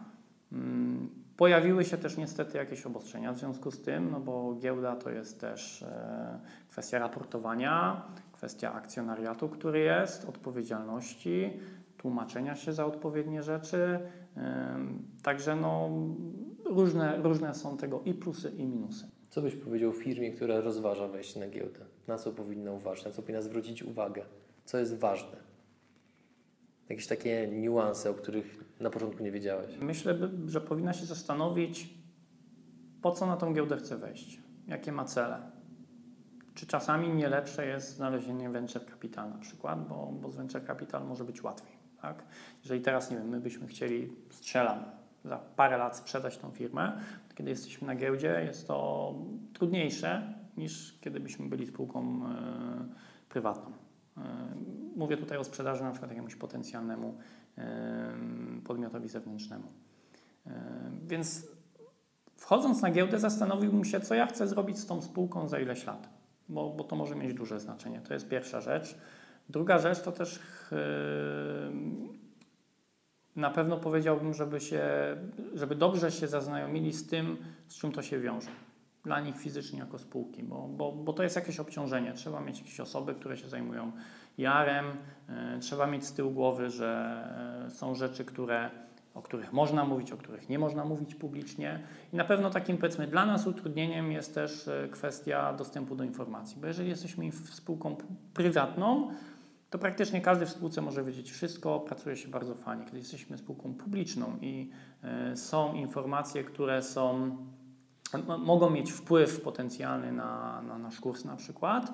Pojawiły 1.38 1.86
się 1.86 1.98
też 1.98 2.18
niestety 2.18 2.58
jakieś 2.58 2.86
obostrzenia 2.86 3.34
w 3.34 3.40
związku 3.40 3.72
z 3.72 3.82
tym, 3.82 4.12
no 4.12 4.20
bo 4.20 4.56
giełda 4.60 4.96
to 4.96 5.10
jest 5.10 5.42
też 5.42 5.82
e, 5.84 6.40
kwestia 6.70 7.00
raportowania, 7.00 8.06
kwestia 8.32 8.74
akcjonariatu, 8.74 9.50
który 9.50 9.80
jest, 9.80 10.26
odpowiedzialności, 10.26 11.60
tłumaczenia 11.98 12.56
się 12.56 12.74
za 12.74 12.86
odpowiednie 12.86 13.44
rzeczy. 13.44 14.00
Także 15.24 15.56
no, 15.56 15.90
różne, 16.66 17.18
różne 17.18 17.56
są 17.56 17.78
tego 17.78 18.02
i 18.06 18.14
plusy, 18.14 18.52
i 18.58 18.66
minusy. 18.66 19.08
Co 19.30 19.42
byś 19.42 19.56
powiedział 19.56 19.94
firmie, 19.94 20.32
która 20.32 20.62
rozważa 20.62 21.08
wejście 21.08 21.40
na 21.40 21.48
giełdę? 21.48 21.80
Na 22.08 22.18
co 22.18 22.32
powinna 22.32 22.72
uważać? 22.72 23.06
Na 23.06 23.12
co 23.12 23.22
powinna 23.22 23.42
zwrócić 23.42 23.84
uwagę? 23.84 24.26
Co 24.66 24.78
jest 24.78 24.98
ważne? 24.98 25.38
Jakieś 26.90 27.08
takie 27.08 27.48
niuanse, 27.48 28.10
o 28.10 28.14
których 28.14 28.65
na 28.80 28.90
początku 28.90 29.24
nie 29.24 29.32
wiedziałeś. 29.32 29.78
Myślę, 29.82 30.18
że 30.48 30.62
powinna 30.62 30.94
się 30.94 31.06
zastanowić, 31.06 31.90
po 33.02 33.12
co 33.12 33.26
na 33.26 33.38
tą 33.38 33.54
giełdę 33.54 33.78
chce 33.78 33.98
wejść, 33.98 34.40
jakie 34.68 34.92
ma 34.92 35.06
cele. 35.06 35.52
Czy 36.54 36.68
czasami 36.68 37.10
nie 37.10 37.30
lepsze 37.30 37.68
jest 37.68 37.96
znalezienie 37.96 38.50
venture 38.50 38.86
capital 38.86 39.30
na 39.30 39.38
przykład, 39.38 39.88
bo, 39.88 40.14
bo 40.22 40.32
z 40.32 40.36
venture 40.36 40.66
capital 40.66 41.08
może 41.08 41.24
być 41.24 41.44
łatwiej. 41.44 41.76
Tak? 42.02 42.24
Jeżeli 42.62 42.82
teraz, 42.82 43.12
nie 43.12 43.18
wiem, 43.18 43.30
my 43.30 43.40
byśmy 43.40 43.68
chcieli, 43.68 44.14
strzelam, 44.30 44.86
za 45.26 45.38
parę 45.38 45.78
lat 45.78 45.98
sprzedać 45.98 46.38
tą 46.38 46.52
firmę, 46.52 47.02
kiedy 47.36 47.50
jesteśmy 47.50 47.88
na 47.88 47.96
giełdzie, 47.96 48.42
jest 48.46 48.68
to 48.68 49.14
trudniejsze 49.54 50.34
niż 50.58 51.00
kiedy 51.02 51.20
byśmy 51.20 51.50
byli 51.50 51.68
spółką 51.68 52.02
e, 52.02 52.86
prywatną. 53.30 53.72
E, 54.18 54.22
mówię 54.96 55.18
tutaj 55.18 55.38
o 55.38 55.44
sprzedaży 55.44 55.84
na 55.84 55.92
przykład 55.92 56.12
jakiemuś 56.12 56.36
potencjalnemu 56.36 57.18
podmiotowi 58.64 59.10
zewnętrznemu. 59.10 59.68
Więc 61.08 61.48
wchodząc 62.38 62.82
na 62.82 62.92
giełdę 62.92 63.20
zastanowiłbym 63.20 63.86
się, 63.86 64.00
co 64.00 64.16
ja 64.16 64.28
chcę 64.28 64.48
zrobić 64.48 64.80
z 64.80 64.86
tą 64.86 65.02
spółką 65.02 65.48
za 65.48 65.60
ileś 65.60 65.86
lat, 65.86 66.10
bo, 66.50 66.70
bo 66.70 66.84
to 66.84 66.96
może 66.96 67.16
mieć 67.16 67.34
duże 67.34 67.60
znaczenie. 67.60 68.02
To 68.02 68.14
jest 68.14 68.30
pierwsza 68.30 68.62
rzecz. 68.62 68.98
Druga 69.50 69.80
rzecz 69.80 70.02
to 70.02 70.12
też 70.12 70.40
na 73.36 73.50
pewno 73.50 73.78
powiedziałbym, 73.78 74.34
żeby, 74.34 74.60
się, 74.62 74.84
żeby 75.54 75.76
dobrze 75.76 76.12
się 76.12 76.28
zaznajomili 76.28 76.94
z 76.94 77.08
tym, 77.08 77.38
z 77.68 77.76
czym 77.76 77.92
to 77.92 78.02
się 78.02 78.20
wiąże. 78.20 78.52
Dla 79.04 79.20
nich 79.20 79.38
fizycznie 79.38 79.80
jako 79.80 80.00
spółki, 80.00 80.44
bo, 80.44 80.68
bo, 80.68 80.92
bo 80.92 81.14
to 81.14 81.24
jest 81.24 81.36
jakieś 81.36 81.60
obciążenie. 81.60 82.14
Trzeba 82.14 82.42
mieć 82.42 82.60
jakieś 82.60 82.80
osoby, 82.80 83.16
które 83.16 83.38
się 83.38 83.50
zajmują 83.50 83.92
jarem, 84.38 84.86
e, 85.30 85.60
trzeba 85.60 85.88
mieć 85.88 86.06
z 86.06 86.14
tyłu 86.14 86.32
głowy, 86.32 86.70
że 86.70 87.66
e, 87.68 87.72
są 87.72 87.96
rzeczy, 87.96 88.26
które, 88.26 88.70
o 89.14 89.22
których 89.22 89.54
można 89.54 89.86
mówić, 89.86 90.12
o 90.12 90.18
których 90.18 90.50
nie 90.50 90.60
można 90.60 90.86
mówić 90.86 91.16
publicznie. 91.16 91.80
I 92.14 92.16
na 92.16 92.26
pewno 92.26 92.50
takim 92.50 92.78
powiedzmy 92.78 93.08
dla 93.08 93.26
nas 93.26 93.48
utrudnieniem 93.48 94.12
jest 94.12 94.36
też 94.36 94.68
e, 94.68 94.88
kwestia 94.92 95.54
dostępu 95.54 95.96
do 95.96 96.04
informacji, 96.04 96.58
bo 96.62 96.68
jeżeli 96.68 96.90
jesteśmy 96.90 97.32
spółką 97.32 97.96
prywatną, 98.34 99.10
to 99.70 99.80
praktycznie 99.80 100.22
każdy 100.22 100.46
w 100.46 100.50
spółce 100.50 100.82
może 100.82 101.04
wiedzieć 101.04 101.32
wszystko, 101.32 101.80
pracuje 101.80 102.18
się 102.18 102.28
bardzo 102.28 102.56
fajnie. 102.56 102.86
Kiedy 102.86 102.98
jesteśmy 102.98 103.38
spółką 103.38 103.74
publiczną 103.74 104.38
i 104.42 104.70
są 105.36 105.74
informacje, 105.74 106.44
które 106.44 106.84
są, 106.84 107.38
mogą 108.40 108.70
mieć 108.70 108.92
wpływ 108.92 109.42
potencjalny 109.42 110.12
na, 110.12 110.62
na 110.62 110.78
nasz 110.78 111.00
kurs 111.00 111.26
na 111.26 111.36
przykład, 111.36 111.94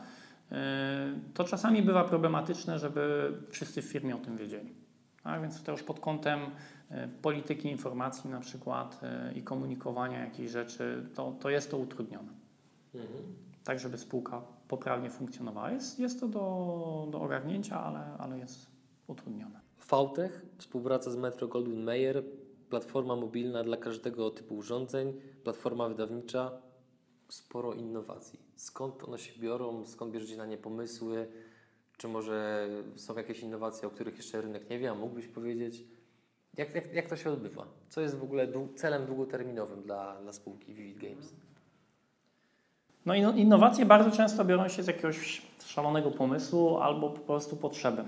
to 1.34 1.44
czasami 1.44 1.82
bywa 1.82 2.04
problematyczne, 2.04 2.80
żeby 2.80 3.34
wszyscy 3.50 3.82
w 3.82 3.86
firmie 3.86 4.16
o 4.16 4.20
tym 4.20 4.38
wiedzieli. 4.38 4.76
Tak, 5.24 5.42
więc 5.42 5.64
to 5.64 5.72
już 5.72 5.84
pod 5.84 6.00
kątem 6.00 6.40
e, 6.90 7.08
polityki 7.08 7.70
informacji 7.70 8.30
na 8.30 8.40
przykład 8.40 9.00
e, 9.04 9.34
i 9.34 9.44
komunikowania 9.44 10.20
jakichś 10.20 10.52
rzeczy, 10.52 11.10
to, 11.16 11.36
to 11.40 11.50
jest 11.50 11.72
to 11.72 11.78
utrudnione 11.78 12.42
tak 13.64 13.80
żeby 13.80 13.98
spółka 13.98 14.42
poprawnie 14.68 15.10
funkcjonowała. 15.10 15.72
Jest, 15.72 16.00
jest 16.00 16.20
to 16.20 16.28
do, 16.28 17.08
do 17.12 17.22
ogarnięcia, 17.22 17.84
ale, 17.84 18.18
ale 18.18 18.40
jest 18.40 18.68
utrudnione. 19.08 19.60
Fautech, 19.78 20.46
współpraca 20.58 21.12
z 21.12 21.16
Metro 21.16 21.48
Goldwyn 21.48 21.84
Mayer, 21.84 22.24
platforma 22.70 23.16
mobilna 23.16 23.64
dla 23.64 23.78
każdego 23.78 24.30
typu 24.30 24.56
urządzeń, 24.56 25.14
platforma 25.44 25.90
wydawnicza, 25.90 26.52
sporo 27.32 27.74
innowacji. 27.74 28.40
Skąd 28.56 29.04
one 29.04 29.20
się 29.20 29.40
biorą, 29.40 29.86
skąd 29.86 30.12
bierzecie 30.12 30.38
na 30.38 30.46
nie 30.46 30.58
pomysły? 30.58 31.28
Czy 31.98 32.08
może 32.08 32.68
są 32.96 33.18
jakieś 33.18 33.40
innowacje, 33.40 33.88
o 33.88 33.92
których 33.92 34.18
jeszcze 34.18 34.42
rynek 34.42 34.70
nie 34.70 34.80
wie, 34.80 34.92
a 34.92 34.96
mógłbyś 34.96 35.28
powiedzieć? 35.28 35.84
Jak, 36.58 36.76
jak, 36.76 36.94
jak 36.94 37.10
to 37.10 37.16
się 37.16 37.32
odbywa? 37.32 37.68
Co 37.90 38.02
jest 38.02 38.18
w 38.18 38.24
ogóle 38.24 38.48
celem 38.76 39.06
długoterminowym 39.06 39.82
dla, 39.82 40.22
dla 40.22 40.34
spółki 40.34 40.74
Vivid 40.74 40.98
Games? 40.98 41.34
No 43.06 43.14
inno- 43.14 43.38
innowacje 43.38 43.86
bardzo 43.86 44.12
często 44.12 44.46
biorą 44.46 44.68
się 44.68 44.84
z 44.84 44.88
jakiegoś 44.88 45.42
szalonego 45.66 46.12
pomysłu 46.12 46.78
albo 46.78 47.10
po 47.10 47.20
prostu 47.20 47.56
potrzeby. 47.56 48.04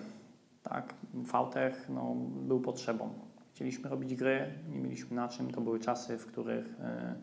Tak, 0.63 0.93
VTech 1.13 1.89
no, 1.89 2.15
był 2.29 2.59
potrzebą. 2.59 3.13
Chcieliśmy 3.53 3.89
robić 3.89 4.15
gry, 4.15 4.53
nie 4.69 4.79
mieliśmy 4.79 5.15
na 5.15 5.27
czym. 5.27 5.51
To 5.51 5.61
były 5.61 5.79
czasy, 5.79 6.17
w 6.17 6.25
których 6.25 6.65
e, 6.79 7.15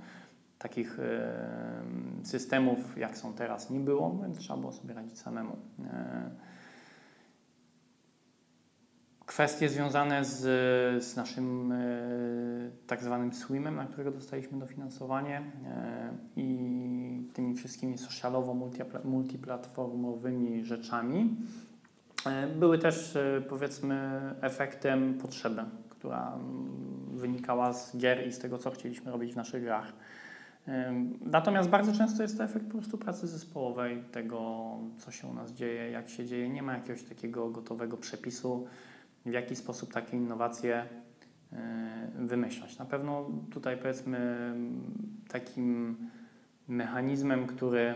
takich 0.61 0.99
e, 0.99 1.83
systemów 2.23 2.99
jak 2.99 3.19
są 3.19 3.33
teraz 3.33 3.71
nie 3.71 3.81
było, 3.81 4.19
więc 4.23 4.39
trzeba 4.39 4.59
było 4.59 4.73
sobie 4.73 4.95
radzić 4.95 5.19
samemu. 5.19 5.57
E, 5.85 6.31
kwestie 9.27 9.69
związane 9.69 10.25
z, 10.25 10.39
z 11.05 11.17
naszym 11.17 11.73
e, 11.73 11.77
tak 12.87 13.03
zwanym 13.03 13.33
SWIM-em, 13.33 13.77
na 13.77 13.87
którego 13.87 14.11
dostaliśmy 14.11 14.59
dofinansowanie 14.59 15.43
i 16.37 17.31
tymi 17.35 17.55
wszystkimi 17.55 17.99
socialowo-multiplatformowymi 17.99 20.65
rzeczami 20.65 21.37
były 22.57 22.79
też 22.79 23.19
powiedzmy 23.49 24.21
efektem 24.41 25.19
potrzeby, 25.19 25.65
która 25.89 26.35
mm, 26.35 27.19
wynikała 27.19 27.73
z 27.73 27.97
gier 27.97 28.29
i 28.29 28.33
z 28.33 28.39
tego, 28.39 28.59
co 28.59 28.71
chcieliśmy 28.71 29.13
robić 29.13 29.33
w 29.33 29.37
naszych 29.37 29.63
grach. 29.63 29.93
Natomiast 31.21 31.69
bardzo 31.69 31.93
często 31.93 32.23
jest 32.23 32.39
to 32.39 32.45
efekt 32.45 32.67
po 32.67 32.73
prostu 32.73 32.99
pracy 32.99 33.27
zespołowej, 33.27 34.05
tego, 34.13 34.71
co 34.99 35.11
się 35.11 35.27
u 35.27 35.35
nas 35.35 35.53
dzieje, 35.53 35.91
jak 35.91 36.09
się 36.09 36.27
dzieje. 36.27 36.49
Nie 36.49 36.63
ma 36.63 36.75
jakiegoś 36.75 37.03
takiego 37.03 37.51
gotowego 37.51 37.97
przepisu, 37.97 38.67
w 39.27 39.33
jaki 39.33 39.57
sposób 39.57 39.93
takie 39.93 40.17
innowacje 40.17 40.87
wymyślać. 42.15 42.79
Na 42.79 42.85
pewno 42.85 43.31
tutaj 43.51 43.77
powiedzmy 43.77 44.53
takim 45.29 45.97
mechanizmem, 46.69 47.47
który 47.47 47.95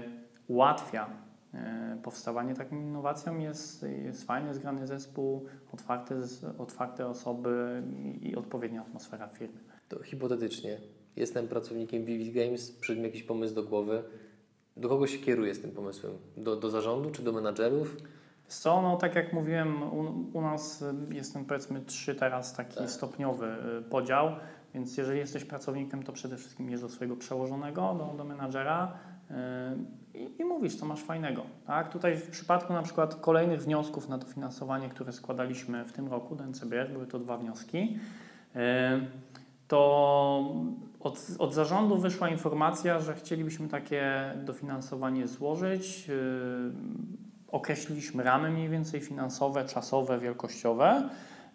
ułatwia 0.48 1.06
y, 1.54 1.58
powstawanie 2.02 2.54
takim 2.54 2.82
innowacjom 2.82 3.40
jest, 3.40 3.82
jest 3.82 4.26
fajnie 4.26 4.54
zgrany 4.54 4.86
zespół, 4.86 5.46
otwarte, 5.72 6.14
otwarte 6.58 7.06
osoby 7.06 7.82
i, 8.22 8.36
odpowiednia 8.36 8.80
atmosfera 8.80 9.28
w 9.28 9.38
firmie. 9.38 9.58
To 9.88 10.02
hipotetycznie. 10.02 10.78
Jestem 11.16 11.48
pracownikiem 11.48 12.04
Vivid 12.04 12.34
Games, 12.34 12.72
przyjdzie 12.72 13.02
mi 13.02 13.06
jakiś 13.08 13.22
pomysł 13.22 13.54
do 13.54 13.62
głowy. 13.62 14.02
Do 14.76 14.88
kogo 14.88 15.06
się 15.06 15.18
kieruję 15.18 15.54
z 15.54 15.60
tym 15.60 15.70
pomysłem? 15.70 16.12
Do, 16.36 16.56
do 16.56 16.70
zarządu 16.70 17.10
czy 17.10 17.22
do 17.22 17.32
menadżerów? 17.32 17.96
Co, 18.48 18.82
no 18.82 18.96
tak 18.96 19.14
jak 19.14 19.32
mówiłem, 19.32 19.82
u, 19.82 20.24
u 20.38 20.40
nas 20.40 20.82
y, 20.82 20.94
jest 21.14 21.32
ten 21.32 21.44
powiedzmy 21.44 21.80
trzy 21.80 22.14
teraz 22.14 22.54
taki 22.54 22.76
Tak. 22.76 22.90
stopniowy 22.90 23.46
y, 23.78 23.82
podział, 23.82 24.30
więc 24.74 24.96
jeżeli 24.96 25.18
jesteś 25.18 25.44
pracownikiem, 25.44 26.02
to 26.02 26.12
przede 26.12 26.36
wszystkim 26.36 26.70
jest 26.70 26.82
do 26.82 26.88
swojego 26.88 27.16
przełożonego, 27.16 27.94
do, 27.98 28.16
do 28.18 28.24
menadżera 28.24 28.92
y, 30.14 30.18
i, 30.18 30.40
i 30.40 30.44
mówisz, 30.44 30.76
co 30.76 30.86
masz 30.86 31.02
fajnego. 31.02 31.42
Tak? 31.66 31.92
Tutaj 31.92 32.16
w 32.16 32.30
przypadku 32.30 32.72
na 32.72 32.82
przykład 32.82 33.14
kolejnych 33.14 33.62
wniosków 33.62 34.08
na 34.08 34.18
dofinansowanie, 34.18 34.88
które 34.88 35.12
składaliśmy 35.12 35.84
w 35.84 35.92
tym 35.92 36.08
roku 36.08 36.36
do 36.36 36.44
NCBR, 36.46 36.90
były 36.92 37.06
to 37.06 37.18
dwa 37.18 37.36
wnioski, 37.36 37.98
y, 38.56 38.60
to 39.74 40.54
od, 41.00 41.26
od 41.38 41.54
zarządu 41.54 41.98
wyszła 41.98 42.28
informacja, 42.28 43.00
że 43.00 43.14
chcielibyśmy 43.14 43.68
takie 43.68 44.32
dofinansowanie 44.44 45.28
złożyć. 45.28 46.06
y, 46.08 46.14
określiliśmy 47.48 48.22
ramy 48.22 48.50
mniej 48.50 48.68
więcej 48.68 49.00
finansowe, 49.00 49.64
czasowe, 49.64 50.18
wielkościowe, 50.18 51.08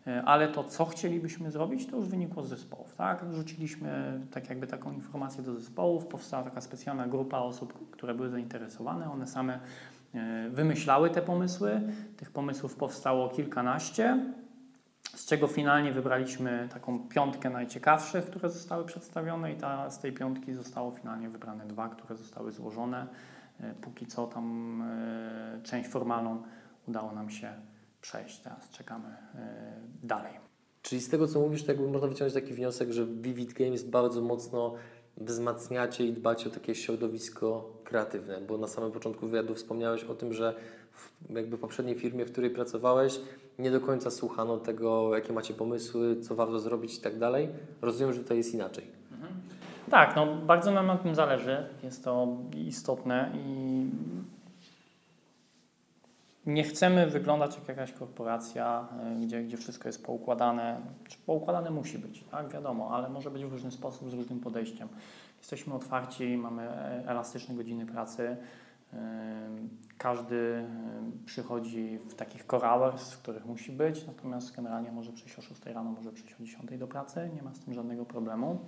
e, 0.08 0.24
ale 0.26 0.48
to, 0.48 0.64
co 0.64 0.86
chcielibyśmy 0.86 1.52
zrobić, 1.52 1.88
to 1.88 1.98
już 1.98 2.08
wynikło 2.08 2.44
z 2.44 2.50
zespołów. 2.50 2.96
Tak? 2.96 3.26
Rzuciliśmy 3.32 4.20
tak 4.32 4.50
jakby 4.50 4.68
taką 4.68 4.92
informację 4.92 5.44
do 5.44 5.54
zespołów, 5.54 6.06
powstała 6.06 6.44
taka 6.44 6.62
specjalna 6.62 7.08
grupa 7.08 7.38
osób, 7.38 7.92
które 7.92 8.14
były 8.14 8.30
zainteresowane, 8.30 9.12
one 9.12 9.28
same 9.28 9.60
e, 10.14 10.50
wymyślały 10.50 11.10
te 11.10 11.22
pomysły. 11.22 11.82
Tych 12.18 12.32
pomysłów 12.32 12.76
powstało 12.76 13.30
kilkanaście, 13.30 14.20
z 15.20 15.26
czego 15.26 15.48
finalnie 15.48 15.92
wybraliśmy 15.92 16.70
taką 16.74 17.08
piątkę 17.10 17.50
najciekawszych, 17.50 18.26
które 18.26 18.50
zostały 18.50 18.86
przedstawione 18.86 19.54
i 19.54 19.56
ta, 19.56 19.90
z 19.90 20.00
tej 20.00 20.14
piątki 20.14 20.54
zostało 20.54 20.92
finalnie 20.92 21.30
wybrane 21.30 21.66
dwa, 21.68 21.90
które 21.90 22.16
zostały 22.16 22.52
złożone. 22.52 23.08
E, 23.60 23.74
Póki 23.82 24.06
co 24.06 24.28
tam 24.28 24.82
e, 24.82 25.60
część 25.64 25.90
formalną 25.90 26.44
udało 26.88 27.12
nam 27.12 27.30
się 27.30 27.54
przejść. 28.02 28.40
Teraz 28.40 28.70
czekamy 28.70 29.08
e, 29.36 29.74
dalej. 30.04 30.34
Czyli 30.82 31.02
z 31.02 31.10
tego, 31.10 31.28
co 31.28 31.40
mówisz, 31.40 31.68
jakby 31.68 31.88
można 31.88 32.08
wyciągnąć 32.08 32.34
taki 32.34 32.54
wniosek, 32.54 32.92
że 32.92 33.06
Vivid 33.06 33.54
Games 33.54 33.84
bardzo 33.84 34.22
mocno 34.22 34.74
wzmacniacie 35.18 36.06
i 36.06 36.14
dbacie 36.14 36.50
o 36.50 36.52
takie 36.52 36.76
środowisko 36.76 37.74
kreatywne, 37.84 38.42
bo 38.42 38.58
na 38.58 38.68
samym 38.68 38.92
początku 38.92 39.26
wywiadu 39.28 39.56
wspomniałeś 39.56 40.04
o 40.04 40.16
tym, 40.16 40.34
że 40.34 40.56
w 40.92 41.36
jakby 41.36 41.58
poprzedniej 41.58 41.96
firmie, 41.96 42.26
w 42.26 42.32
której 42.32 42.50
pracowałeś, 42.50 43.22
nie 43.60 43.72
do 43.72 43.82
końca 43.82 44.12
słuchano 44.12 44.58
tego, 44.58 45.16
jakie 45.16 45.34
macie 45.34 45.54
pomysły, 45.54 46.22
co 46.22 46.36
warto 46.36 46.60
zrobić 46.60 46.98
i 46.98 47.02
tak 47.02 47.20
dalej. 47.20 47.50
Rozumiem, 47.82 48.14
że 48.14 48.20
tutaj 48.20 48.38
jest 48.38 48.54
inaczej. 48.54 49.00
Tak, 49.90 50.16
no 50.16 50.36
bardzo 50.36 50.72
nam 50.72 50.88
na 50.88 50.98
tym 50.98 51.16
zależy. 51.16 51.68
Jest 51.84 52.04
to 52.04 52.28
istotne 52.56 53.32
i 53.36 53.86
nie 56.46 56.64
chcemy 56.64 57.08
wyglądać 57.08 57.56
jak 57.56 57.68
jakaś 57.68 57.92
korporacja, 57.92 58.88
y, 59.22 59.26
gdzie, 59.26 59.44
gdzie 59.44 59.58
wszystko 59.58 59.90
jest 59.90 60.06
poukładane. 60.06 60.82
Czy 61.08 61.18
poukładane 61.26 61.70
musi 61.70 61.98
być, 61.98 62.24
tak, 62.32 62.50
wiadomo, 62.50 62.90
ale 62.92 63.10
może 63.10 63.32
być 63.32 63.46
w 63.46 63.52
różny 63.52 63.72
sposób, 63.72 64.10
z 64.10 64.14
różnym 64.14 64.40
podejściem. 64.40 64.88
Jesteśmy 65.40 65.74
otwarci, 65.74 66.38
mamy 66.38 66.62
e- 66.62 67.04
elastyczne 67.08 67.56
godziny 67.56 67.86
pracy. 67.86 68.38
Każdy 69.98 70.66
przychodzi 71.26 72.00
w 72.10 72.16
takich 72.16 72.44
core 72.44 72.92
w 72.98 73.18
których 73.18 73.46
musi 73.46 73.72
być, 73.72 74.08
natomiast 74.08 74.56
generalnie 74.56 74.92
może 74.92 75.12
przyjść 75.12 75.40
o 75.40 75.42
6 75.42 75.66
rano, 75.66 75.92
może 75.92 76.12
przyjść 76.12 76.34
o 76.34 76.44
10 76.44 76.78
do 76.78 76.88
pracy, 76.88 77.30
nie 77.36 77.42
ma 77.42 77.54
z 77.54 77.60
tym 77.60 77.74
żadnego 77.74 78.06
problemu. 78.06 78.60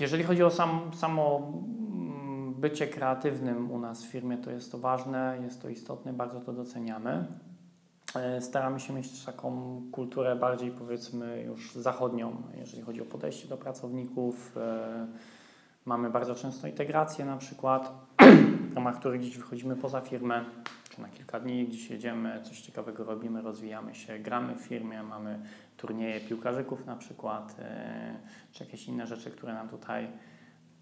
Jeżeli 0.00 0.24
chodzi 0.24 0.42
o 0.42 0.50
sam, 0.50 0.90
samo 0.94 1.38
mm, 1.38 2.54
bycie 2.54 2.86
kreatywnym 2.86 3.70
u 3.70 3.78
nas 3.78 4.04
w 4.04 4.06
firmie, 4.06 4.38
to 4.38 4.50
jest 4.50 4.72
to 4.72 4.78
ważne, 4.78 5.38
jest 5.42 5.62
to 5.62 5.68
istotne, 5.68 6.12
bardzo 6.12 6.40
to 6.40 6.52
doceniamy. 6.52 7.26
E, 8.14 8.40
Staramy 8.40 8.80
się 8.80 8.92
mieć 8.92 9.24
taką 9.24 9.82
kulturę 9.92 10.36
bardziej 10.36 10.70
powiedzmy 10.70 11.42
już 11.42 11.74
zachodnią, 11.74 12.42
jeżeli 12.54 12.82
chodzi 12.82 13.02
o 13.02 13.04
podejście 13.04 13.48
do 13.48 13.56
pracowników. 13.56 14.52
Mamy 15.84 16.10
bardzo 16.10 16.34
często 16.34 16.66
integracje 16.66 17.24
na 17.24 17.36
przykład, 17.36 17.92
w 18.70 18.74
ramach 18.74 18.98
których 18.98 19.20
gdzieś 19.20 19.38
wychodzimy 19.38 19.76
poza 19.76 20.00
firmę, 20.00 20.44
czy 20.90 21.00
na 21.00 21.08
kilka 21.08 21.40
dni 21.40 21.66
gdzieś 21.66 21.90
jedziemy, 21.90 22.40
coś 22.42 22.60
ciekawego 22.60 23.04
robimy, 23.04 23.42
rozwijamy 23.42 23.94
się, 23.94 24.18
gramy 24.18 24.54
w 24.54 24.60
firmie, 24.60 25.02
mamy 25.02 25.40
turnieje 25.76 26.20
piłkarzyków 26.20 26.86
na 26.86 26.96
przykład, 26.96 27.56
e, 27.58 28.14
czy 28.52 28.64
jakieś 28.64 28.86
inne 28.86 29.06
rzeczy, 29.06 29.30
które 29.30 29.54
nam 29.54 29.68
tutaj 29.68 30.08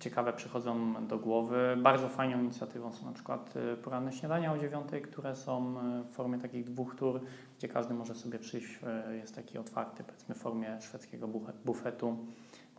ciekawe 0.00 0.32
przychodzą 0.32 1.06
do 1.06 1.18
głowy. 1.18 1.76
Bardzo 1.82 2.08
fajną 2.08 2.40
inicjatywą 2.40 2.92
są 2.92 3.06
na 3.06 3.12
przykład 3.12 3.54
e, 3.56 3.76
poranne 3.76 4.12
śniadania 4.12 4.52
o 4.52 4.58
dziewiątej, 4.58 5.02
które 5.02 5.36
są 5.36 5.80
e, 5.80 6.02
w 6.02 6.14
formie 6.14 6.38
takich 6.38 6.64
dwóch 6.64 6.94
tur, 6.94 7.20
gdzie 7.58 7.68
każdy 7.68 7.94
może 7.94 8.14
sobie 8.14 8.38
przyjść, 8.38 8.80
jest 9.12 9.34
taki 9.34 9.58
otwarty, 9.58 10.04
powiedzmy 10.04 10.34
w 10.34 10.38
formie 10.38 10.80
szwedzkiego 10.80 11.28
bufetu. 11.64 12.16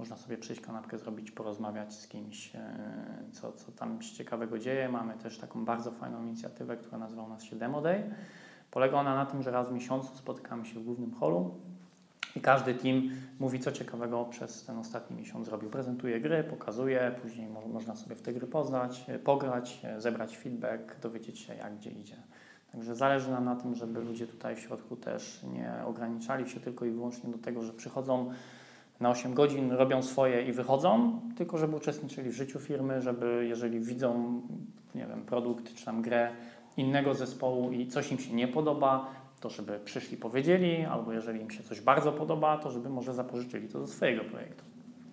Można 0.01 0.17
sobie 0.17 0.37
przyjść, 0.37 0.61
kanapkę 0.61 0.97
zrobić, 0.97 1.31
porozmawiać 1.31 1.93
z 1.93 2.07
kimś, 2.07 2.55
e, 2.55 2.59
co, 3.31 3.51
co 3.51 3.71
tam 3.71 4.01
się 4.01 4.15
ciekawego 4.15 4.59
dzieje. 4.59 4.89
Mamy 4.89 5.13
też 5.13 5.37
taką 5.37 5.65
bardzo 5.65 5.91
fajną 5.91 6.23
inicjatywę, 6.23 6.77
która 6.77 6.97
nazywa 6.97 7.27
nas 7.27 7.43
się 7.43 7.55
Demo 7.55 7.81
Day. 7.81 8.03
Polega 8.71 8.97
ona 8.97 9.15
na 9.15 9.25
tym, 9.25 9.43
że 9.43 9.51
raz 9.51 9.69
w 9.69 9.73
miesiącu 9.73 10.15
spotykamy 10.15 10.65
się 10.65 10.79
w 10.79 10.83
głównym 10.83 11.13
holu 11.13 11.55
i 12.35 12.41
każdy 12.41 12.73
team 12.73 13.09
mówi, 13.39 13.59
co 13.59 13.71
ciekawego 13.71 14.25
przez 14.25 14.65
ten 14.65 14.77
ostatni 14.77 15.17
miesiąc 15.17 15.45
zrobił. 15.45 15.69
Prezentuje 15.69 16.21
gry, 16.21 16.43
pokazuje, 16.43 17.15
później 17.21 17.47
mo- 17.47 17.67
można 17.67 17.95
sobie 17.95 18.15
w 18.15 18.21
te 18.21 18.33
gry 18.33 18.47
poznać, 18.47 19.05
e, 19.07 19.19
pograć, 19.19 19.79
e, 19.83 20.01
zebrać 20.01 20.37
feedback, 20.37 20.99
dowiedzieć 20.99 21.39
się, 21.39 21.55
jak 21.55 21.75
gdzie 21.77 21.91
idzie. 21.91 22.17
Także 22.71 22.95
zależy 22.95 23.31
nam 23.31 23.45
na 23.45 23.55
tym, 23.55 23.75
żeby 23.75 24.01
ludzie 24.01 24.27
tutaj 24.27 24.55
w 24.55 24.59
środku 24.59 24.95
też 24.95 25.43
nie 25.53 25.73
ograniczali 25.85 26.49
się 26.49 26.59
tylko 26.59 26.85
i 26.85 26.91
wyłącznie 26.91 27.29
do 27.29 27.37
tego, 27.37 27.63
że 27.63 27.73
przychodzą 27.73 28.31
na 29.01 29.09
8 29.09 29.33
godzin, 29.33 29.71
robią 29.71 30.01
swoje 30.01 30.43
i 30.43 30.51
wychodzą, 30.51 31.19
tylko 31.37 31.57
żeby 31.57 31.75
uczestniczyli 31.75 32.29
w 32.29 32.33
życiu 32.33 32.59
firmy, 32.59 33.01
żeby 33.01 33.45
jeżeli 33.49 33.79
widzą, 33.79 34.41
nie 34.95 35.05
wiem, 35.07 35.21
produkt 35.21 35.73
czy 35.73 35.85
tam 35.85 36.01
grę 36.01 36.31
innego 36.77 37.13
zespołu 37.13 37.71
i 37.71 37.87
coś 37.87 38.11
im 38.11 38.17
się 38.19 38.33
nie 38.33 38.47
podoba, 38.47 39.11
to 39.39 39.49
żeby 39.49 39.79
przyszli, 39.85 40.17
powiedzieli, 40.17 40.85
albo 40.85 41.13
jeżeli 41.13 41.41
im 41.41 41.51
się 41.51 41.63
coś 41.63 41.81
bardzo 41.81 42.11
podoba, 42.11 42.57
to 42.57 42.71
żeby 42.71 42.89
może 42.89 43.13
zapożyczyli 43.13 43.67
to 43.67 43.79
do 43.79 43.87
swojego 43.87 44.23
projektu. 44.23 44.63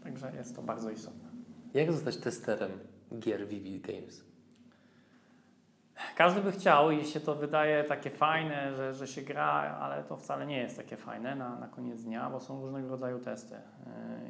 Także 0.03 0.33
jest 0.37 0.57
to 0.57 0.63
bardzo 0.63 0.91
istotne. 0.91 1.29
Jak 1.75 1.93
zostać 1.93 2.17
testerem 2.17 2.71
gier 3.19 3.49
Vivid 3.49 3.87
Games? 3.87 4.28
Każdy 6.17 6.41
by 6.41 6.53
chciał 6.53 6.91
i 6.91 7.05
się 7.05 7.21
to 7.21 7.35
wydaje 7.35 7.85
takie 7.85 8.11
fajne, 8.11 8.75
że, 8.75 8.95
że 8.95 9.07
się 9.07 9.23
gra, 9.23 9.51
ale 9.81 10.05
to 10.05 10.17
wcale 10.17 10.47
nie 10.47 10.59
jest 10.59 10.77
takie 10.77 10.97
fajne 10.97 11.35
na, 11.35 11.57
na 11.57 11.69
koniec 11.69 12.03
dnia, 12.03 12.31
bo 12.31 12.41
są 12.41 12.61
różnego 12.61 12.89
rodzaju 12.89 13.19
testy. 13.19 13.55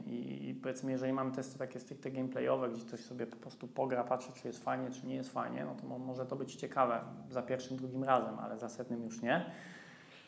Yy, 0.04 0.12
I, 0.12 0.48
I 0.48 0.54
powiedzmy, 0.54 0.92
jeżeli 0.92 1.12
mamy 1.12 1.32
testy 1.32 1.58
takie 1.58 1.80
stricte 1.80 2.10
gameplayowe, 2.10 2.68
gdzie 2.68 2.84
ktoś 2.84 3.00
sobie 3.00 3.26
po 3.26 3.36
prostu 3.36 3.68
pogra, 3.68 4.04
patrzy, 4.04 4.32
czy 4.32 4.48
jest 4.48 4.64
fajnie, 4.64 4.90
czy 4.90 5.06
nie 5.06 5.14
jest 5.14 5.32
fajnie, 5.32 5.64
no 5.64 5.74
to 5.74 5.86
mo- 5.86 5.98
może 5.98 6.26
to 6.26 6.36
być 6.36 6.54
ciekawe 6.54 7.00
za 7.30 7.42
pierwszym, 7.42 7.76
drugim 7.76 8.04
razem, 8.04 8.38
ale 8.38 8.58
za 8.58 8.68
setnym 8.68 9.04
już 9.04 9.22
nie. 9.22 9.44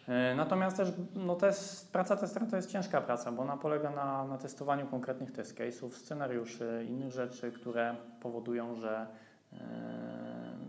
Yy, 0.08 0.14
Natomiast 0.36 0.76
też 0.76 0.92
no 1.14 1.34
test, 1.34 1.92
praca 1.92 2.16
testera 2.16 2.46
to 2.46 2.56
jest 2.56 2.70
ciężka 2.70 3.00
praca, 3.00 3.32
bo 3.32 3.42
ona 3.42 3.56
polega 3.56 3.90
na, 3.90 4.24
na 4.24 4.38
testowaniu 4.38 4.86
konkretnych 4.86 5.32
test 5.32 5.58
case'ów, 5.58 5.90
scenariuszy, 5.90 6.86
innych 6.88 7.10
rzeczy, 7.10 7.52
które 7.52 7.96
powodują, 8.20 8.76
że 8.76 9.06
Yy, 9.52 9.58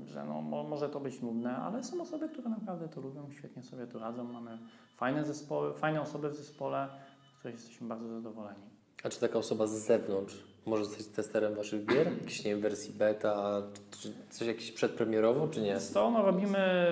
że 0.07 0.25
no, 0.25 0.41
mo, 0.41 0.63
może 0.63 0.89
to 0.89 0.99
być 0.99 1.21
nudne, 1.21 1.57
ale 1.57 1.83
są 1.83 2.01
osoby, 2.01 2.29
które 2.29 2.49
naprawdę 2.49 2.89
to 2.89 3.01
lubią, 3.01 3.31
świetnie 3.31 3.63
sobie 3.63 3.87
tu 3.87 3.99
radzą. 3.99 4.23
Mamy 4.23 4.57
fajne 4.95 5.25
zespoły, 5.25 5.73
fajne 5.73 6.01
osoby 6.01 6.29
w 6.29 6.35
zespole, 6.35 6.87
z 7.23 7.39
których 7.39 7.55
jesteśmy 7.55 7.87
bardzo 7.87 8.09
zadowoleni. 8.09 8.69
A 9.03 9.09
czy 9.09 9.19
taka 9.19 9.39
osoba 9.39 9.67
z 9.67 9.71
zewnątrz 9.71 10.50
może 10.65 10.85
zostać 10.85 11.07
testerem 11.07 11.55
waszych 11.55 11.85
gier? 11.85 12.07
Jakieś, 12.21 12.45
nie 12.45 12.51
wiem, 12.51 12.61
wersji 12.61 12.93
beta, 12.93 13.61
czy 13.91 14.13
coś 14.29 14.47
jakieś 14.47 14.71
przedpremierowo, 14.71 15.47
czy 15.47 15.61
nie? 15.61 15.77
To 15.93 16.11
no, 16.11 16.21
robimy 16.25 16.87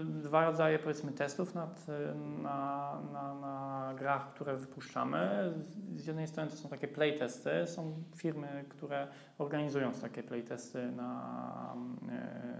y, 0.00 0.04
dwa 0.22 0.44
rodzaje 0.44 0.78
powiedzmy 0.78 1.12
testów 1.12 1.54
nad, 1.54 1.86
y, 1.88 2.14
na, 2.42 2.98
na, 3.12 3.34
na 3.34 3.94
grach, 3.98 4.34
które 4.34 4.56
wypuszczamy. 4.56 5.52
Z- 5.56 6.00
Z 6.02 6.06
jednej 6.06 6.28
strony 6.28 6.50
to 6.50 6.56
są 6.56 6.68
takie 6.68 6.88
playtesty, 6.88 7.50
są 7.66 7.94
firmy, 8.16 8.64
które 8.68 9.08
organizują 9.38 9.92
takie 9.92 10.22
playtesty 10.22 10.90
na, 10.92 11.74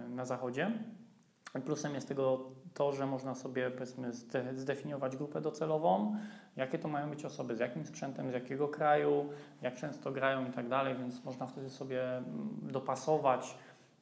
y, 0.06 0.10
na 0.10 0.24
zachodzie. 0.24 0.70
Plusem 1.64 1.94
jest 1.94 2.08
tego 2.08 2.50
to, 2.74 2.92
że 2.92 3.06
można 3.06 3.34
sobie 3.34 3.70
powiedzmy 3.70 4.12
zde, 4.12 4.54
zdefiniować 4.54 5.16
grupę 5.16 5.40
docelową, 5.40 6.16
jakie 6.56 6.78
to 6.78 6.88
mają 6.88 7.10
być 7.10 7.24
osoby, 7.24 7.56
z 7.56 7.60
jakim 7.60 7.86
sprzętem, 7.86 8.30
z 8.30 8.34
jakiego 8.34 8.68
kraju, 8.68 9.28
jak 9.62 9.74
często 9.74 10.12
grają 10.12 10.48
i 10.48 10.50
tak 10.52 10.68
dalej, 10.68 10.96
więc 10.96 11.24
można 11.24 11.46
wtedy 11.46 11.70
sobie 11.70 12.16
mm, 12.16 12.58
dopasować 12.62 13.58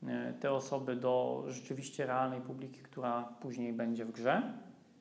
e, 0.07 0.33
te 0.33 0.53
osoby 0.53 0.97
do 0.97 1.45
rzeczywiście 1.47 2.07
realnej 2.07 2.41
publiki, 2.41 2.81
która 2.81 3.29
później 3.41 3.73
będzie 3.73 4.05
w 4.05 4.13
grze. 4.13 4.43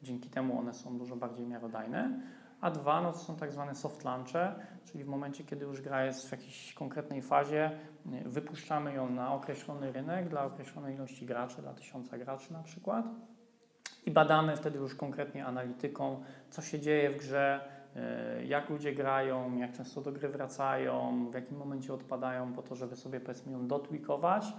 Dzięki 0.03 0.29
temu 0.29 0.59
one 0.59 0.73
są 0.73 0.97
dużo 0.97 1.15
bardziej 1.15 1.47
miarodajne. 1.47 2.19
A 2.61 2.71
dwa, 2.71 3.01
no 3.01 3.11
to 3.11 3.17
są 3.17 3.35
tak 3.35 3.51
zwane 3.51 3.75
soft 3.75 4.03
launche, 4.03 4.55
czyli 4.85 5.03
w 5.03 5.07
momencie, 5.07 5.43
kiedy 5.43 5.65
już 5.65 5.81
gra 5.81 6.05
jest 6.05 6.27
w 6.27 6.31
jakiejś 6.31 6.73
konkretnej 6.73 7.21
fazie, 7.21 7.71
wypuszczamy 8.25 8.93
ją 8.93 9.09
na 9.09 9.33
określony 9.33 9.91
rynek 9.91 10.29
dla 10.29 10.45
określonej 10.45 10.95
ilości 10.95 11.25
graczy, 11.25 11.61
dla 11.61 11.73
tysiąca 11.73 12.17
graczy 12.17 12.53
na 12.53 12.63
przykład. 12.63 13.05
I 14.05 14.11
badamy 14.11 14.55
wtedy 14.55 14.77
już 14.79 14.95
konkretnie 14.95 15.45
analityką, 15.45 16.23
co 16.49 16.61
się 16.61 16.79
dzieje 16.79 17.09
w 17.09 17.17
grze, 17.17 17.59
e, 17.95 18.45
jak 18.45 18.69
ludzie 18.69 18.93
grają, 18.93 19.57
jak 19.57 19.71
często 19.71 20.01
do 20.01 20.11
gry 20.11 20.29
wracają, 20.29 21.27
w 21.31 21.33
jakim 21.33 21.57
momencie 21.57 21.93
odpadają, 21.93 22.53
po 22.53 22.61
to, 22.61 22.75
żeby 22.75 22.95
sobie 22.95 23.19
powiedzmy 23.19 23.51
ją 23.51 23.67
dotweakować, 23.67 24.53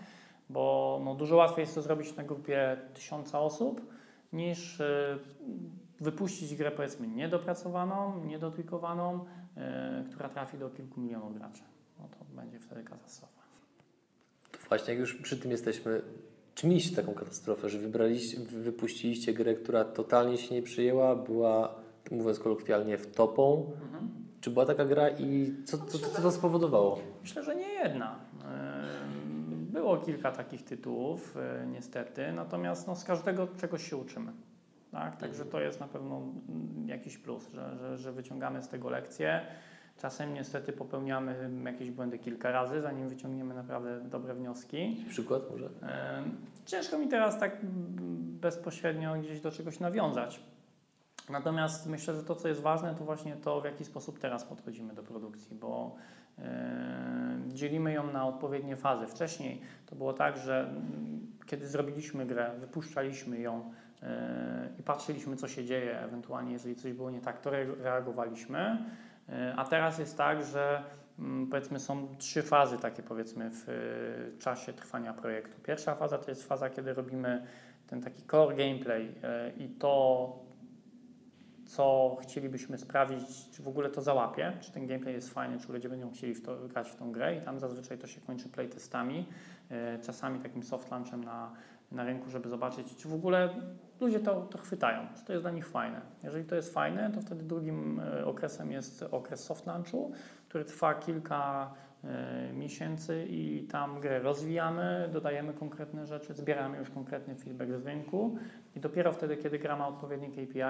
bo 0.51 1.01
no, 1.05 1.15
dużo 1.15 1.37
łatwiej 1.37 1.63
jest 1.63 1.75
to 1.75 1.83
zrobić 1.83 2.17
na 2.17 2.25
grupie 2.25 2.77
tysiąca 2.95 3.41
osób, 3.41 3.93
niż 4.33 4.81
e, 4.81 5.19
wypuścić 6.01 6.57
grę 6.57 6.71
powiedzmy 6.71 7.09
niedopracowaną, 7.09 8.25
niedotweakowaną, 8.25 9.25
e, 9.57 10.05
która 10.11 10.29
trafi 10.29 10.59
do 10.59 10.71
kilku 10.71 11.01
milionów 11.01 11.35
graczy. 11.35 11.63
No 11.99 12.09
to 12.09 12.25
będzie 12.25 12.59
wtedy 12.59 12.85
katastrofa. 12.85 13.38
Właśnie, 14.69 14.93
jak 14.95 15.01
już 15.01 15.15
przy 15.15 15.37
tym 15.37 15.51
jesteśmy, 15.51 16.03
czy 16.55 16.67
mieliście 16.67 16.97
taką 16.97 17.15
katastrofę, 17.15 17.69
że 17.69 17.79
wybraliście, 17.79 18.41
wy- 18.41 18.61
wypuściliście 18.63 19.33
grę, 19.35 19.55
która 19.55 19.85
totalnie 19.85 20.37
się 20.39 20.55
nie 20.55 20.63
przyjęła, 20.63 21.17
była, 21.17 21.75
mówiąc 22.11 22.39
kolokwialnie, 22.39 22.99
wtopą? 22.99 23.71
Czy 24.41 24.51
była 24.51 24.67
taka 24.67 24.85
gra 24.85 25.09
i 25.09 25.55
co, 25.65 25.79
co, 25.79 25.99
co 25.99 26.23
to 26.23 26.31
spowodowało? 26.33 26.99
Myślę, 27.23 27.43
że 27.45 27.57
nie 27.57 27.69
jedna. 27.73 28.19
Ym, 28.35 29.39
Było 29.73 29.97
kilka 29.97 30.33
takich 30.33 30.63
tytułów, 30.65 31.37
y, 31.37 31.67
niestety, 31.67 32.33
natomiast 32.33 32.87
no, 32.87 32.97
z 32.97 33.05
każdego 33.05 33.49
czegoś 33.61 33.91
się 33.91 33.97
uczymy. 33.97 34.33
Tak? 34.93 35.17
Także 35.17 35.45
to 35.45 35.61
jest 35.61 35.81
na 35.81 35.89
pewno 35.89 36.17
mm, 36.49 36.89
jakiś 36.89 37.19
plus, 37.19 37.51
że, 37.55 37.77
że, 37.79 37.99
że 37.99 38.13
wyciągamy 38.13 38.63
z 38.63 38.69
tego 38.69 38.91
lekcje. 38.91 39.41
Czasem 39.99 40.35
niestety 40.35 40.73
popełniamy 40.73 41.51
jakieś 41.65 41.91
błędy 41.91 42.19
kilka 42.19 42.53
razy, 42.53 42.81
zanim 42.81 43.09
wyciągniemy 43.09 43.55
naprawdę 43.55 44.01
dobre 44.01 44.35
wnioski. 44.35 45.05
Przykład 45.09 45.43
może? 45.51 45.69
Ciężko 46.67 46.99
mi 46.99 47.09
teraz 47.09 47.39
tak 47.41 47.57
bezpośrednio 48.41 49.15
gdzieś 49.15 49.41
do 49.41 49.51
czegoś 49.51 49.81
nawiązać. 49.81 50.41
Natomiast 51.31 51.87
myślę, 51.87 52.15
że 52.15 52.23
to, 52.23 52.35
co 52.35 52.49
jest 52.49 52.61
ważne, 52.61 52.95
to 52.95 53.05
właśnie 53.05 53.37
to, 53.37 53.61
w 53.61 53.65
jaki 53.65 53.85
sposób 53.85 54.19
teraz 54.19 54.45
podchodzimy 54.45 54.95
do 54.95 55.03
produkcji, 55.03 55.57
bo 55.57 55.97
dzielimy 57.49 57.93
ją 57.93 58.13
na 58.13 58.27
odpowiednie 58.27 58.77
fazy. 58.77 59.07
Wcześniej 59.07 59.61
to 59.87 59.97
było 59.97 60.13
tak, 60.13 60.37
że 60.37 60.75
kiedy 61.47 61.69
zrobiliśmy 61.69 62.27
grę, 62.27 62.51
wypuszczaliśmy 62.61 63.41
ją 63.41 63.73
yy, 64.03 64.09
i 64.79 64.83
patrzyliśmy, 64.83 65.37
co 65.37 65.49
się 65.49 65.65
dzieje, 65.65 66.01
ewentualnie 66.01 66.53
jeżeli 66.53 66.77
coś 66.77 66.93
było 66.93 67.11
nie 67.11 67.21
tak, 67.21 67.41
to 67.41 67.57
re- 67.57 67.75
reagowaliśmy. 67.83 68.79
Yy, 69.29 69.55
a 69.57 69.65
teraz 69.65 69.99
jest 69.99 70.17
tak, 70.17 70.45
że 70.45 70.83
mm, 71.19 71.47
powiedzmy 71.47 71.81
są 71.81 72.17
trzy 72.19 72.43
fazy 72.43 72.79
takie 72.79 73.03
powiedzmy 73.03 73.51
w 73.51 73.69
y, 73.69 74.39
czasie 74.39 74.73
trwania 74.73 75.15
projektu. 75.15 75.61
Pierwsza 75.63 75.95
faza 75.95 76.19
to 76.19 76.31
jest 76.31 76.49
faza, 76.49 76.71
kiedy 76.71 76.95
robimy 76.95 77.47
ten 77.87 78.03
taki 78.03 78.23
core 78.23 78.57
gameplay 78.57 79.09
y, 79.09 79.13
i 79.57 79.69
to 79.69 80.49
co 81.67 82.17
chcielibyśmy 82.23 82.79
sprawdzić, 82.79 83.51
czy 83.51 83.63
w 83.63 83.69
ogóle 83.69 83.91
to 83.91 84.03
załapie, 84.03 84.53
czy 84.61 84.73
ten 84.73 84.87
gameplay 84.87 85.15
jest 85.15 85.35
fajny, 85.35 85.59
czy 85.59 85.73
ludzie 85.73 85.89
będą 85.89 86.11
chcieli 86.11 86.35
w 86.35 86.43
to, 86.43 86.69
grać 86.69 86.91
w 86.91 86.97
tą 86.97 87.13
grę 87.13 87.37
i 87.37 87.41
tam 87.41 87.61
zazwyczaj 87.61 87.99
to 87.99 88.07
się 88.07 88.21
kończy 88.21 88.49
playtestami, 88.49 89.27
czasami 90.03 90.41
takim 90.41 90.63
soft 90.63 90.91
launchem 90.91 91.25
na, 91.25 91.53
na 91.93 92.05
rynku, 92.05 92.31
żeby 92.31 92.49
zobaczyć, 92.49 92.97
czy 92.97 93.09
w 93.09 93.15
ogóle 93.15 93.55
ludzie 94.01 94.21
to, 94.21 94.41
to 94.41 94.59
chwytają, 94.59 95.07
czy 95.17 95.25
to 95.25 95.33
jest 95.33 95.45
dla 95.45 95.51
nich 95.51 95.69
fajne. 95.69 96.01
Jeżeli 96.23 96.45
to 96.45 96.55
jest 96.55 96.75
fajne, 96.75 97.11
to 97.15 97.21
wtedy 97.21 97.45
drugim 97.45 98.01
y, 98.01 98.27
okresem 98.27 98.73
jest 98.73 99.03
okres 99.11 99.45
soft 99.45 99.67
launchu, 99.67 100.13
który 100.49 100.65
trwa 100.65 100.95
kilka 100.95 101.71
y, 102.05 102.53
miesięcy 102.53 103.27
i 103.29 103.67
tam 103.71 104.01
grę 104.01 104.19
rozwijamy, 104.19 105.09
dodajemy 105.13 105.53
konkretne 105.55 106.07
rzeczy, 106.07 106.35
zbieramy 106.35 106.79
już 106.79 106.91
konkretny 106.91 107.35
feedback 107.35 107.71
z 107.73 107.87
rynku 107.87 108.39
i 108.77 108.81
dopiero 108.81 109.13
wtedy, 109.13 109.37
kiedy 109.37 109.59
gra 109.59 109.77
ma 109.77 109.89
odpowiednie 109.89 110.29
KPI, 110.29 110.61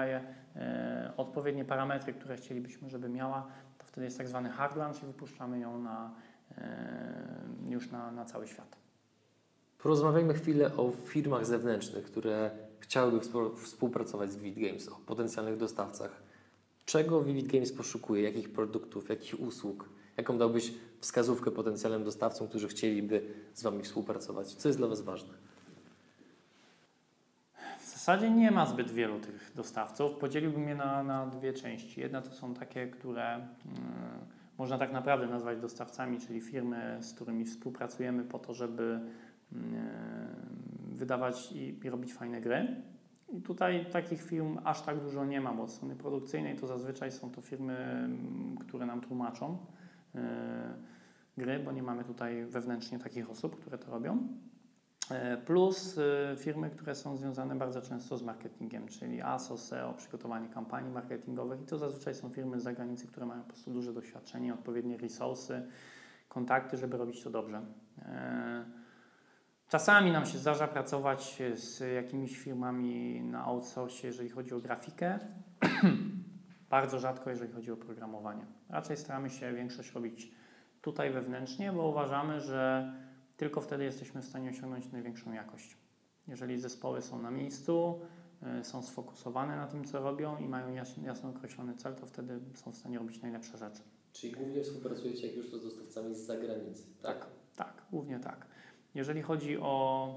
e, 0.55 1.13
odpowiednie 1.17 1.65
parametry, 1.65 2.13
które 2.13 2.35
chcielibyśmy, 2.35 2.89
żeby 2.89 3.09
miała, 3.09 3.47
to 3.77 3.85
wtedy 3.85 4.05
jest 4.05 4.17
tak 4.17 4.27
zwany 4.27 4.49
hard 4.49 4.75
launch 4.75 5.03
i 5.03 5.05
wypuszczamy 5.05 5.59
ją 5.59 5.79
na, 5.81 6.11
e, 6.57 6.61
już 7.69 7.91
na, 7.91 8.11
na 8.11 8.25
cały 8.25 8.47
świat. 8.47 8.88
Porozmawiajmy 9.83 10.33
chwilę 10.33 10.75
o 10.77 10.91
firmach 10.91 11.45
zewnętrznych, 11.45 12.05
które 12.05 12.51
chciałyby 12.79 13.19
współ- 13.19 13.55
współpracować 13.57 14.31
z 14.31 14.37
Vivid 14.37 14.65
Games, 14.67 14.87
o 14.87 14.95
potencjalnych 14.95 15.57
dostawcach. 15.57 16.21
Czego 16.85 17.23
Vivid 17.23 17.47
Games 17.51 17.71
poszukuje? 17.73 18.23
Jakich 18.23 18.49
produktów, 18.53 19.09
jakich 19.09 19.39
usług? 19.39 19.89
Jaką 20.17 20.37
dałbyś 20.37 20.73
wskazówkę 20.99 21.51
potencjalnym 21.51 22.03
dostawcom, 22.03 22.47
którzy 22.47 22.67
chcieliby 22.67 23.21
z 23.53 23.63
Wami 23.63 23.83
współpracować? 23.83 24.53
Co 24.53 24.69
jest 24.69 24.79
dla 24.79 24.87
Was 24.87 25.01
ważne? 25.01 25.33
W 27.79 27.91
zasadzie 27.91 28.29
nie 28.31 28.51
ma 28.51 28.65
zbyt 28.65 28.91
wielu 28.91 29.19
tych 29.19 29.51
dostawców. 29.55 30.11
Podzieliłbym 30.13 30.67
je 30.69 30.75
na, 30.75 31.03
na 31.03 31.25
dwie 31.27 31.53
części. 31.53 32.01
Jedna 32.01 32.21
to 32.21 32.31
są 32.31 32.53
takie, 32.53 32.87
które 32.87 33.33
mm, 33.35 33.47
można 34.57 34.77
tak 34.77 34.91
naprawdę 34.91 35.27
nazwać 35.27 35.59
dostawcami, 35.59 36.19
czyli 36.19 36.41
firmy, 36.41 36.97
z 37.01 37.13
którymi 37.13 37.45
współpracujemy 37.45 38.23
po 38.23 38.39
to, 38.39 38.53
żeby 38.53 38.99
wydawać 40.91 41.51
i, 41.51 41.79
i 41.83 41.89
robić 41.89 42.13
fajne 42.13 42.41
gry. 42.41 42.81
I 43.33 43.41
tutaj 43.41 43.85
takich 43.91 44.23
firm 44.23 44.57
aż 44.63 44.81
tak 44.81 44.99
dużo 44.99 45.25
nie 45.25 45.41
ma, 45.41 45.53
bo 45.53 45.63
od 45.63 45.71
strony 45.71 45.95
produkcyjnej 45.95 46.57
to 46.57 46.67
zazwyczaj 46.67 47.11
są 47.11 47.31
to 47.31 47.41
firmy, 47.41 48.09
które 48.59 48.85
nam 48.85 49.01
tłumaczą 49.01 49.57
y, 50.15 50.19
gry, 51.37 51.59
bo 51.59 51.71
nie 51.71 51.83
mamy 51.83 52.03
tutaj 52.03 52.45
wewnętrznie 52.45 52.99
takich 52.99 53.29
osób, 53.29 53.59
które 53.59 53.77
to 53.77 53.91
robią. 53.91 54.27
E, 55.11 55.37
Plus 55.37 55.99
firmy, 56.37 56.69
które 56.69 56.95
są 56.95 57.17
związane 57.17 57.55
bardzo 57.55 57.81
często 57.81 58.17
z 58.17 58.23
marketingiem, 58.23 58.87
czyli 58.87 59.21
ASO, 59.21 59.57
SEO, 59.57 59.93
przygotowanie 59.93 60.49
kampanii 60.49 60.91
marketingowych 60.91 61.61
i 61.61 61.65
to 61.65 61.77
zazwyczaj 61.77 62.15
są 62.15 62.29
firmy 62.29 62.59
z 62.59 62.63
zagranicy, 62.63 63.07
które 63.07 63.25
mają 63.25 63.41
po 63.41 63.47
prostu 63.47 63.71
duże 63.71 63.93
doświadczenie, 63.93 64.53
odpowiednie 64.53 64.97
resursy, 64.97 65.67
kontakty, 66.29 66.77
żeby 66.77 66.97
robić 66.97 67.23
to 67.23 67.29
dobrze. 67.29 67.61
E, 68.01 68.65
Czasami 69.69 70.11
nam 70.11 70.25
się 70.25 70.37
zdarza 70.37 70.67
pracować 70.67 71.41
z 71.53 71.79
jakimiś 71.95 72.37
firmami 72.37 73.21
na 73.21 73.45
outsourcie, 73.45 74.07
jeżeli 74.07 74.29
chodzi 74.29 74.53
o 74.53 74.59
grafikę. 74.59 75.19
Bardzo 76.69 76.99
rzadko, 76.99 77.29
jeżeli 77.29 77.53
chodzi 77.53 77.71
o 77.71 77.77
programowanie. 77.77 78.45
Raczej 78.69 78.97
staramy 78.97 79.29
się 79.29 79.53
większość 79.53 79.91
robić 79.91 80.31
tutaj 80.81 81.11
wewnętrznie, 81.11 81.71
bo 81.71 81.89
uważamy, 81.89 82.41
że 82.41 82.93
tylko 83.37 83.61
wtedy 83.61 83.83
jesteśmy 83.83 84.21
w 84.21 84.25
stanie 84.25 84.49
osiągnąć 84.49 84.91
największą 84.91 85.33
jakość. 85.33 85.77
Jeżeli 86.27 86.59
zespoły 86.59 87.01
są 87.01 87.21
na 87.21 87.31
miejscu, 87.31 88.01
y, 88.59 88.63
są 88.63 88.83
sfokusowane 88.83 89.55
na 89.55 89.67
tym, 89.67 89.85
co 89.85 89.99
robią 89.99 90.37
i 90.37 90.47
mają 90.47 90.73
jasno, 91.03 91.29
określony 91.29 91.75
cel, 91.75 91.95
to 91.95 92.05
wtedy 92.05 92.39
są 92.53 92.71
w 92.71 92.77
stanie 92.77 92.99
robić 92.99 93.21
najlepsze 93.21 93.57
rzeczy. 93.57 93.81
Czyli 94.13 94.33
głównie 94.33 94.63
współpracujecie 94.63 95.27
jak 95.27 95.35
już 95.35 95.51
to 95.51 95.57
z 95.57 95.63
dostawcami 95.63 96.15
z 96.15 96.19
zagranicy, 96.19 96.83
tak? 97.01 97.27
Tak, 97.55 97.73
głównie 97.91 98.19
tak. 98.19 98.45
Jeżeli 98.95 99.21
chodzi 99.21 99.57
o 99.57 100.13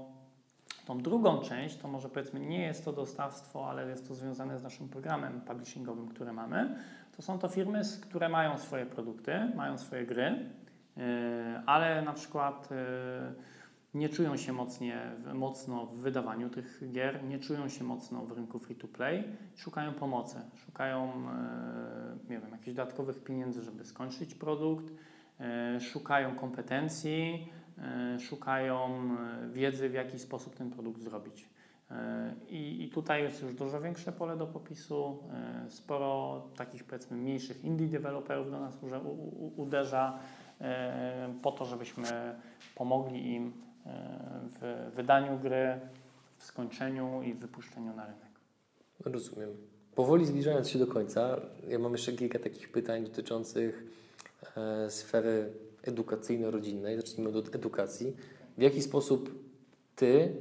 tą 0.85 1.01
drugą 1.01 1.41
część, 1.41 1.77
to 1.77 1.87
może 1.87 2.09
powiedzmy 2.09 2.39
nie 2.39 2.61
jest 2.61 2.85
to 2.85 2.93
dostawstwo, 2.93 3.69
ale 3.69 3.89
jest 3.89 4.07
to 4.07 4.15
związane 4.15 4.59
z 4.59 4.63
naszym 4.63 4.89
programem 4.89 5.41
publishingowym, 5.41 6.07
który 6.07 6.33
mamy. 6.33 6.75
To 7.15 7.21
są 7.21 7.39
to 7.39 7.47
firmy, 7.47 7.81
które 8.01 8.29
mają 8.29 8.57
swoje 8.57 8.85
produkty, 8.85 9.31
mają 9.55 9.77
swoje 9.77 10.05
gry, 10.05 10.49
yy, 10.97 11.03
ale 11.65 12.01
na 12.01 12.13
przykład 12.13 12.69
yy, 12.71 12.77
nie 13.93 14.09
czują 14.09 14.37
się 14.37 14.53
mocnie, 14.53 15.11
mocno 15.33 15.85
w 15.85 15.97
wydawaniu 15.97 16.49
tych 16.49 16.83
gier, 16.91 17.23
nie 17.23 17.39
czują 17.39 17.69
się 17.69 17.83
mocno 17.83 18.25
w 18.25 18.31
rynku 18.31 18.59
free-to-play, 18.59 19.23
szukają 19.55 19.93
pomocy, 19.93 20.35
szukają 20.65 21.07
yy, 21.07 22.29
nie 22.29 22.39
wiem, 22.39 22.51
jakichś 22.51 22.73
dodatkowych 22.75 23.23
pieniędzy, 23.23 23.63
żeby 23.63 23.85
skończyć 23.85 24.35
produkt, 24.35 24.93
szukają 25.79 26.35
kompetencji, 26.35 27.49
szukają 28.19 29.09
yy, 29.43 29.49
wiedzy, 29.53 29.89
w 29.89 29.93
jaki 29.93 30.19
sposób 30.19 30.55
ten 30.55 30.71
produkt 30.71 31.01
zrobić. 31.01 31.49
Yy, 31.91 31.97
I, 32.49 32.83
I 32.83 32.89
tutaj 32.89 33.23
jest 33.23 33.41
już 33.43 33.53
dużo 33.53 33.81
większe 33.81 34.11
pole 34.11 34.37
do 34.37 34.47
popisu. 34.47 35.23
Sporo 35.69 36.41
takich 36.57 36.83
powiedzmy 36.83 37.17
mniejszych 37.17 37.63
indie 37.63 37.87
deweloperów 37.87 38.51
do 38.51 38.59
nas 38.59 38.73
u- 38.83 39.07
u- 39.09 39.61
uderza 39.61 40.19
po 41.41 41.51
to, 41.51 41.65
żebyśmy 41.65 42.03
pomogli 42.75 43.33
im 43.33 43.53
w 44.61 44.91
wydaniu 44.95 45.39
gry, 45.39 45.79
w 46.37 46.43
skończeniu 46.43 47.21
i 47.21 47.33
wypuszczeniu 47.33 47.95
na 47.95 48.05
rynek. 48.05 48.29
Rozumiem. 49.05 49.49
Powoli 49.95 50.25
zbliżając 50.25 50.69
się 50.69 50.79
do 50.79 50.87
końca, 50.87 51.39
ja 51.67 51.79
mam 51.79 51.91
jeszcze 51.91 52.11
kilka 52.13 52.39
takich 52.39 52.71
pytań 52.71 53.03
dotyczących 53.03 53.83
e, 54.57 54.89
sfery 54.89 55.53
edukacyjno-rodzinnej. 55.83 56.97
Zacznijmy 56.97 57.37
od 57.37 57.55
edukacji. 57.55 58.15
W 58.57 58.61
jaki 58.61 58.81
sposób 58.81 59.43
Ty 59.95 60.33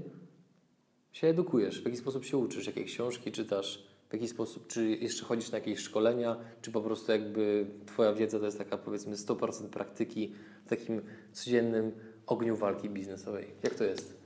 się 1.12 1.26
edukujesz? 1.26 1.82
W 1.82 1.84
jaki 1.84 1.96
sposób 1.96 2.24
się 2.24 2.36
uczysz? 2.36 2.66
Jakie 2.66 2.84
książki 2.84 3.32
czytasz? 3.32 3.86
W 4.10 4.12
jaki 4.12 4.28
sposób? 4.28 4.66
Czy 4.66 4.88
jeszcze 4.88 5.24
chodzisz 5.24 5.52
na 5.52 5.58
jakieś 5.58 5.78
szkolenia? 5.78 6.36
Czy 6.62 6.72
po 6.72 6.80
prostu 6.80 7.12
jakby 7.12 7.66
Twoja 7.86 8.12
wiedza 8.12 8.38
to 8.38 8.44
jest 8.44 8.58
taka 8.58 8.78
powiedzmy 8.78 9.16
100% 9.16 9.68
praktyki 9.68 10.32
w 10.64 10.68
takim 10.68 11.02
codziennym 11.32 11.92
ogniu 12.26 12.56
walki 12.56 12.90
biznesowej? 12.90 13.46
Jak 13.62 13.74
to 13.74 13.84
jest? 13.84 14.22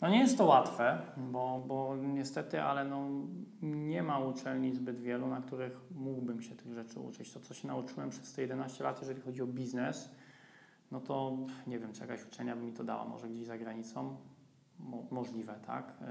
No 0.00 0.08
nie 0.08 0.18
jest 0.18 0.38
to 0.38 0.44
łatwe, 0.44 0.98
bo, 1.16 1.64
bo 1.66 1.96
niestety, 1.96 2.62
ale 2.62 2.84
no, 2.84 3.08
nie 3.62 4.02
ma 4.02 4.18
uczelni 4.18 4.74
zbyt 4.74 5.00
wielu, 5.00 5.26
na 5.26 5.40
których 5.40 5.80
mógłbym 5.90 6.42
się 6.42 6.54
tych 6.54 6.74
rzeczy 6.74 7.00
uczyć. 7.00 7.32
To, 7.32 7.40
co 7.40 7.54
się 7.54 7.68
nauczyłem 7.68 8.10
przez 8.10 8.32
te 8.32 8.42
11 8.42 8.84
lat, 8.84 9.00
jeżeli 9.00 9.20
chodzi 9.20 9.42
o 9.42 9.46
biznes, 9.46 10.10
no 10.90 11.00
to 11.00 11.36
nie 11.66 11.78
wiem, 11.78 11.92
czy 11.92 12.00
jakaś 12.00 12.24
uczelnia 12.24 12.56
by 12.56 12.62
mi 12.62 12.72
to 12.72 12.84
dała, 12.84 13.04
może 13.04 13.28
gdzieś 13.28 13.46
za 13.46 13.58
granicą. 13.58 14.16
Mo, 14.78 15.02
możliwe, 15.10 15.54
tak. 15.66 15.94
Yy, 16.00 16.06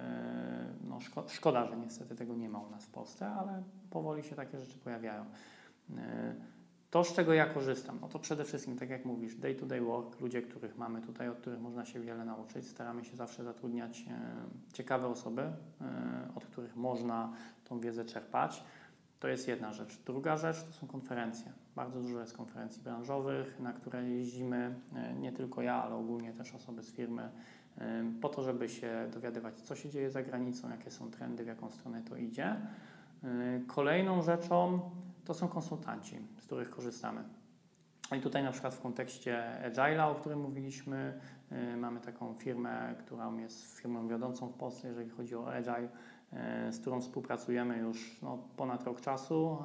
no, 0.90 1.00
szko, 1.00 1.24
szkoda, 1.28 1.66
że 1.66 1.78
niestety 1.78 2.16
tego 2.16 2.36
nie 2.36 2.50
ma 2.50 2.60
u 2.60 2.70
nas 2.70 2.86
w 2.86 2.90
Polsce, 2.90 3.28
ale 3.28 3.64
powoli 3.90 4.24
się 4.24 4.36
takie 4.36 4.60
rzeczy 4.60 4.78
pojawiają. 4.78 5.26
Yy, 5.90 5.96
to, 6.92 7.04
z 7.04 7.14
czego 7.14 7.34
ja 7.34 7.46
korzystam, 7.46 7.98
no 8.02 8.08
to 8.08 8.20
przede 8.20 8.44
wszystkim, 8.44 8.78
tak 8.78 8.90
jak 8.90 9.06
mówisz, 9.06 9.36
day-to-day 9.36 9.82
work, 9.82 10.22
ludzie, 10.22 10.42
których 10.42 10.78
mamy 10.78 11.02
tutaj, 11.02 11.30
od 11.30 11.38
których 11.38 11.62
można 11.62 11.86
się 11.86 12.00
wiele 12.00 12.26
nauczyć. 12.26 12.68
Staramy 12.68 13.06
się 13.06 13.16
zawsze 13.16 13.44
zatrudniać 13.44 14.06
e, 14.10 14.74
ciekawe 14.74 15.08
osoby, 15.08 15.52
od 16.36 16.46
których 16.46 16.76
można 16.76 17.34
tą 17.64 17.80
wiedzę 17.80 18.06
czerpać. 18.06 18.64
To 19.20 19.28
jest 19.28 19.48
jedna 19.48 19.74
rzecz. 19.74 20.00
Druga 20.06 20.38
rzecz 20.38 20.64
to 20.64 20.72
są 20.72 20.88
konferencje. 20.88 21.52
Bardzo 21.76 22.02
dużo 22.02 22.20
jest 22.20 22.38
konferencji 22.38 22.82
branżowych, 22.82 23.60
na 23.60 23.74
które 23.74 24.10
jeździmy, 24.10 24.76
e, 24.96 25.14
nie 25.14 25.32
tylko 25.32 25.62
ja, 25.62 25.84
ale 25.84 25.96
ogólnie 25.96 26.34
też 26.34 26.56
osoby 26.56 26.84
z 26.84 26.92
firmy, 26.92 27.30
e, 27.78 28.04
po 28.22 28.30
to, 28.30 28.44
żeby 28.44 28.70
się 28.70 29.10
dowiadywać, 29.14 29.62
co 29.62 29.76
się 29.76 29.90
dzieje 29.90 30.12
za 30.12 30.24
granicą, 30.24 30.70
jakie 30.70 30.92
są 30.92 31.12
trendy, 31.12 31.44
w 31.44 31.48
jaką 31.48 31.70
stronę 31.70 32.02
to 32.02 32.18
idzie. 32.18 32.56
E, 33.24 33.62
Kolejną 33.68 34.22
rzeczą 34.22 34.80
to 35.26 35.34
są 35.34 35.48
konsultanci, 35.48 36.20
z 36.40 36.46
których 36.46 36.70
korzystamy. 36.70 37.24
I 38.18 38.22
tutaj 38.22 38.44
na 38.44 38.52
przykład 38.52 38.76
w 38.76 38.82
kontekście 38.82 39.44
Agile'a, 39.72 40.12
o 40.12 40.16
którym 40.16 40.40
mówiliśmy, 40.40 41.20
mamy 41.78 42.00
taką 42.00 42.34
firmę, 42.34 42.96
która 43.00 43.32
jest 43.40 43.78
firmą 43.78 44.08
wiodącą 44.08 44.48
w 44.48 44.54
Polsce, 44.54 44.88
jeżeli 44.88 45.10
chodzi 45.10 45.36
o 45.36 45.54
Agile, 45.54 45.90
z 46.72 46.80
którą 46.80 47.02
współpracujemy 47.02 47.78
już 47.78 48.22
no, 48.22 48.38
ponad 48.58 48.84
rok 48.84 49.02
czasu. 49.02 49.58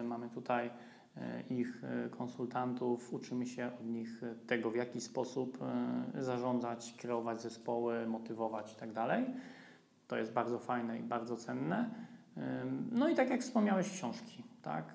Y, 0.00 0.02
mamy 0.02 0.28
tutaj 0.28 0.66
y, 0.66 1.20
ich 1.54 1.82
konsultantów, 2.10 3.12
uczymy 3.12 3.46
się 3.46 3.70
od 3.80 3.86
nich 3.86 4.20
tego, 4.46 4.70
w 4.70 4.76
jaki 4.76 5.00
sposób 5.00 5.58
zarządzać, 6.14 6.94
kreować 6.98 7.42
zespoły, 7.42 8.06
motywować 8.06 8.72
itd. 8.72 9.24
To 10.08 10.16
jest 10.16 10.32
bardzo 10.32 10.58
fajne 10.58 10.98
i 10.98 11.02
bardzo 11.02 11.36
cenne. 11.36 11.90
No 12.92 13.08
i 13.08 13.14
tak 13.14 13.30
jak 13.30 13.40
wspomniałeś, 13.40 13.90
książki. 13.90 14.44
Tak? 14.62 14.94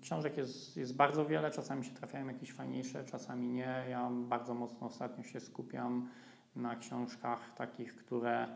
Książek 0.00 0.36
jest, 0.36 0.76
jest 0.76 0.96
bardzo 0.96 1.26
wiele, 1.26 1.50
czasami 1.50 1.84
się 1.84 1.90
trafiają 1.90 2.26
jakieś 2.26 2.52
fajniejsze, 2.52 3.04
czasami 3.04 3.48
nie. 3.48 3.84
Ja 3.90 4.10
bardzo 4.10 4.54
mocno 4.54 4.86
ostatnio 4.86 5.24
się 5.24 5.40
skupiam 5.40 6.08
na 6.56 6.76
książkach 6.76 7.54
takich, 7.54 7.96
które 7.96 8.48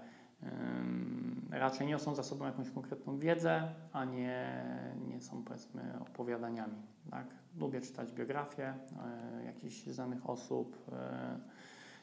raczej 1.51 1.87
niosą 1.87 2.15
za 2.15 2.23
sobą 2.23 2.45
jakąś 2.45 2.71
konkretną 2.71 3.19
wiedzę, 3.19 3.63
a 3.93 4.05
nie, 4.05 4.65
nie 5.09 5.21
są 5.21 5.43
powiedzmy 5.45 5.83
opowiadaniami. 6.01 6.83
Tak? 7.11 7.27
Lubię 7.61 7.81
czytać 7.81 8.13
biografie 8.13 8.75
y, 9.41 9.45
jakichś 9.45 9.83
znanych 9.87 10.31
osób. 10.31 10.77
y, 10.89 10.93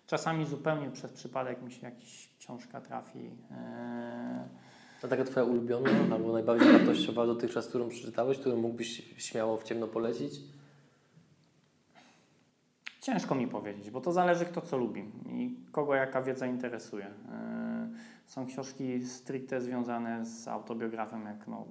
Czasami 0.08 0.46
zupełnie 0.46 0.92
przez 0.92 1.12
przypadek 1.12 1.62
mi 1.62 1.72
się 1.72 1.86
jakaś 1.88 2.30
książka 2.40 2.82
trafi. 2.82 3.20
y, 3.20 3.32
A 5.04 5.08
taka 5.08 5.24
Twoja 5.24 5.46
ulubiona 5.46 5.90
albo 6.16 6.34
najbardziej 6.34 6.72
wartościowa 6.72 7.26
dotychczas, 7.26 7.68
którą 7.68 7.90
przeczytałeś, 7.90 8.38
którą 8.38 8.56
mógłbyś 8.58 9.14
śmiało 9.18 9.58
w 9.58 9.64
ciemno 9.64 9.88
polecić? 9.88 10.34
Ciężko 13.02 13.36
mi 13.36 13.48
powiedzieć, 13.48 13.90
bo 13.92 14.02
to 14.02 14.12
zależy 14.12 14.46
kto 14.46 14.62
co 14.62 14.78
lubi 14.78 15.12
i 15.30 15.58
kogo 15.72 15.96
jaka 15.96 16.22
wiedza 16.22 16.48
interesuje. 16.48 17.08
Są 18.26 18.46
książki 18.46 19.06
stricte 19.06 19.62
związane 19.62 20.26
z 20.26 20.48
autobiografią, 20.48 21.26
jak 21.26 21.48
no, 21.48 21.66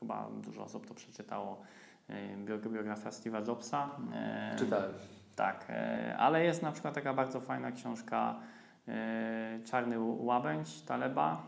chyba 0.00 0.28
dużo 0.42 0.64
osób 0.64 0.86
to 0.86 0.94
przeczytało, 0.94 1.60
bio- 2.44 2.70
biografia 2.70 3.10
Steve'a 3.10 3.48
Jobsa. 3.48 3.90
Czytałem. 4.58 4.92
Tak, 5.36 5.66
yy, 5.68 6.16
ale 6.16 6.44
jest 6.44 6.62
na 6.62 6.72
przykład 6.72 6.94
taka 6.94 7.14
bardzo 7.14 7.40
fajna 7.40 7.72
książka 7.72 8.36
yy, 8.86 8.94
Czarny 9.64 9.96
Łabędź 10.00 10.82
Taleba 10.82 11.42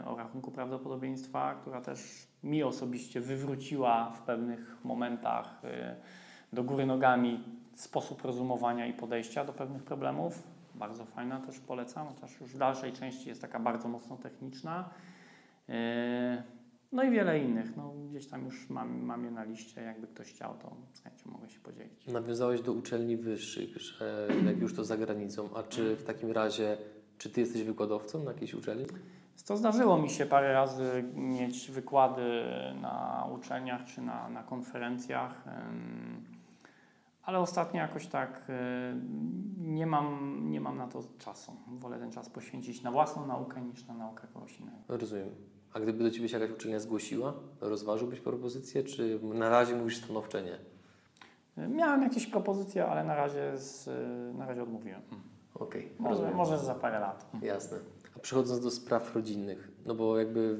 yy, 0.00 0.08
o 0.08 0.16
rachunku 0.16 0.50
prawdopodobieństwa, 0.50 1.54
która 1.54 1.80
też 1.80 2.28
mi 2.42 2.62
osobiście 2.62 3.20
wywróciła 3.20 4.10
w 4.10 4.22
pewnych 4.22 4.76
momentach 4.84 5.62
do 6.52 6.64
góry 6.64 6.86
nogami 6.86 7.44
sposób 7.74 8.22
rozumowania 8.22 8.86
i 8.86 8.92
podejścia 8.92 9.44
do 9.44 9.52
pewnych 9.52 9.82
problemów. 9.82 10.42
Bardzo 10.78 11.04
fajna, 11.04 11.40
też 11.40 11.60
polecam, 11.60 12.06
chociaż 12.06 12.40
już 12.40 12.54
w 12.54 12.58
dalszej 12.58 12.92
części 12.92 13.28
jest 13.28 13.40
taka 13.40 13.60
bardzo 13.60 13.88
mocno 13.88 14.16
techniczna. 14.16 14.90
Yy, 15.68 15.74
No 16.92 17.02
i 17.02 17.10
wiele 17.10 17.38
innych. 17.38 17.76
No, 17.76 17.94
gdzieś 18.10 18.26
tam 18.26 18.44
już 18.44 18.70
mam, 18.70 19.02
mam 19.02 19.24
je 19.24 19.30
na 19.30 19.44
liście. 19.44 19.82
Jakby 19.82 20.06
ktoś 20.06 20.32
chciał, 20.32 20.54
to 20.62 20.76
z 20.92 21.02
chęcią 21.02 21.30
mogę 21.30 21.48
się 21.48 21.60
podzielić. 21.60 22.06
Nawiązałeś 22.06 22.60
do 22.62 22.72
uczelni 22.72 23.16
wyższych, 23.16 23.76
że 23.76 24.28
jak 24.46 24.58
już 24.58 24.74
to 24.74 24.84
za 24.84 24.96
granicą, 24.96 25.48
a 25.56 25.62
czy 25.62 25.96
w 25.96 26.04
takim 26.04 26.30
razie, 26.30 26.76
czy 27.18 27.30
Ty 27.30 27.40
jesteś 27.40 27.62
wykładowcą 27.62 28.24
na 28.24 28.32
jakiejś 28.32 28.54
uczelni? 28.54 28.84
To 29.46 29.56
zdarzyło 29.56 29.98
mi 29.98 30.10
się 30.10 30.26
parę 30.26 30.52
razy 30.52 31.04
mieć 31.14 31.70
wykłady 31.70 32.42
na 32.80 33.26
uczelniach 33.34 33.84
czy 33.84 34.02
na, 34.02 34.28
na 34.28 34.42
konferencjach, 34.42 35.44
ale 37.28 37.38
ostatnio 37.38 37.80
jakoś 37.80 38.06
tak 38.06 38.42
y, 38.50 38.52
nie 39.58 39.86
mam, 39.86 40.40
nie 40.50 40.60
mam 40.60 40.76
na 40.78 40.86
to 40.88 41.02
czasu. 41.18 41.52
Wolę 41.78 41.98
ten 41.98 42.10
czas 42.12 42.28
poświęcić 42.30 42.82
na 42.82 42.92
własną 42.92 43.26
naukę 43.26 43.60
niż 43.60 43.86
na 43.86 43.94
naukę 43.94 44.26
kogoś 44.34 44.60
innego. 44.60 44.78
Rozumiem. 44.88 45.28
A 45.72 45.80
gdyby 45.80 46.04
do 46.04 46.10
Ciebie 46.10 46.28
się 46.28 46.38
jakaś 46.38 46.56
uczelnia 46.56 46.80
zgłosiła, 46.80 47.34
rozważyłbyś 47.60 48.20
propozycję, 48.20 48.82
czy 48.84 49.20
na 49.22 49.48
razie 49.48 49.76
mówisz 49.76 49.96
stanowcze 50.04 50.42
nie? 50.42 50.58
Y, 51.64 51.68
Miałem 51.68 52.02
jakieś 52.02 52.26
propozycje, 52.26 52.86
ale 52.86 53.04
na 53.04 53.14
razie, 53.14 53.58
z, 53.58 53.88
y, 53.88 54.34
na 54.38 54.46
razie 54.46 54.62
odmówiłem. 54.62 55.00
Okej, 55.54 55.92
Może, 55.98 56.10
rozumiem. 56.10 56.36
może 56.36 56.58
za 56.58 56.74
parę 56.74 57.00
lat. 57.00 57.30
Jasne. 57.42 57.78
A 58.16 58.18
przechodząc 58.18 58.60
do 58.64 58.70
spraw 58.70 59.14
rodzinnych, 59.14 59.70
no 59.86 59.94
bo 59.94 60.18
jakby 60.18 60.56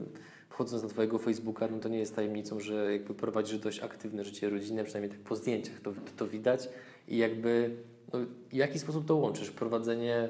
wchodząc 0.58 0.82
na 0.82 0.88
Twojego 0.88 1.18
Facebooka, 1.18 1.68
no 1.70 1.78
to 1.78 1.88
nie 1.88 1.98
jest 1.98 2.16
tajemnicą, 2.16 2.60
że 2.60 2.92
jakby 2.92 3.14
prowadzisz 3.14 3.58
dość 3.58 3.80
aktywne 3.80 4.24
życie 4.24 4.50
rodzinne, 4.50 4.84
przynajmniej 4.84 5.10
tak 5.10 5.20
po 5.20 5.36
zdjęciach 5.36 5.80
to, 5.80 5.92
to, 5.92 6.00
to 6.16 6.26
widać. 6.26 6.68
I 7.08 7.16
jakby, 7.16 7.70
no, 8.12 8.18
w 8.50 8.54
jaki 8.54 8.78
sposób 8.78 9.06
to 9.06 9.16
łączysz? 9.16 9.50
Prowadzenie 9.50 10.28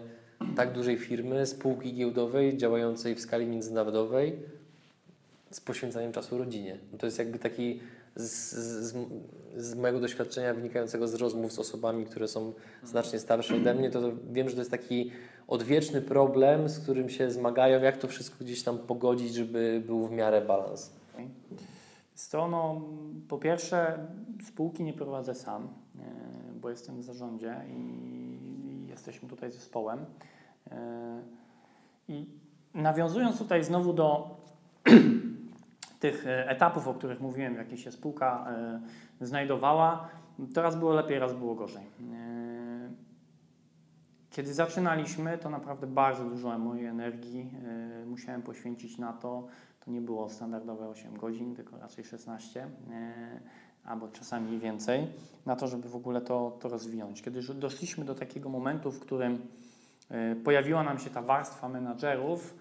tak 0.57 0.73
dużej 0.73 0.99
firmy, 0.99 1.47
spółki 1.47 1.95
giełdowej 1.95 2.57
działającej 2.57 3.15
w 3.15 3.21
skali 3.21 3.47
międzynarodowej 3.47 4.37
z 5.51 5.61
poświęcaniem 5.61 6.13
czasu 6.13 6.39
rodzinie. 6.39 6.79
To 6.99 7.07
jest 7.07 7.19
jakby 7.19 7.39
taki 7.39 7.81
z, 8.17 8.53
z, 8.55 8.97
z 9.57 9.75
mojego 9.75 10.01
doświadczenia 10.01 10.55
wynikającego 10.55 11.09
z 11.09 11.15
rozmów 11.15 11.53
z 11.53 11.59
osobami, 11.59 12.07
które 12.07 12.29
są 12.29 12.53
znacznie 12.85 13.19
starsze 13.19 13.57
ode 13.57 13.75
mnie, 13.75 13.91
to 13.91 14.13
wiem, 14.33 14.49
że 14.49 14.55
to 14.55 14.61
jest 14.61 14.71
taki 14.71 15.11
odwieczny 15.49 16.03
problem, 16.03 16.69
z 16.69 16.79
którym 16.79 17.09
się 17.09 17.31
zmagają, 17.31 17.83
jak 17.83 17.97
to 17.97 18.09
wszystko 18.09 18.45
gdzieś 18.45 18.63
tam 18.63 18.79
pogodzić, 18.79 19.35
żeby 19.35 19.83
był 19.87 20.07
w 20.07 20.11
miarę 20.11 20.41
balans. 20.41 20.99
To 22.31 22.49
no, 22.49 22.81
po 23.29 23.39
pierwsze 23.39 23.99
spółki 24.45 24.83
nie 24.83 24.93
prowadzę 24.93 25.35
sam, 25.35 25.63
e, 25.63 26.03
bo 26.61 26.71
jestem 26.71 27.01
w 27.01 27.03
zarządzie 27.03 27.57
i, 27.69 28.87
jesteśmy 28.89 29.29
tutaj 29.29 29.51
zespołem. 29.51 30.07
E, 30.71 31.23
I 32.09 32.27
nawiązując 32.75 33.39
tutaj 33.39 33.65
znowu 33.65 33.93
do 33.93 34.37
tych 36.01 36.27
e, 36.27 36.49
etapów, 36.49 36.89
o 36.89 36.95
których 36.95 37.21
mówiłem, 37.21 37.55
w 37.55 37.59
jakich 37.59 37.81
się 37.81 37.93
spółka 37.93 38.47
znajdowała, 39.21 40.09
to 40.55 40.63
raz 40.63 40.77
było 40.77 40.93
lepiej, 40.93 41.19
raz 41.19 41.35
było 41.35 41.55
gorzej. 41.55 41.85
Kiedy 44.39 44.55
zaczynaliśmy, 44.55 45.39
to 45.39 45.51
naprawdę 45.51 45.87
bardzo 45.87 46.25
dużo 46.25 46.59
mojej 46.59 46.87
energii 46.87 47.51
e, 48.03 48.07
musiałem 48.07 48.43
poświęcić 48.43 48.99
na 48.99 49.13
to. 49.13 49.47
To 49.85 49.91
nie 49.91 50.01
było 50.01 50.29
standardowe 50.29 50.89
8 50.89 51.17
godzin, 51.17 51.55
tylko 51.55 51.79
raczej 51.79 52.05
16, 52.05 52.67
e, 52.91 53.41
albo 53.85 54.09
czasami 54.09 54.59
więcej, 54.59 55.07
na 55.47 55.57
to, 55.57 55.69
żeby 55.69 55.89
w 55.89 55.97
ogóle 55.97 56.21
to, 56.21 56.57
to 56.61 56.69
rozwinąć. 56.69 57.23
Kiedy 57.23 57.43
doszliśmy 57.55 58.05
do 58.05 58.15
takiego 58.15 58.49
momentu, 58.49 58.93
w 58.93 59.01
którym 59.01 59.47
e, 60.11 60.37
pojawiła 60.37 60.83
nam 60.83 60.99
się 60.99 61.11
ta 61.11 61.23
warstwa 61.23 61.69
menadżerów, 61.69 62.55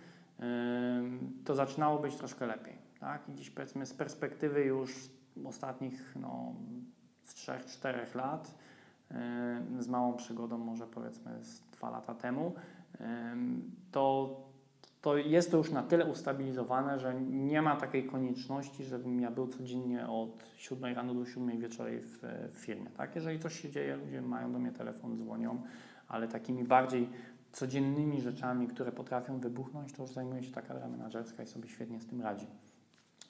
to 1.46 1.56
zaczynało 1.56 2.00
być 2.00 2.16
troszkę 2.16 2.46
lepiej. 2.46 2.74
Tak? 3.00 3.30
I 3.30 3.32
gdzieś 3.32 3.50
powiedzmy 3.50 3.86
z 3.86 3.94
perspektywy 3.94 4.64
już 4.64 5.10
ostatnich 5.46 6.16
no, 6.16 6.54
z 7.24 7.36
3-4 7.36 8.16
lat, 8.16 8.54
z 9.80 9.88
małą 9.88 10.14
przygodą 10.14 10.58
może 10.58 10.88
powiedzmy 10.88 11.44
z 11.44 11.67
dwa 11.78 11.90
lata 11.90 12.14
temu, 12.16 12.54
em, 13.00 13.72
to, 13.92 14.36
to 15.02 15.18
jest 15.18 15.52
to 15.52 15.58
już 15.58 15.72
na 15.72 15.84
tyle 15.84 16.06
ustabilizowane, 16.06 17.00
że 17.00 17.22
nie 17.22 17.62
ma 17.62 17.76
takiej 17.76 18.06
konieczności, 18.06 18.84
żebym 18.84 19.22
ja 19.22 19.32
był 19.32 19.48
codziennie 19.48 20.08
od 20.08 20.44
7 20.58 20.96
rano 20.96 21.14
do 21.14 21.26
7 21.26 21.60
wieczorem 21.60 22.00
w, 22.02 22.20
w 22.54 22.58
firmie. 22.58 22.90
Tak? 22.90 23.16
Jeżeli 23.16 23.40
coś 23.40 23.62
się 23.62 23.70
dzieje, 23.70 23.96
ludzie 23.96 24.22
mają 24.22 24.52
do 24.52 24.60
mnie 24.60 24.72
telefon, 24.72 25.18
dzwonią, 25.18 25.62
ale 26.08 26.28
takimi 26.28 26.64
bardziej 26.64 27.10
codziennymi 27.52 28.22
rzeczami, 28.22 28.68
które 28.68 28.92
potrafią 28.92 29.40
wybuchnąć, 29.40 29.94
to 29.94 30.02
już 30.02 30.12
zajmuje 30.12 30.44
się 30.44 30.52
ta 30.52 30.62
kadra 30.62 30.88
menedżerska 30.88 31.44
i 31.44 31.48
sobie 31.48 31.70
świetnie 31.70 32.02
z 32.02 32.08
tym 32.08 32.22
radzi. 32.22 32.48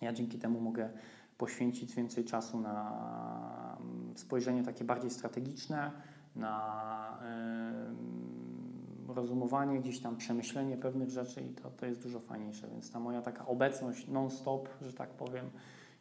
Ja 0.01 0.13
dzięki 0.13 0.39
temu 0.39 0.61
mogę 0.61 0.89
poświęcić 1.37 1.95
więcej 1.95 2.25
czasu 2.25 2.59
na 2.59 3.77
mm, 3.79 4.17
spojrzenie 4.17 4.63
takie 4.63 4.85
bardziej 4.85 5.11
strategiczne, 5.11 5.91
na 6.35 7.19
rozumowanie, 9.07 9.79
gdzieś 9.79 9.99
tam 9.99 10.17
przemyślenie 10.17 10.77
pewnych 10.77 11.09
rzeczy 11.09 11.41
i 11.41 11.49
to, 11.49 11.69
to 11.69 11.85
jest 11.85 12.03
dużo 12.03 12.19
fajniejsze. 12.19 12.67
Więc 12.67 12.91
ta 12.91 12.99
moja 12.99 13.21
taka 13.21 13.45
obecność 13.47 14.07
non-stop, 14.07 14.69
że 14.81 14.93
tak 14.93 15.09
powiem, 15.09 15.45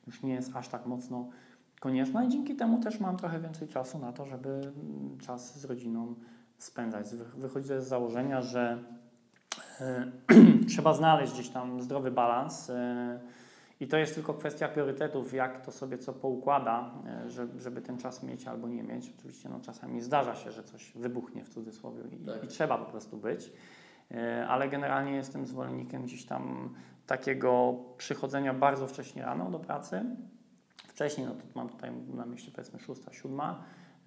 już 0.07 0.23
nie 0.23 0.33
jest 0.35 0.57
aż 0.57 0.69
tak 0.69 0.87
mocno 0.87 1.29
konieczna 1.81 2.25
i 2.25 2.29
dzięki 2.29 2.57
temu 2.57 2.81
też 2.81 3.01
mam 3.01 3.17
trochę 3.17 3.41
więcej 3.41 3.69
czasu 3.69 3.99
na 3.99 4.13
to, 4.13 4.27
żeby 4.27 4.49
mm, 4.49 5.19
czas 5.19 5.59
z 5.61 5.65
rodziną 5.65 6.15
spędzać. 6.59 7.07
Wy- 7.15 7.41
Wychodzę 7.41 7.83
z 7.83 7.89
założenia, 7.89 8.43
że 8.43 8.79
e, 9.81 10.13
trzeba 10.69 10.95
znaleźć 10.95 11.33
gdzieś 11.33 11.49
tam 11.49 11.83
zdrowy 11.83 12.11
balans. 12.11 12.73
I 13.81 13.89
to 13.89 13.97
jest 13.97 14.15
tylko 14.15 14.35
kwestia 14.35 14.69
priorytetów, 14.69 15.33
jak 15.35 15.61
to 15.67 15.73
sobie 15.73 15.99
co 15.99 16.13
poukłada, 16.13 16.91
e, 17.07 17.31
że- 17.31 17.49
żeby 17.59 17.83
ten 17.83 17.99
czas 17.99 18.23
mieć 18.23 18.47
albo 18.47 18.69
nie 18.69 18.83
mieć. 18.83 19.13
Oczywiście 19.19 19.49
no, 19.49 19.61
czasami 19.61 20.01
zdarza 20.01 20.35
się, 20.35 20.53
że 20.53 20.63
coś 20.65 20.93
wybuchnie 20.95 21.45
w 21.45 21.49
cudzysłowie 21.49 22.03
i, 22.13 22.27
Tak. 22.27 22.45
i 22.45 22.47
trzeba 22.47 22.79
po 22.79 22.85
prostu 22.91 23.17
być, 23.17 23.53
E, 24.11 24.47
ale 24.49 24.69
generalnie 24.69 25.13
jestem 25.13 25.47
zwolennikiem 25.47 26.03
gdzieś 26.03 26.27
tam 26.27 26.75
takiego 27.07 27.75
przychodzenia 27.97 28.55
bardzo 28.55 28.87
wcześnie 28.87 29.23
rano 29.23 29.51
do 29.51 29.59
pracy. 29.59 30.05
Wcześniej, 30.89 31.27
no 31.27 31.35
to 31.35 31.43
mam 31.55 31.69
tutaj 31.69 31.93
na 32.15 32.27
myśli 32.27 32.53
powiedzmy 32.53 32.79
6, 32.79 33.01
7 33.13 33.41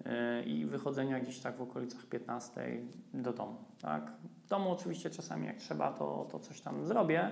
e, 0.04 0.42
i 0.42 0.66
wychodzenia 0.66 1.20
gdzieś 1.20 1.40
tak 1.40 1.56
w 1.56 1.62
okolicach 1.62 2.06
15 2.06 2.80
do 3.14 3.32
domu. 3.32 3.56
Tak? 3.82 4.12
W 4.44 4.48
domu 4.48 4.70
oczywiście 4.72 5.10
czasami 5.10 5.46
jak 5.46 5.56
trzeba, 5.56 5.92
to, 5.92 6.26
to 6.30 6.38
coś 6.38 6.60
tam 6.60 6.84
zrobię, 6.86 7.30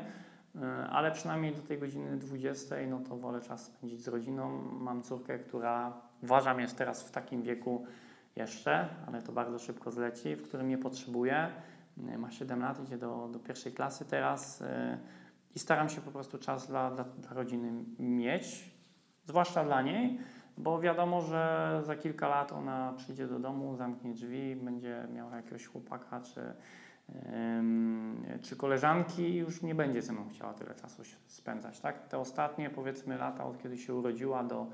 ale 0.90 1.12
przynajmniej 1.12 1.54
do 1.54 1.62
tej 1.62 1.78
godziny 1.78 2.16
20, 2.16 2.76
no 2.90 3.00
to 3.00 3.16
wolę 3.16 3.40
czas 3.40 3.64
spędzić 3.64 4.02
z 4.02 4.08
rodziną. 4.08 4.62
Mam 4.80 5.02
córkę, 5.02 5.38
która 5.38 5.92
uważam 6.22 6.60
jest 6.60 6.78
teraz 6.78 7.02
w 7.02 7.10
takim 7.10 7.42
wieku 7.42 7.86
jeszcze, 8.36 8.88
ale 9.06 9.22
to 9.22 9.32
bardzo 9.32 9.58
szybko 9.58 9.90
zleci, 9.90 10.36
w 10.36 10.42
którym 10.42 10.66
mnie 10.66 10.78
potrzebuje. 10.78 11.50
E, 12.08 12.18
Ma 12.18 12.30
7 12.30 12.60
lat, 12.60 12.80
idzie 12.80 12.98
do, 12.98 13.28
do 13.32 13.38
pierwszej 13.38 13.72
klasy 13.72 14.04
teraz 14.04 14.62
e, 14.62 14.98
i 15.54 15.58
staram 15.58 15.88
się 15.88 16.00
po 16.00 16.10
prostu 16.10 16.38
czas 16.38 16.68
dla, 16.68 16.90
dla, 16.90 17.04
dla 17.04 17.34
rodziny 17.34 17.84
mieć, 17.98 18.74
zwłaszcza 19.26 19.64
dla 19.64 19.82
niej, 19.82 20.18
bo 20.58 20.80
wiadomo, 20.80 21.20
że 21.20 21.80
za 21.84 21.96
kilka 21.96 22.28
lat 22.28 22.52
ona 22.52 22.94
przyjdzie 22.96 23.26
do 23.26 23.38
domu, 23.38 23.76
zamknie 23.76 24.14
drzwi, 24.14 24.56
będzie 24.56 25.06
miała 25.14 25.36
jakiegoś 25.36 25.66
chłopaka 25.66 26.20
czy 26.20 26.54
czy 28.42 28.56
koleżanki 28.56 29.34
już 29.34 29.62
nie 29.62 29.74
będzie 29.74 30.02
ze 30.02 30.12
mną 30.12 30.28
chciała 30.34 30.54
tyle 30.54 30.74
czasu 30.74 31.02
spędzać. 31.26 31.80
Tak? 31.80 32.08
Te 32.08 32.18
ostatnie 32.18 32.70
powiedzmy 32.70 33.18
lata, 33.18 33.44
od 33.46 33.62
kiedy 33.62 33.78
się 33.78 33.94
urodziła 33.94 34.44
do, 34.44 34.66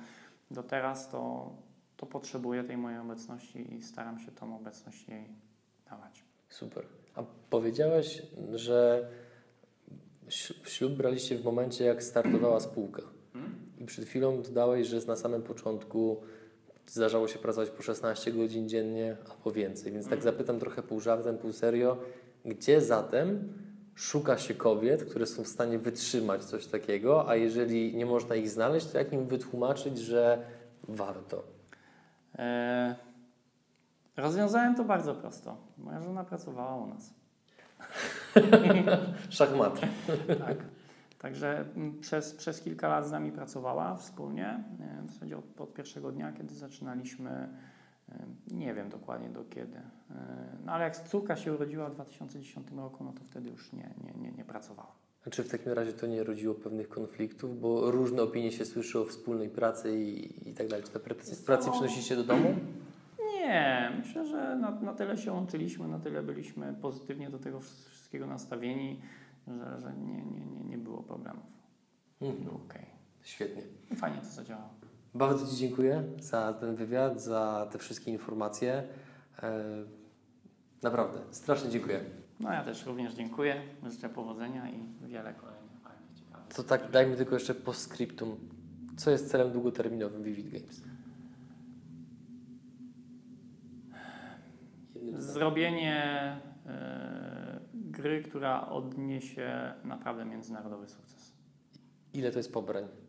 do 0.50 0.62
teraz, 0.62 1.08
to, 1.08 1.52
to 1.96 2.06
potrzebuję 2.06 2.64
tej 2.64 2.76
mojej 2.76 2.98
obecności 2.98 3.74
i 3.74 3.82
staram 3.82 4.18
się 4.18 4.32
tą 4.32 4.56
obecność 4.56 5.08
jej 5.08 5.28
dawać. 5.90 6.24
Super. 6.48 6.86
A 7.14 7.22
powiedziałeś, 7.50 8.22
że 8.52 9.08
ślub 10.64 10.92
braliście 10.92 11.38
w 11.38 11.44
momencie, 11.44 11.84
jak 11.84 12.02
startowała 12.02 12.60
spółka. 12.60 13.02
I 13.78 13.84
przed 13.84 14.04
chwilą 14.04 14.42
dodałeś, 14.42 14.86
że 14.86 15.00
na 15.06 15.16
samym 15.16 15.42
początku 15.42 16.22
zdarzało 16.86 17.28
się 17.28 17.38
pracować 17.38 17.70
po 17.70 17.82
16 17.82 18.32
godzin 18.32 18.68
dziennie 18.68 19.16
albo 19.30 19.52
więcej. 19.52 19.92
Więc 19.92 20.08
tak 20.08 20.22
zapytam 20.22 20.60
trochę 20.60 20.82
pół 20.82 21.00
żartem, 21.00 21.38
pół 21.38 21.52
serio. 21.52 21.96
Gdzie 22.44 22.80
zatem 22.80 23.52
szuka 23.94 24.38
się 24.38 24.54
kobiet, 24.54 25.04
które 25.04 25.26
są 25.26 25.42
w 25.42 25.48
stanie 25.48 25.78
wytrzymać 25.78 26.44
coś 26.44 26.66
takiego, 26.66 27.28
a 27.28 27.36
jeżeli 27.36 27.96
nie 27.96 28.06
można 28.06 28.34
ich 28.34 28.50
znaleźć, 28.50 28.86
to 28.86 28.98
jak 28.98 29.12
im 29.12 29.26
wytłumaczyć, 29.26 29.98
że 29.98 30.46
warto? 30.88 31.44
E, 32.38 32.94
rozwiązałem 34.16 34.74
to 34.74 34.84
bardzo 34.84 35.14
prosto. 35.14 35.56
Moja 35.78 36.00
żona 36.00 36.24
pracowała 36.24 36.76
u 36.76 36.86
nas. 36.86 37.14
Szachmat. 39.28 39.80
Tak. 40.46 40.56
Także 41.18 41.64
mm, 41.76 42.00
przez, 42.00 42.34
przez 42.34 42.60
kilka 42.60 42.88
lat 42.88 43.06
z 43.06 43.10
nami 43.10 43.32
pracowała 43.32 43.96
wspólnie. 43.96 44.64
E, 44.80 45.02
W 45.06 45.12
zasadzie 45.12 45.38
od, 45.38 45.60
od 45.60 45.74
pierwszego 45.74 46.12
dnia, 46.12 46.32
kiedy 46.32 46.54
zaczynaliśmy, 46.54 47.30
e, 47.30 47.48
nie 48.50 48.74
wiem 48.74 48.88
dokładnie 48.88 49.28
do 49.28 49.44
kiedy. 49.44 49.80
No 50.64 50.72
ale 50.72 50.84
jak 50.84 51.08
córka 51.08 51.36
się 51.36 51.54
urodziła 51.54 51.88
w 51.90 51.94
2010 51.94 52.70
roku, 52.76 53.04
no 53.04 53.12
to 53.12 53.24
wtedy 53.24 53.50
już 53.50 53.72
nie, 53.72 53.90
nie, 54.04 54.22
nie, 54.22 54.32
nie 54.32 54.44
pracowała. 54.44 54.92
A 55.26 55.30
czy 55.30 55.42
w 55.44 55.48
takim 55.48 55.72
razie 55.72 55.92
to 55.92 56.06
nie 56.06 56.24
rodziło 56.24 56.54
pewnych 56.54 56.88
konfliktów? 56.88 57.60
Bo 57.60 57.90
różne 57.90 58.22
opinie 58.22 58.52
się 58.52 58.64
słyszy 58.64 58.98
o 59.00 59.04
wspólnej 59.04 59.48
pracy 59.48 60.00
i, 60.00 60.48
i 60.50 60.54
tak 60.54 60.68
dalej. 60.68 60.84
Czy 60.84 60.92
te 60.92 61.00
pracy, 61.00 61.66
to- 61.66 61.72
przynosicie 61.72 62.16
do 62.16 62.24
domu? 62.24 62.54
Nie, 63.34 63.92
myślę, 63.98 64.26
że 64.26 64.56
na, 64.56 64.70
na 64.70 64.92
tyle 64.94 65.16
się 65.16 65.32
łączyliśmy, 65.32 65.88
na 65.88 65.98
tyle 65.98 66.22
byliśmy 66.22 66.74
pozytywnie 66.74 67.30
do 67.30 67.38
tego 67.38 67.60
wszystkiego 67.60 68.26
nastawieni, 68.26 69.00
że, 69.48 69.80
że 69.80 69.92
nie, 69.96 70.24
nie, 70.24 70.46
nie, 70.46 70.64
nie 70.64 70.78
było 70.78 71.02
problemów. 71.02 71.44
Mhm. 72.20 72.56
Okej. 72.56 72.86
Świetnie. 73.22 73.62
I 73.90 73.96
Fajnie 73.96 74.18
to 74.18 74.26
zadziałało. 74.26 74.68
Bardzo 75.14 75.46
Ci 75.46 75.56
dziękuję 75.56 76.04
za 76.18 76.52
ten 76.52 76.74
wywiad, 76.74 77.22
za 77.22 77.68
te 77.72 77.78
wszystkie 77.78 78.10
informacje. 78.10 78.82
E, 79.42 79.64
naprawdę, 80.82 81.18
strasznie 81.30 81.70
dziękuję. 81.70 82.00
No 82.40 82.52
ja 82.52 82.64
też 82.64 82.86
również 82.86 83.14
dziękuję, 83.14 83.62
życzę 83.90 84.08
powodzenia 84.08 84.70
i 84.70 85.06
wiele 85.06 85.34
kolejnych 85.34 85.80
fajnych, 85.82 86.12
ciekawych. 86.14 86.54
To 86.54 86.62
tak, 86.62 86.90
dajmy 86.90 87.16
tylko 87.16 87.34
jeszcze 87.34 87.54
postscriptum. 87.54 88.36
Co 88.96 89.10
jest 89.10 89.30
celem 89.30 89.52
długoterminowym 89.52 90.22
Vivid 90.22 90.48
Games? 90.48 90.82
Zrobienie 95.12 96.02
e, 96.66 97.60
gry, 97.74 98.22
która 98.22 98.68
odniesie 98.68 99.74
naprawdę 99.84 100.24
międzynarodowy 100.24 100.88
sukces. 100.88 101.32
Ile 102.14 102.30
to 102.30 102.38
jest 102.38 102.52
pobrań? 102.52 103.03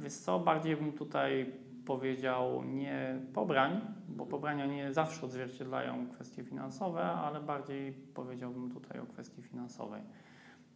Wiesz 0.00 0.12
co, 0.12 0.38
bardziej 0.38 0.76
bym 0.76 0.92
tutaj 0.92 1.52
powiedział, 1.84 2.64
nie 2.64 3.20
pobrań, 3.34 3.80
bo 4.08 4.26
pobrania 4.26 4.66
nie 4.66 4.92
zawsze 4.92 5.26
odzwierciedlają 5.26 6.08
kwestie 6.08 6.44
finansowe, 6.44 7.02
ale 7.02 7.40
bardziej 7.40 7.92
powiedziałbym 7.92 8.70
tutaj 8.70 9.00
o 9.00 9.06
kwestii 9.06 9.42
finansowej. 9.42 10.02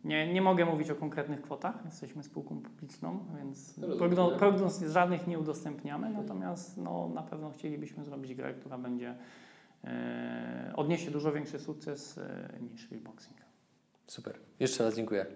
Nie, 0.05 0.33
nie 0.33 0.43
mogę 0.43 0.65
mówić 0.65 0.91
o 0.91 0.95
konkretnych 0.95 1.43
kwotach, 1.43 1.85
jesteśmy 1.85 2.23
spółką 2.23 2.61
publiczną, 2.61 3.25
więc 3.39 3.79
Rozumiem. 3.79 3.99
progno, 3.99 4.31
prognoz 4.31 4.81
żadnych 4.81 5.27
nie 5.27 5.39
udostępniamy, 5.39 6.11
natomiast 6.11 6.77
no, 6.77 7.11
na 7.15 7.23
pewno 7.23 7.51
chcielibyśmy 7.51 8.05
zrobić 8.05 8.35
grę, 8.35 8.55
która 8.55 8.79
będzie 8.79 9.15
e, 9.85 10.73
odniesie 10.77 11.11
dużo 11.11 11.33
większy 11.33 11.59
sukces 11.59 12.19
e, 12.19 12.59
niż 12.71 12.91
Reeboxing. 12.91 13.37
Super. 14.07 14.39
Jeszcze 14.61 14.85
raz 14.85 14.97
dziękuję. 14.97 15.27